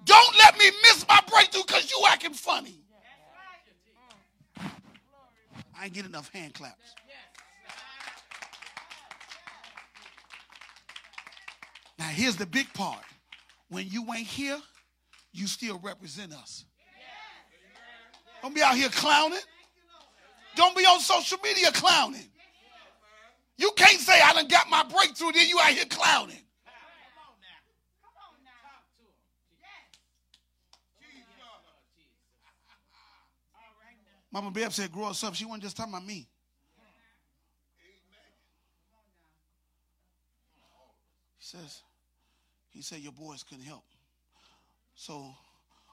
Don't 0.04 0.38
let 0.38 0.56
me 0.56 0.64
miss 0.82 1.06
my 1.06 1.20
breakthrough 1.28 1.64
because 1.66 1.90
you 1.90 2.02
acting 2.08 2.32
funny. 2.32 2.80
I 5.78 5.84
ain't 5.84 5.92
get 5.92 6.06
enough 6.06 6.32
hand 6.32 6.54
claps. 6.54 6.94
Now 11.98 12.06
here's 12.06 12.36
the 12.36 12.46
big 12.46 12.72
part. 12.74 13.02
When 13.68 13.86
you 13.88 14.06
ain't 14.14 14.26
here, 14.26 14.58
you 15.32 15.46
still 15.46 15.78
represent 15.82 16.32
us. 16.32 16.64
Don't 18.42 18.54
be 18.54 18.62
out 18.62 18.76
here 18.76 18.88
clowning. 18.88 19.38
Don't 20.56 20.76
be 20.76 20.84
on 20.84 21.00
social 21.00 21.38
media 21.42 21.70
clowning. 21.72 22.28
You 23.56 23.72
can't 23.76 24.00
say 24.00 24.20
I 24.20 24.32
done 24.32 24.46
got 24.46 24.70
my 24.70 24.84
breakthrough, 24.84 25.32
then 25.32 25.48
you 25.48 25.58
out 25.60 25.70
here 25.70 25.84
clowning. 25.84 26.36
Mama 34.30 34.50
Bev 34.50 34.74
said, 34.74 34.92
grow 34.92 35.06
us 35.06 35.24
up. 35.24 35.34
She 35.34 35.46
wasn't 35.46 35.62
just 35.64 35.76
talking 35.76 35.92
about 35.92 36.06
me. 36.06 36.28
He 41.38 41.56
says, 41.56 41.82
he 42.78 42.82
said, 42.82 43.00
your 43.00 43.12
boys 43.12 43.42
couldn't 43.42 43.64
help. 43.64 43.84
So, 44.94 45.34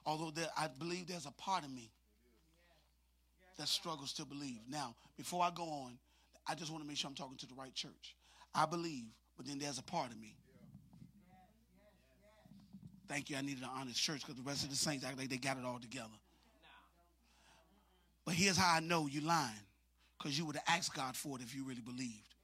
although 0.06 0.30
there, 0.30 0.48
I 0.56 0.68
believe 0.68 1.08
there's 1.08 1.26
a 1.26 1.32
part 1.32 1.64
of 1.64 1.70
me 1.70 1.90
that 3.58 3.68
struggles 3.68 4.12
to 4.14 4.24
believe. 4.24 4.60
Now, 4.68 4.94
before 5.16 5.42
I 5.42 5.50
go 5.54 5.64
on, 5.64 5.98
I 6.48 6.54
just 6.54 6.70
want 6.70 6.82
to 6.84 6.88
make 6.88 6.96
sure 6.96 7.08
I'm 7.08 7.16
talking 7.16 7.36
to 7.38 7.46
the 7.46 7.54
right 7.54 7.74
church. 7.74 8.14
I 8.54 8.66
believe, 8.66 9.06
but 9.36 9.46
then 9.46 9.58
there's 9.58 9.78
a 9.78 9.82
part 9.82 10.10
of 10.12 10.20
me 10.20 10.36
Thank 13.08 13.30
you. 13.30 13.36
I 13.36 13.40
needed 13.40 13.62
an 13.62 13.70
honest 13.72 14.02
church 14.02 14.20
because 14.20 14.36
the 14.36 14.42
rest 14.42 14.64
of 14.64 14.70
the 14.70 14.76
saints 14.76 15.04
act 15.04 15.16
like 15.18 15.28
they 15.28 15.36
got 15.36 15.58
it 15.58 15.64
all 15.64 15.78
together. 15.78 16.08
But 18.24 18.34
here's 18.34 18.56
how 18.56 18.76
I 18.76 18.80
know 18.80 19.06
you're 19.06 19.22
lying. 19.22 19.54
Because 20.18 20.36
you 20.38 20.46
would 20.46 20.56
have 20.56 20.64
asked 20.66 20.94
God 20.94 21.14
for 21.14 21.38
it 21.38 21.42
if 21.42 21.54
you 21.54 21.64
really 21.64 21.82
believed. 21.82 22.34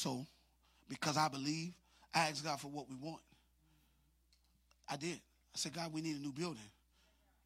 So, 0.00 0.26
because 0.88 1.18
I 1.18 1.28
believe, 1.28 1.74
I 2.14 2.20
asked 2.30 2.42
God 2.42 2.58
for 2.58 2.68
what 2.68 2.88
we 2.88 2.96
want. 2.96 3.20
I 4.88 4.96
did. 4.96 5.20
I 5.54 5.56
said, 5.58 5.74
God, 5.74 5.92
we 5.92 6.00
need 6.00 6.16
a 6.16 6.20
new 6.20 6.32
building. 6.32 6.70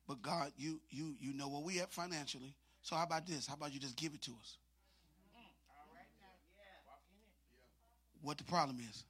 But 0.07 0.23
God, 0.23 0.53
you 0.57 0.81
you 0.89 1.17
you 1.19 1.35
know 1.35 1.49
where 1.49 1.63
we 1.63 1.81
at 1.81 1.93
financially. 1.93 2.55
So 2.81 2.95
how 2.95 3.03
about 3.03 3.27
this? 3.27 3.49
How 3.49 3.55
about 3.55 3.75
you 3.75 3.81
just 3.81 3.97
give 3.97 4.15
it 4.15 4.23
to 4.23 4.31
us? 4.41 4.57
What 8.23 8.39
the 8.39 8.45
problem 8.45 8.79
is? 8.89 9.03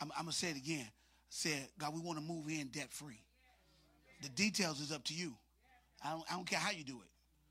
I'm, 0.00 0.10
I'm 0.18 0.24
gonna 0.24 0.32
say 0.32 0.48
it 0.48 0.56
again. 0.56 0.88
Said, 1.28 1.68
God, 1.78 1.94
we 1.94 2.00
want 2.00 2.18
to 2.18 2.24
move 2.24 2.48
in 2.48 2.66
debt 2.66 2.90
free. 2.90 3.22
The 4.22 4.28
details 4.30 4.80
is 4.80 4.90
up 4.90 5.04
to 5.04 5.14
you. 5.14 5.34
I 6.04 6.10
don't, 6.10 6.24
I 6.28 6.34
don't 6.34 6.46
care 6.46 6.58
how 6.58 6.72
you 6.72 6.82
do 6.82 6.96
it. 6.96 7.08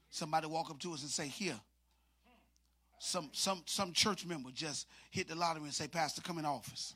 Somebody 0.10 0.48
walk 0.48 0.70
up 0.70 0.80
to 0.80 0.94
us 0.94 1.04
and 1.04 1.10
say, 1.10 1.28
here. 1.28 1.58
Some 3.00 3.30
some 3.32 3.64
some 3.66 3.94
church 3.94 4.26
member 4.26 4.50
just 4.54 4.88
hit 5.10 5.28
the 5.28 5.36
lottery 5.36 5.64
and 5.64 5.74
say, 5.74 5.88
Pastor, 5.88 6.22
come 6.22 6.38
in 6.38 6.46
office. 6.46 6.96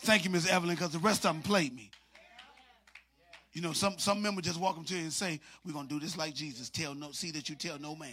Thank 0.00 0.24
you, 0.24 0.30
Miss 0.30 0.48
Evelyn, 0.48 0.76
because 0.76 0.90
the 0.90 0.98
rest 0.98 1.24
of 1.24 1.34
them 1.34 1.42
played 1.42 1.74
me. 1.74 1.90
You 3.52 3.62
know, 3.62 3.72
some 3.72 3.98
some 3.98 4.20
member 4.20 4.42
just 4.42 4.60
walk 4.60 4.76
up 4.76 4.86
to 4.86 4.94
you 4.94 5.02
and 5.02 5.12
say, 5.12 5.40
"We're 5.64 5.72
gonna 5.72 5.88
do 5.88 5.98
this 5.98 6.16
like 6.16 6.34
Jesus. 6.34 6.68
Tell 6.68 6.94
no, 6.94 7.12
see 7.12 7.30
that 7.30 7.48
you 7.48 7.54
tell 7.54 7.78
no 7.78 7.96
man." 7.96 8.12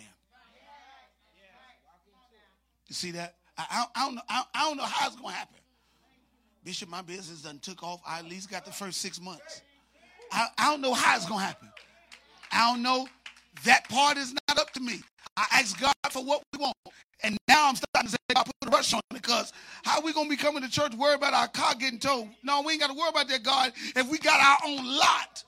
You 2.87 2.95
see 2.95 3.11
that? 3.11 3.35
I, 3.57 3.65
I, 3.69 3.85
I 3.95 4.05
don't 4.05 4.15
know. 4.15 4.21
I, 4.29 4.43
I, 4.53 4.67
don't 4.67 4.77
know 4.77 4.83
how 4.83 5.07
it's 5.07 5.15
gonna 5.15 5.31
happen. 5.31 5.59
Bishop, 6.63 6.89
my 6.89 7.01
business 7.01 7.41
done 7.41 7.59
took 7.59 7.83
off. 7.83 8.01
I 8.07 8.19
at 8.19 8.25
least 8.25 8.49
got 8.49 8.65
the 8.65 8.71
first 8.71 9.01
six 9.01 9.19
months. 9.19 9.61
I, 10.31 10.47
I 10.57 10.71
don't 10.71 10.81
know 10.81 10.93
how 10.93 11.15
it's 11.15 11.27
gonna 11.27 11.41
happen. 11.41 11.69
I 12.51 12.71
don't 12.71 12.83
know. 12.83 13.07
That 13.65 13.87
part 13.89 14.17
is 14.17 14.33
not 14.33 14.59
up 14.59 14.71
to 14.71 14.79
me. 14.79 15.01
I 15.37 15.45
ask 15.53 15.79
God 15.79 15.93
for 16.11 16.23
what 16.23 16.43
we 16.51 16.59
want. 16.59 16.75
And 17.23 17.37
now 17.47 17.69
I'm 17.69 17.75
starting 17.75 18.09
to 18.09 18.11
say, 18.11 18.17
God, 18.35 18.45
put 18.45 18.67
a 18.67 18.69
rush 18.69 18.93
on 18.93 18.99
it 19.11 19.13
because 19.13 19.53
how 19.83 20.01
we 20.01 20.11
going 20.11 20.25
to 20.25 20.29
be 20.29 20.35
coming 20.35 20.61
to 20.61 20.69
church 20.69 20.93
worry 20.95 21.15
about 21.15 21.33
our 21.33 21.47
car 21.47 21.73
getting 21.75 21.99
towed? 21.99 22.29
No, 22.43 22.61
we 22.61 22.73
ain't 22.73 22.81
got 22.81 22.89
to 22.89 22.93
worry 22.93 23.09
about 23.09 23.29
that, 23.29 23.43
God, 23.43 23.71
if 23.95 24.09
we 24.09 24.17
got 24.17 24.39
our 24.41 24.69
own 24.69 24.85
lot. 24.85 25.43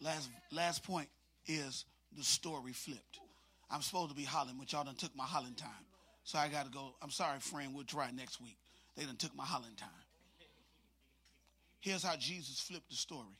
Last, 0.00 0.30
last 0.52 0.84
point 0.84 1.08
is 1.46 1.84
the 2.16 2.22
story 2.22 2.72
flipped. 2.72 3.18
I'm 3.70 3.82
supposed 3.82 4.10
to 4.10 4.16
be 4.16 4.22
hollering, 4.22 4.56
but 4.58 4.72
y'all 4.72 4.84
done 4.84 4.94
took 4.94 5.14
my 5.16 5.24
hollering 5.24 5.54
time. 5.54 5.70
So 6.22 6.38
I 6.38 6.48
got 6.48 6.66
to 6.66 6.70
go. 6.70 6.94
I'm 7.02 7.10
sorry, 7.10 7.40
friend. 7.40 7.74
We'll 7.74 7.84
try 7.84 8.10
next 8.12 8.40
week. 8.40 8.56
They 8.96 9.04
done 9.04 9.16
took 9.16 9.34
my 9.36 9.44
hollering 9.44 9.74
time. 9.76 9.88
Here's 11.80 12.02
how 12.02 12.16
Jesus 12.16 12.60
flipped 12.60 12.90
the 12.90 12.96
story. 12.96 13.36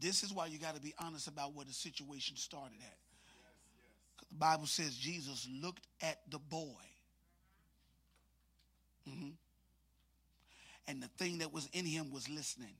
This 0.00 0.22
is 0.22 0.32
why 0.32 0.46
you 0.46 0.58
got 0.58 0.76
to 0.76 0.80
be 0.80 0.94
honest 0.98 1.26
about 1.26 1.54
where 1.54 1.64
the 1.64 1.72
situation 1.72 2.36
started 2.36 2.78
at. 2.80 4.28
The 4.30 4.36
Bible 4.36 4.66
says 4.66 4.94
Jesus 4.94 5.48
looked 5.60 5.86
at 6.02 6.18
the 6.30 6.38
boy. 6.38 6.84
Mm-hmm. 9.08 9.30
And 10.86 11.02
the 11.02 11.08
thing 11.18 11.38
that 11.38 11.52
was 11.52 11.68
in 11.72 11.84
him 11.84 12.10
was 12.12 12.28
listening. 12.28 12.74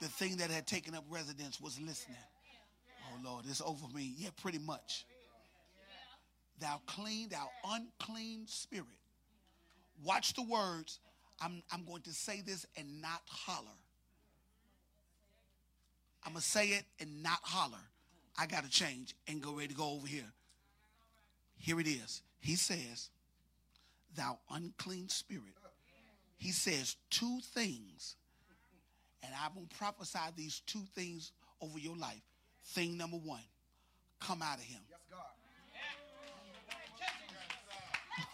The 0.00 0.08
thing 0.08 0.38
that 0.38 0.50
had 0.50 0.66
taken 0.66 0.94
up 0.94 1.04
residence 1.10 1.60
was 1.60 1.78
listening. 1.78 2.16
Oh 3.04 3.18
Lord, 3.22 3.44
it's 3.48 3.60
over 3.60 3.86
me. 3.94 4.14
Yeah, 4.16 4.30
pretty 4.40 4.58
much. 4.58 5.04
Thou 6.58 6.80
clean, 6.86 7.28
thou 7.28 7.48
unclean 7.68 8.46
spirit. 8.46 8.86
Watch 10.02 10.34
the 10.34 10.42
words. 10.42 10.98
I'm, 11.40 11.62
I'm 11.72 11.84
going 11.84 12.02
to 12.02 12.12
say 12.12 12.42
this 12.44 12.66
and 12.76 13.00
not 13.00 13.22
holler. 13.26 13.66
I'm 16.24 16.32
going 16.32 16.42
to 16.42 16.46
say 16.48 16.68
it 16.68 16.84
and 17.00 17.22
not 17.22 17.38
holler. 17.42 17.78
I 18.38 18.46
got 18.46 18.64
to 18.64 18.70
change 18.70 19.14
and 19.26 19.40
go 19.40 19.52
ready 19.52 19.68
to 19.68 19.74
go 19.74 19.90
over 19.90 20.06
here. 20.06 20.32
Here 21.58 21.80
it 21.80 21.86
is. 21.86 22.22
He 22.40 22.56
says, 22.56 23.10
Thou 24.16 24.38
unclean 24.50 25.08
spirit. 25.08 25.54
He 26.36 26.52
says 26.52 26.96
two 27.10 27.40
things. 27.54 28.16
And 29.22 29.32
I 29.34 29.48
will 29.54 29.66
prophesy 29.78 30.18
these 30.36 30.60
two 30.66 30.82
things 30.94 31.32
over 31.60 31.78
your 31.78 31.96
life. 31.96 32.22
Thing 32.64 32.96
number 32.96 33.18
one, 33.18 33.42
come 34.20 34.40
out 34.42 34.56
of 34.58 34.64
him. 34.64 34.80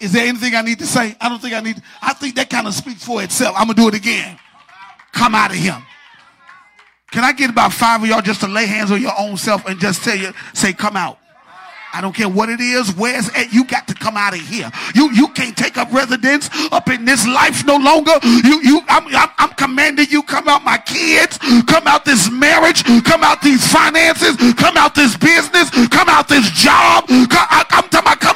Is 0.01 0.13
there 0.13 0.27
anything 0.27 0.55
I 0.55 0.63
need 0.63 0.79
to 0.81 0.87
say? 0.87 1.17
I 1.21 1.29
don't 1.29 1.41
think 1.41 1.55
I 1.55 1.61
need. 1.61 1.81
I 2.03 2.13
think 2.13 2.37
that 2.37 2.51
kind 2.51 2.67
of 2.67 2.75
speaks 2.75 3.05
for 3.05 3.23
itself. 3.23 3.55
I'm 3.59 3.69
to 3.69 3.75
do 3.75 3.89
it 3.89 3.95
again. 3.95 4.39
Come 5.13 5.35
out 5.35 5.51
of 5.51 5.57
him. 5.57 5.83
Can 7.11 7.25
I 7.25 7.33
get 7.33 7.51
about 7.51 7.73
five 7.73 8.03
of 8.03 8.09
y'all 8.09 8.21
just 8.21 8.41
to 8.41 8.49
lay 8.49 8.67
hands 8.67 8.91
on 8.91 9.01
your 9.01 9.15
own 9.19 9.37
self 9.37 9.67
and 9.67 9.81
just 9.81 10.03
tell 10.03 10.17
you, 10.17 10.33
say, 10.53 10.73
come 10.73 10.97
out? 10.97 11.19
I 11.97 12.03
don't 12.03 12.15
care 12.15 12.29
what 12.29 12.51
it 12.51 12.61
is, 12.61 12.95
where's 12.95 13.31
it, 13.35 13.55
you 13.55 13.65
got 13.65 13.89
to 13.89 13.95
come 13.95 14.19
out 14.19 14.35
of 14.35 14.41
here. 14.41 14.71
You 14.95 15.11
you 15.13 15.29
can't 15.29 15.57
take 15.57 15.79
up 15.79 15.91
residence 15.91 16.51
up 16.71 16.91
in 16.91 17.07
this 17.07 17.27
life 17.27 17.65
no 17.65 17.77
longer. 17.79 18.13
You 18.23 18.61
you 18.61 18.81
I'm, 18.89 19.07
I'm, 19.17 19.31
I'm 19.39 19.51
commanding 19.57 20.07
you 20.11 20.23
come 20.23 20.47
out 20.47 20.63
my 20.63 20.77
kids, 20.77 21.39
come 21.65 21.87
out 21.87 22.05
this 22.05 22.31
marriage, 22.31 22.85
come 23.05 23.25
out 23.25 23.41
these 23.41 23.67
finances, 23.73 24.37
come 24.61 24.77
out 24.77 24.95
this 24.95 25.17
business, 25.17 25.71
come 25.89 26.11
out 26.11 26.29
this 26.29 26.51
job. 26.51 27.09
Come, 27.09 27.47
I, 27.49 27.65
am 27.71 27.89
talking 27.89 28.01
about 28.01 28.21
come 28.21 28.36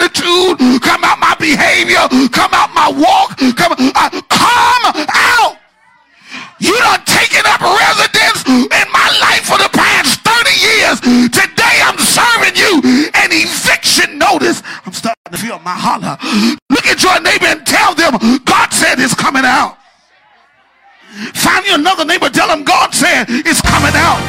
attitude, 0.00 0.80
come 0.80 1.04
out 1.04 1.18
my 1.20 1.34
behavior, 1.38 2.00
come 2.32 2.50
out 2.52 2.72
my 2.74 2.88
walk, 2.88 3.36
come 3.56 3.72
uh, 3.76 4.10
come 4.28 5.06
out. 5.12 5.58
You 6.58 6.76
done 6.78 7.04
taken 7.04 7.44
up 7.46 7.60
residence 7.60 8.44
in 8.48 8.86
my 8.92 9.08
life 9.20 9.44
for 9.44 9.58
the 9.58 9.68
past 9.72 10.20
30 10.24 10.50
years. 10.56 11.00
Today 11.30 11.76
I'm 11.84 11.98
serving 11.98 12.56
you 12.56 12.80
an 13.14 13.30
eviction 13.32 14.18
notice. 14.18 14.62
I'm 14.84 14.92
starting 14.92 15.32
to 15.32 15.38
feel 15.38 15.58
my 15.60 15.74
holler. 15.76 16.16
Look 16.70 16.86
at 16.86 17.02
your 17.02 17.20
neighbor 17.20 17.46
and 17.46 17.66
tell 17.66 17.94
them 17.94 18.16
God 18.44 18.72
said 18.72 19.00
it's 19.00 19.14
coming 19.14 19.44
out. 19.44 19.76
Find 21.34 21.66
you 21.66 21.74
another 21.74 22.04
neighbor, 22.04 22.28
tell 22.30 22.48
them 22.48 22.62
God 22.62 22.94
said 22.94 23.26
it's 23.28 23.60
coming 23.60 23.92
out. 23.94 24.20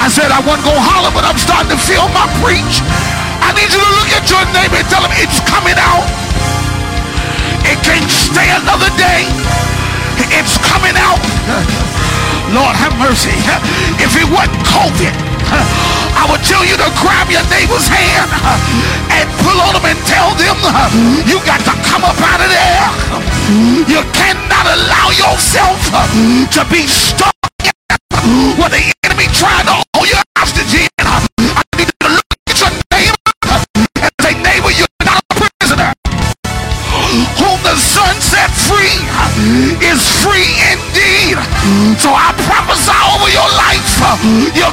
I 0.00 0.08
said 0.08 0.32
I 0.32 0.40
wasn't 0.40 0.64
to 0.64 0.80
holler, 0.80 1.12
but 1.12 1.28
I'm 1.28 1.36
starting 1.36 1.70
to 1.70 1.76
feel 1.76 2.08
my 2.16 2.24
preach. 2.40 3.29
I 3.40 3.52
need 3.56 3.70
you 3.72 3.80
to 3.80 3.92
look 3.98 4.10
at 4.14 4.24
your 4.28 4.44
neighbor 4.54 4.78
and 4.78 4.88
tell 4.88 5.02
them 5.02 5.12
it's 5.18 5.40
coming 5.48 5.76
out. 5.76 6.06
It 7.66 7.78
can't 7.84 8.08
stay 8.08 8.48
another 8.56 8.90
day. 8.96 9.26
It's 10.30 10.56
coming 10.68 10.94
out. 10.96 11.20
Lord 12.52 12.74
have 12.76 12.94
mercy. 13.00 13.34
If 13.98 14.14
it 14.16 14.26
wasn't 14.28 14.60
COVID, 14.68 15.14
I 16.14 16.26
would 16.30 16.42
tell 16.44 16.62
you 16.62 16.76
to 16.76 16.88
grab 17.02 17.30
your 17.30 17.42
neighbor's 17.50 17.88
hand 17.88 18.30
and 19.10 19.26
pull 19.42 19.58
on 19.58 19.74
them 19.74 19.86
and 19.86 19.98
tell 20.06 20.34
them 20.36 20.58
you 21.26 21.40
got 21.48 21.62
to 21.64 21.74
come 21.88 22.04
up 22.04 22.18
out 22.20 22.40
of 22.42 22.50
there. 22.50 22.86
You 23.88 24.02
cannot 24.14 24.66
allow 24.66 25.10
yourself 25.14 25.78
to 26.54 26.62
be 26.70 26.86
stuck 26.86 27.34
where 28.60 28.68
the 28.68 28.92
enemy 29.04 29.26
trying 29.32 29.64
to 29.66 29.82
hold 29.96 30.08
you 30.08 30.19
So 42.00 42.08
I 42.08 42.32
prophesy 42.48 42.96
over 43.12 43.28
your 43.28 43.44
life, 43.60 43.84
you're 44.56 44.72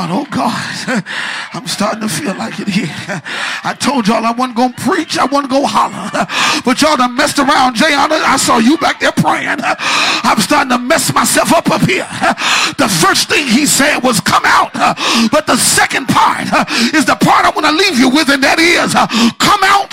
God, 0.00 0.16
oh 0.16 0.26
God. 0.32 1.04
I'm 1.52 1.66
starting 1.68 2.00
to 2.00 2.08
feel 2.08 2.32
like 2.32 2.56
it 2.56 2.68
here. 2.68 2.88
I 3.68 3.76
told 3.76 4.08
y'all 4.08 4.24
I 4.24 4.32
wasn't 4.32 4.56
going 4.56 4.72
to 4.72 4.80
preach. 4.80 5.18
I 5.20 5.26
going 5.28 5.44
to 5.44 5.60
holler. 5.68 6.08
But 6.64 6.80
y'all 6.80 6.96
done 6.96 7.16
messed 7.16 7.38
around. 7.38 7.76
Jay, 7.76 7.92
I 7.92 8.36
saw 8.36 8.56
you 8.56 8.76
back 8.78 9.00
there 9.00 9.12
praying. 9.12 9.60
I'm 9.60 10.40
starting 10.40 10.72
to 10.72 10.78
mess 10.78 11.12
myself 11.12 11.52
up 11.52 11.68
up 11.68 11.84
here. 11.84 12.08
The 12.80 12.88
first 12.88 13.28
thing 13.28 13.44
he 13.44 13.64
said 13.64 14.00
was 14.00 14.20
come 14.20 14.44
out. 14.44 14.72
But 15.32 15.44
the 15.46 15.56
second 15.56 16.08
part 16.08 16.48
is 16.96 17.04
the 17.04 17.16
part 17.16 17.44
I 17.44 17.50
want 17.52 17.68
to 17.68 17.72
leave 17.72 17.98
you 18.00 18.08
with, 18.08 18.28
and 18.28 18.44
that 18.44 18.60
is 18.60 18.92
come 19.40 19.62
out 19.64 19.88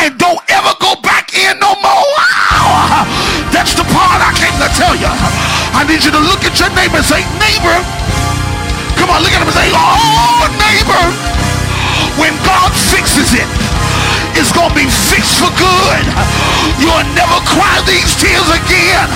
and 0.00 0.16
don't 0.20 0.40
ever 0.52 0.72
go 0.80 0.96
back 1.00 1.32
in 1.36 1.56
no 1.60 1.72
more. 1.80 2.16
That's 3.52 3.76
the 3.76 3.84
part 3.88 4.20
I 4.20 4.32
came 4.36 4.56
to 4.60 4.68
tell 4.76 4.96
you. 4.96 5.12
I 5.76 5.84
need 5.84 6.04
you 6.04 6.12
to 6.12 6.22
look 6.28 6.44
at 6.44 6.56
your 6.56 6.72
neighbor 6.72 7.00
and 7.00 7.06
say, 7.06 7.20
neighbor, 7.36 7.76
Come 9.00 9.10
on, 9.16 9.24
look 9.24 9.32
at 9.32 9.40
him 9.40 9.48
and 9.48 9.56
say, 9.56 9.72
oh, 9.72 10.44
neighbor, 10.60 11.04
when 12.20 12.36
God 12.44 12.68
fixes 12.76 13.32
it, 13.32 13.48
it's 14.36 14.52
going 14.52 14.68
to 14.68 14.76
be 14.76 14.84
fixed 14.84 15.40
for 15.40 15.48
good. 15.56 16.04
You'll 16.76 17.08
never 17.16 17.38
cry 17.48 17.80
these 17.88 18.12
tears 18.20 18.48
again. 18.52 19.08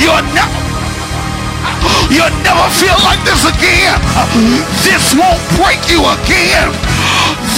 You'll 0.00 0.24
never 0.32 0.70
You'll 2.08 2.32
never 2.42 2.66
feel 2.72 2.96
like 3.04 3.20
this 3.24 3.44
again. 3.44 4.00
This 4.82 5.14
won't 5.14 5.40
break 5.60 5.80
you 5.92 6.00
again. 6.00 6.72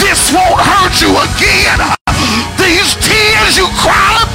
This 0.02 0.34
won't 0.34 0.58
hurt 0.58 0.94
you 1.00 1.10
again. 1.14 1.78
These 2.58 2.94
tears 2.98 3.56
you 3.56 3.66
cried, 3.78 4.28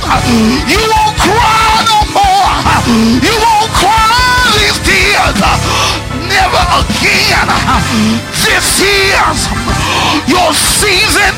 you 0.68 0.80
won't 0.80 1.16
cry 1.20 1.84
no 1.88 2.00
more. 2.16 2.56
You 3.20 3.36
won't 3.36 3.72
cry 3.76 4.28
these 4.60 4.80
tears 4.84 5.87
never 6.38 6.64
again. 6.86 7.50
This 8.46 8.70
is 8.86 9.34
your 10.30 10.54
season 10.54 11.34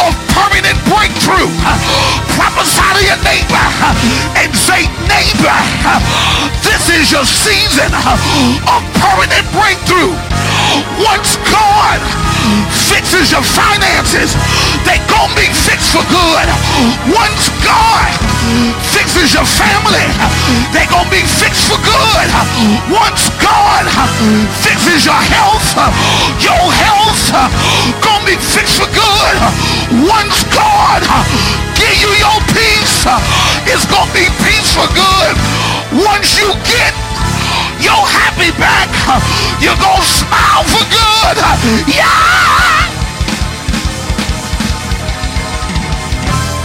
of 0.00 0.12
permanent 0.32 0.78
breakthrough. 0.88 1.52
Prophesy 2.32 2.88
to 2.96 3.02
your 3.04 3.20
neighbor 3.20 3.66
and 4.40 4.48
say, 4.56 4.88
neighbor, 5.04 5.58
this 6.64 6.88
is 6.88 7.12
your 7.12 7.28
season 7.28 7.92
of 8.72 8.80
permanent 9.04 9.44
breakthrough. 9.52 10.16
Once 11.04 11.36
God 11.52 12.00
fixes 12.88 13.30
your 13.32 13.44
finances, 13.44 14.32
they 14.88 14.96
gonna 15.12 15.34
be 15.36 15.48
fixed 15.52 15.92
for 15.92 16.04
good. 16.08 16.48
Once 17.12 17.52
God 17.60 18.10
fixes 18.96 19.34
your 19.34 19.44
family, 19.44 20.08
they 20.72 20.86
gonna 20.88 21.10
be 21.10 21.24
fixed 21.42 21.68
for 21.68 21.80
good. 21.84 22.28
Once 22.90 23.28
God 23.42 23.84
fixes 24.62 25.06
your 25.06 25.22
health, 25.34 25.66
your 26.40 26.66
health 26.72 27.22
gonna 28.02 28.26
be 28.26 28.36
fixed 28.38 28.78
for 28.80 28.88
good. 28.90 29.36
Once 30.06 30.44
God 30.54 31.02
give 31.74 31.96
you 32.00 32.10
your 32.18 32.38
peace, 32.54 33.06
it's 33.66 33.86
gonna 33.86 34.12
be 34.12 34.26
peace 34.42 34.70
for 34.74 34.88
good. 34.94 35.34
Once 36.04 36.38
you 36.38 36.48
get 36.64 36.94
your 37.80 38.02
happy 38.06 38.50
back, 38.58 38.88
you're 39.60 39.78
gonna 39.78 40.02
smile 40.02 40.64
for 40.64 40.84
good. 40.90 41.36
Yeah! 41.86 42.86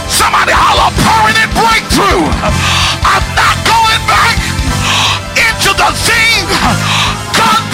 Somebody 0.08 0.52
holler 0.54 0.92
permanent 1.02 1.50
breakthrough. 1.54 2.26
I'm 3.02 3.26
not 3.34 3.56
going 3.66 4.02
back 4.06 4.38
into 5.36 5.70
the 5.74 5.90
thing 6.06 7.01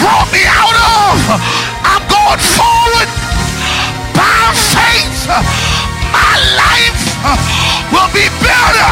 brought 0.09 0.31
me 0.33 0.41
out 0.41 0.73
of. 0.73 1.17
I'm 1.85 2.03
going 2.09 2.41
forward 2.57 3.09
by 4.17 4.41
faith. 4.57 5.29
My 6.09 6.33
life 6.57 7.01
will 7.93 8.09
be 8.09 8.25
better, 8.41 8.89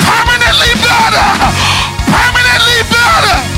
permanently 0.00 0.72
better, 0.80 1.28
permanently 2.08 2.80
better. 2.88 3.53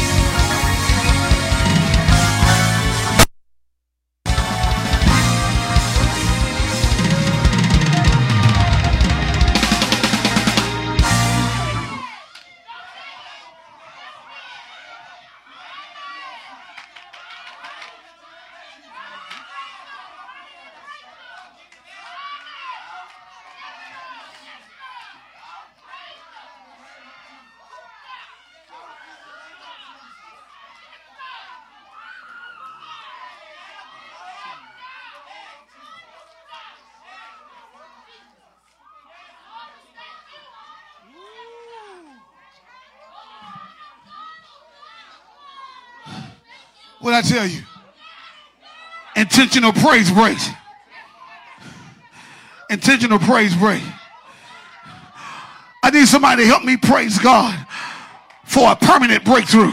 I 47.17 47.23
tell 47.23 47.47
you? 47.47 47.63
Intentional 49.17 49.73
praise 49.73 50.11
break. 50.11 50.37
Intentional 52.69 53.19
praise 53.19 53.57
break. 53.57 53.83
I 55.83 55.91
need 55.93 56.09
somebody 56.09 56.43
to 56.43 56.47
help 56.47 56.63
me 56.63 56.77
praise 56.77 57.19
God 57.19 57.57
for 58.45 58.71
a 58.71 58.77
permanent 58.77 59.25
breakthrough. 59.25 59.73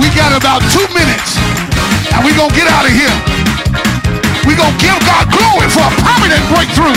We 0.00 0.10
got 0.16 0.34
about 0.36 0.62
two 0.72 0.88
minutes 0.92 1.38
and 2.12 2.24
we're 2.24 2.36
going 2.36 2.50
to 2.50 2.56
get 2.56 2.66
out 2.66 2.86
of 2.86 2.90
here. 2.90 3.33
Breakthrough. 6.64 6.96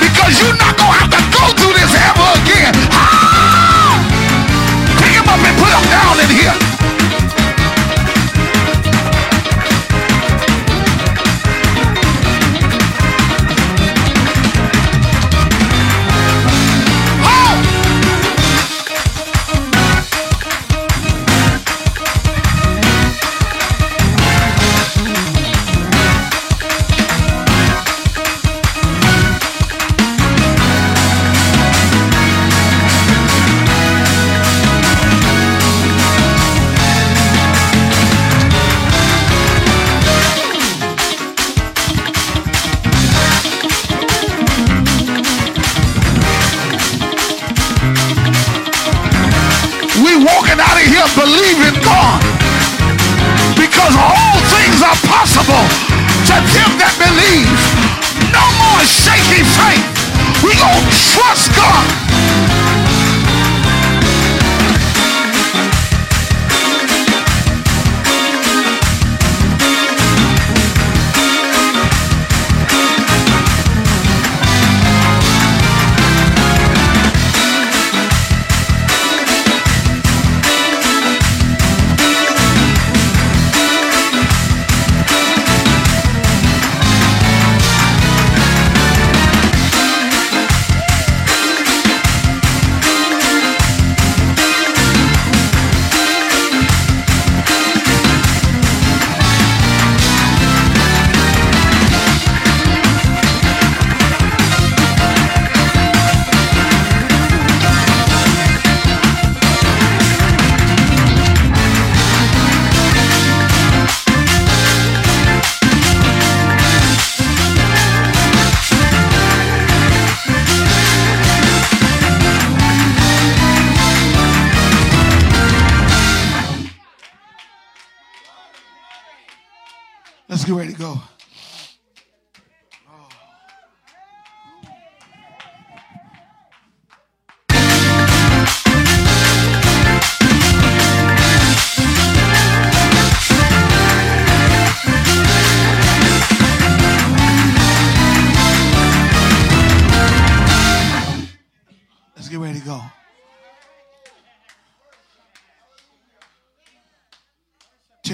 Because 0.00 0.40
you're 0.40 0.56
not 0.56 0.76
going 0.76 0.92
to 0.92 0.98
have 0.98 1.10
to 1.10 1.22
go 1.32 1.44
through 1.56 1.74
this 1.76 1.92
ever 1.94 2.28
again. 2.40 2.74
Ah! 2.92 4.00
Pick 4.98 5.12
him 5.12 5.28
up 5.28 5.40
and 5.40 5.56
put 5.58 5.72
him 5.72 5.84
down 5.90 6.20
in 6.20 6.30
here. 6.30 6.75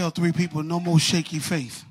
Tell 0.03 0.11
three 0.11 0.33
people 0.33 0.65
no 0.65 0.81
more 0.81 0.99
shaky 0.99 1.39
faith. 1.39 1.85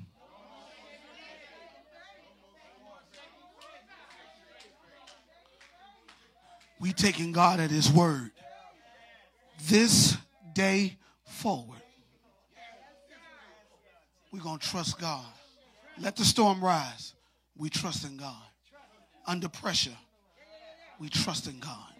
We 6.78 6.92
taking 6.92 7.32
God 7.32 7.58
at 7.58 7.70
his 7.70 7.90
word. 7.90 8.30
This 9.66 10.18
day 10.52 10.98
forward. 11.24 11.80
We're 14.30 14.42
going 14.42 14.58
to 14.58 14.68
trust 14.68 15.00
God. 15.00 15.24
Let 15.98 16.16
the 16.16 16.26
storm 16.26 16.62
rise. 16.62 17.14
We 17.56 17.70
trust 17.70 18.04
in 18.04 18.18
God. 18.18 18.44
Under 19.26 19.48
pressure, 19.48 19.96
we 21.00 21.08
trust 21.08 21.46
in 21.46 21.58
God. 21.60 21.94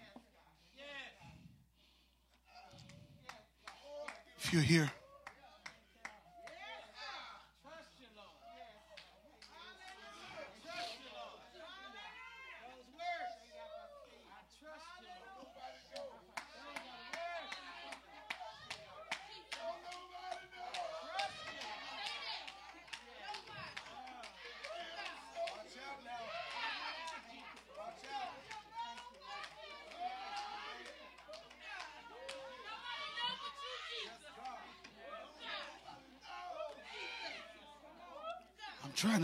If 4.36 4.52
you're 4.52 4.60
here, 4.60 4.90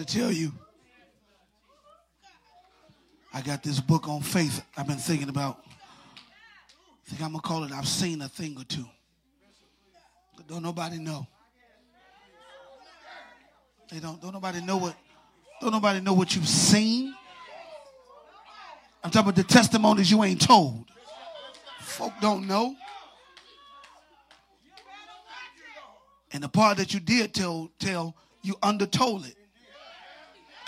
tell 0.08 0.32
you. 0.32 0.52
I 3.32 3.42
got 3.42 3.62
this 3.62 3.78
book 3.78 4.08
on 4.08 4.22
faith 4.22 4.64
I've 4.76 4.86
been 4.86 4.96
thinking 4.96 5.28
about. 5.28 5.62
I 5.66 7.10
think 7.10 7.22
I'm 7.22 7.32
gonna 7.32 7.42
call 7.42 7.64
it 7.64 7.72
I've 7.72 7.86
seen 7.86 8.22
a 8.22 8.28
thing 8.28 8.56
or 8.58 8.64
two. 8.64 8.86
But 10.36 10.46
don't 10.48 10.62
nobody 10.62 10.98
know. 10.98 11.26
They 13.90 14.00
don't 14.00 14.20
don't 14.20 14.32
nobody 14.32 14.62
know 14.62 14.78
what 14.78 14.96
don't 15.60 15.72
nobody 15.72 16.00
know 16.00 16.14
what 16.14 16.34
you've 16.34 16.48
seen. 16.48 17.14
I'm 19.04 19.10
talking 19.10 19.28
about 19.28 19.36
the 19.36 19.44
testimonies 19.44 20.10
you 20.10 20.24
ain't 20.24 20.40
told. 20.40 20.86
Folk 21.80 22.12
don't 22.20 22.46
know. 22.46 22.74
And 26.32 26.42
the 26.42 26.48
part 26.48 26.78
that 26.78 26.92
you 26.92 27.00
did 27.00 27.32
tell, 27.34 27.70
tell 27.78 28.14
you 28.42 28.56
undertold 28.62 29.26
it. 29.26 29.34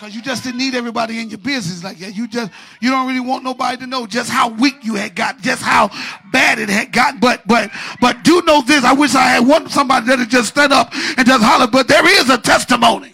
Because 0.00 0.14
you 0.16 0.22
just 0.22 0.44
didn't 0.44 0.56
need 0.56 0.74
everybody 0.74 1.20
in 1.20 1.28
your 1.28 1.40
business 1.40 1.84
like 1.84 1.98
that. 1.98 2.16
You 2.16 2.26
just 2.26 2.50
you 2.80 2.88
don't 2.88 3.06
really 3.06 3.20
want 3.20 3.44
nobody 3.44 3.76
to 3.76 3.86
know 3.86 4.06
just 4.06 4.30
how 4.30 4.48
weak 4.48 4.76
you 4.82 4.94
had 4.94 5.14
got, 5.14 5.42
just 5.42 5.62
how 5.62 5.90
bad 6.32 6.58
it 6.58 6.70
had 6.70 6.90
gotten. 6.90 7.20
But 7.20 7.46
but 7.46 7.70
but 8.00 8.24
do 8.24 8.40
know 8.46 8.62
this. 8.62 8.82
I 8.82 8.94
wish 8.94 9.14
I 9.14 9.24
had 9.24 9.46
one 9.46 9.68
somebody 9.68 10.06
that 10.06 10.18
had 10.18 10.30
just 10.30 10.48
stand 10.48 10.72
up 10.72 10.90
and 10.94 11.26
just 11.26 11.44
holler. 11.44 11.66
But 11.66 11.86
there 11.86 12.06
is 12.18 12.30
a 12.30 12.38
testimony. 12.38 13.12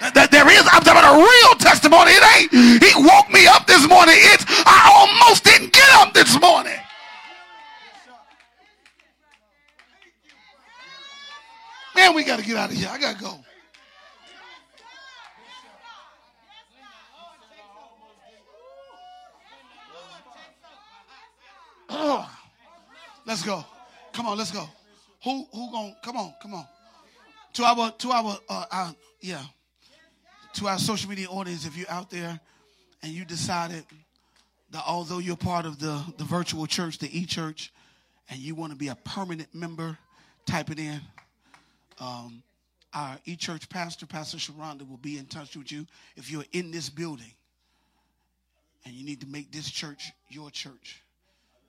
That 0.00 0.32
there 0.32 0.50
is, 0.50 0.66
I'm 0.72 0.82
talking 0.82 0.98
about 0.98 1.14
a 1.14 1.22
real 1.22 1.54
testimony. 1.62 2.10
It 2.10 2.24
ain't, 2.34 2.82
he 2.82 2.90
woke 3.00 3.30
me 3.30 3.46
up 3.46 3.68
this 3.68 3.88
morning. 3.88 4.16
It's, 4.18 4.44
I 4.66 4.90
almost 4.98 5.44
didn't 5.44 5.72
get 5.72 5.88
up 5.94 6.12
this 6.12 6.38
morning. 6.40 6.76
Man, 11.94 12.14
we 12.14 12.24
got 12.24 12.40
to 12.40 12.44
get 12.44 12.56
out 12.56 12.70
of 12.70 12.76
here. 12.76 12.88
I 12.90 12.98
got 12.98 13.16
to 13.16 13.22
go. 13.22 13.44
Oh, 21.88 22.30
let's 23.26 23.42
go. 23.42 23.64
Come 24.12 24.26
on, 24.26 24.38
let's 24.38 24.50
go. 24.50 24.68
Who 25.24 25.46
who 25.52 25.70
going? 25.70 25.94
Come 26.02 26.16
on, 26.16 26.34
come 26.40 26.54
on. 26.54 26.66
To 27.54 27.64
our 27.64 27.90
to 27.92 28.10
our 28.10 28.38
uh, 28.48 28.64
uh 28.70 28.92
yeah, 29.20 29.42
to 30.54 30.68
our 30.68 30.78
social 30.78 31.08
media 31.08 31.28
audience, 31.28 31.66
if 31.66 31.76
you're 31.76 31.90
out 31.90 32.10
there 32.10 32.38
and 33.02 33.12
you 33.12 33.24
decided 33.24 33.84
that 34.70 34.82
although 34.86 35.18
you're 35.18 35.36
part 35.36 35.66
of 35.66 35.78
the 35.78 36.02
the 36.18 36.24
virtual 36.24 36.66
church, 36.66 36.98
the 36.98 37.18
e 37.18 37.26
church, 37.26 37.72
and 38.30 38.38
you 38.38 38.54
want 38.54 38.72
to 38.72 38.78
be 38.78 38.88
a 38.88 38.96
permanent 38.96 39.54
member, 39.54 39.98
type 40.46 40.70
it 40.70 40.78
in. 40.78 41.00
Um, 42.00 42.42
our 42.92 43.18
e 43.24 43.36
church 43.36 43.68
pastor, 43.68 44.06
Pastor 44.06 44.36
Sharonda, 44.36 44.88
will 44.88 44.98
be 44.98 45.18
in 45.18 45.26
touch 45.26 45.56
with 45.56 45.72
you 45.72 45.86
if 46.16 46.30
you're 46.30 46.44
in 46.52 46.70
this 46.70 46.88
building 46.88 47.32
and 48.84 48.94
you 48.94 49.04
need 49.04 49.20
to 49.20 49.26
make 49.26 49.50
this 49.50 49.70
church 49.70 50.12
your 50.28 50.50
church. 50.50 51.02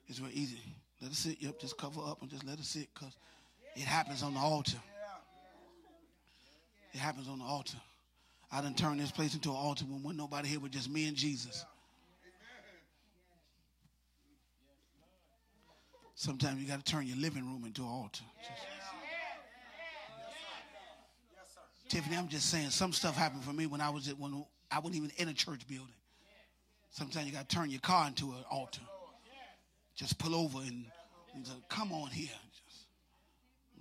It's 0.08 0.20
real 0.20 0.32
easy. 0.34 0.60
Let 1.02 1.12
it 1.12 1.16
sit. 1.16 1.42
Yep, 1.42 1.60
just 1.60 1.78
cover 1.78 2.02
up 2.02 2.22
and 2.22 2.30
just 2.30 2.46
let 2.46 2.60
it 2.60 2.66
sit 2.66 2.88
because 2.94 3.14
it 3.76 3.84
happens 3.84 4.24
on 4.24 4.34
the 4.34 4.40
altar. 4.40 4.78
It 6.94 7.00
happens 7.00 7.28
on 7.28 7.40
the 7.40 7.46
altar. 7.46 7.78
I 8.52 8.62
done 8.62 8.74
turned 8.74 9.00
this 9.00 9.12
place 9.12 9.34
into 9.34 9.50
an 9.50 9.56
altar 9.58 9.86
when 9.86 10.04
when 10.04 10.16
nobody 10.16 10.48
here 10.48 10.60
but 10.60 10.72
just 10.72 10.90
me 10.90 11.08
and 11.08 11.18
Jesus. 11.18 11.66
Sometimes 16.16 16.62
you 16.62 16.68
got 16.68 16.84
to 16.84 16.92
turn 16.92 17.06
your 17.06 17.18
living 17.18 17.44
room 17.44 17.66
into 17.66 17.82
an 17.82 17.90
altar. 17.90 18.24
Just- 18.42 18.62
Tiffany, 21.88 22.18
I'm 22.18 22.28
just 22.28 22.50
saying, 22.50 22.72
some 22.72 22.92
stuff 22.94 23.16
happened 23.16 23.44
for 23.44 23.54
me 23.54 23.68
when 23.68 23.80
I 23.80 23.90
was 23.90 24.08
at 24.08 24.18
when 24.18 24.44
I 24.72 24.80
wasn't 24.80 24.96
even 24.96 25.12
in 25.18 25.28
a 25.28 25.34
church 25.34 25.68
building. 25.68 25.94
Sometimes 26.90 27.28
you 27.28 27.34
got 27.34 27.48
to 27.48 27.56
turn 27.56 27.70
your 27.70 27.82
car 27.82 28.08
into 28.08 28.32
an 28.32 28.44
altar. 28.50 28.82
Just 29.96 30.18
pull 30.18 30.36
over 30.36 30.60
and, 30.60 30.86
and 31.34 31.48
say, 31.48 31.54
come 31.70 31.92
on 31.92 32.10
here. 32.10 32.28
Just, 32.52 32.86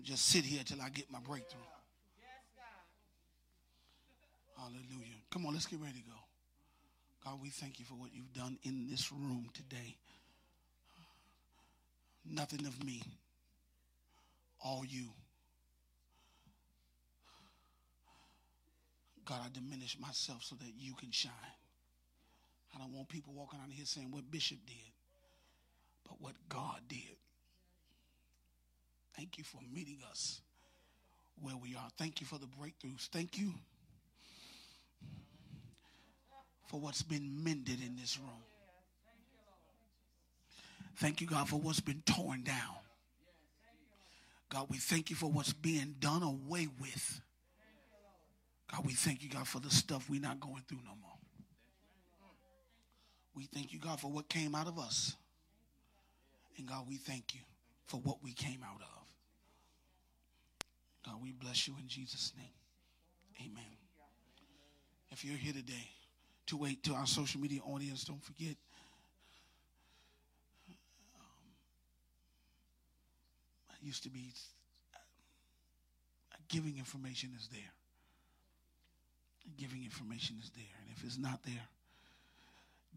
just 0.02 0.26
sit 0.26 0.44
here 0.44 0.62
till 0.64 0.80
I 0.80 0.88
get 0.90 1.10
my 1.10 1.18
breakthrough. 1.20 1.60
Hallelujah. 4.56 5.16
Come 5.30 5.46
on, 5.46 5.52
let's 5.52 5.66
get 5.66 5.80
ready 5.80 5.98
to 5.98 6.06
go. 6.06 6.16
God, 7.24 7.40
we 7.42 7.50
thank 7.50 7.78
you 7.78 7.84
for 7.84 7.94
what 7.94 8.10
you've 8.14 8.32
done 8.32 8.58
in 8.62 8.86
this 8.88 9.10
room 9.10 9.48
today. 9.52 9.96
Nothing 12.24 12.66
of 12.66 12.82
me, 12.84 13.02
all 14.64 14.84
you. 14.86 15.08
God, 19.24 19.40
I 19.44 19.48
diminish 19.52 19.98
myself 19.98 20.42
so 20.42 20.54
that 20.56 20.72
you 20.78 20.94
can 20.94 21.10
shine. 21.10 21.32
I 22.74 22.78
don't 22.78 22.92
want 22.92 23.08
people 23.08 23.32
walking 23.34 23.58
out 23.60 23.68
of 23.68 23.74
here 23.74 23.86
saying 23.86 24.10
what 24.10 24.30
Bishop 24.30 24.58
did, 24.66 24.93
but 26.08 26.20
what 26.20 26.34
God 26.48 26.80
did. 26.88 27.16
Thank 29.16 29.38
you 29.38 29.44
for 29.44 29.60
meeting 29.72 29.98
us 30.10 30.40
where 31.40 31.56
we 31.56 31.74
are. 31.74 31.88
Thank 31.98 32.20
you 32.20 32.26
for 32.26 32.38
the 32.38 32.46
breakthroughs. 32.46 33.08
Thank 33.08 33.38
you 33.38 33.52
for 36.66 36.80
what's 36.80 37.02
been 37.02 37.44
mended 37.44 37.80
in 37.84 37.96
this 37.96 38.18
room. 38.18 38.42
Thank 40.96 41.20
you, 41.20 41.26
God, 41.26 41.48
for 41.48 41.56
what's 41.56 41.80
been 41.80 42.02
torn 42.06 42.42
down. 42.42 42.76
God, 44.48 44.66
we 44.70 44.78
thank 44.78 45.10
you 45.10 45.16
for 45.16 45.30
what's 45.30 45.52
being 45.52 45.96
done 45.98 46.22
away 46.22 46.68
with. 46.80 47.20
God, 48.70 48.86
we 48.86 48.92
thank 48.92 49.22
you, 49.22 49.28
God, 49.28 49.46
for 49.46 49.60
the 49.60 49.70
stuff 49.70 50.08
we're 50.08 50.20
not 50.20 50.40
going 50.40 50.62
through 50.68 50.78
no 50.84 50.92
more. 51.00 51.18
We 53.34 53.44
thank 53.52 53.72
you, 53.72 53.80
God, 53.80 54.00
for 54.00 54.10
what 54.10 54.28
came 54.28 54.54
out 54.54 54.68
of 54.68 54.78
us. 54.78 55.16
And 56.56 56.68
God, 56.68 56.86
we 56.88 56.96
thank 56.96 57.34
you 57.34 57.40
for 57.86 57.98
what 58.00 58.22
we 58.22 58.32
came 58.32 58.60
out 58.64 58.80
of. 58.80 59.04
God, 61.04 61.16
we 61.22 61.32
bless 61.32 61.68
you 61.68 61.74
in 61.80 61.88
Jesus' 61.88 62.32
name. 62.36 62.46
Amen. 63.40 63.76
If 65.10 65.24
you're 65.24 65.36
here 65.36 65.52
today, 65.52 65.90
to 66.46 66.56
wait 66.56 66.82
to 66.84 66.92
our 66.94 67.06
social 67.06 67.40
media 67.40 67.60
audience, 67.64 68.04
don't 68.04 68.22
forget. 68.22 68.56
um, 71.16 71.50
I 73.70 73.74
used 73.82 74.02
to 74.04 74.10
be 74.10 74.32
uh, 74.94 74.98
giving 76.48 76.78
information 76.78 77.30
is 77.36 77.48
there. 77.48 77.60
Giving 79.56 79.84
information 79.84 80.36
is 80.42 80.50
there. 80.54 80.64
And 80.80 80.90
if 80.96 81.04
it's 81.04 81.18
not 81.18 81.42
there, 81.44 81.68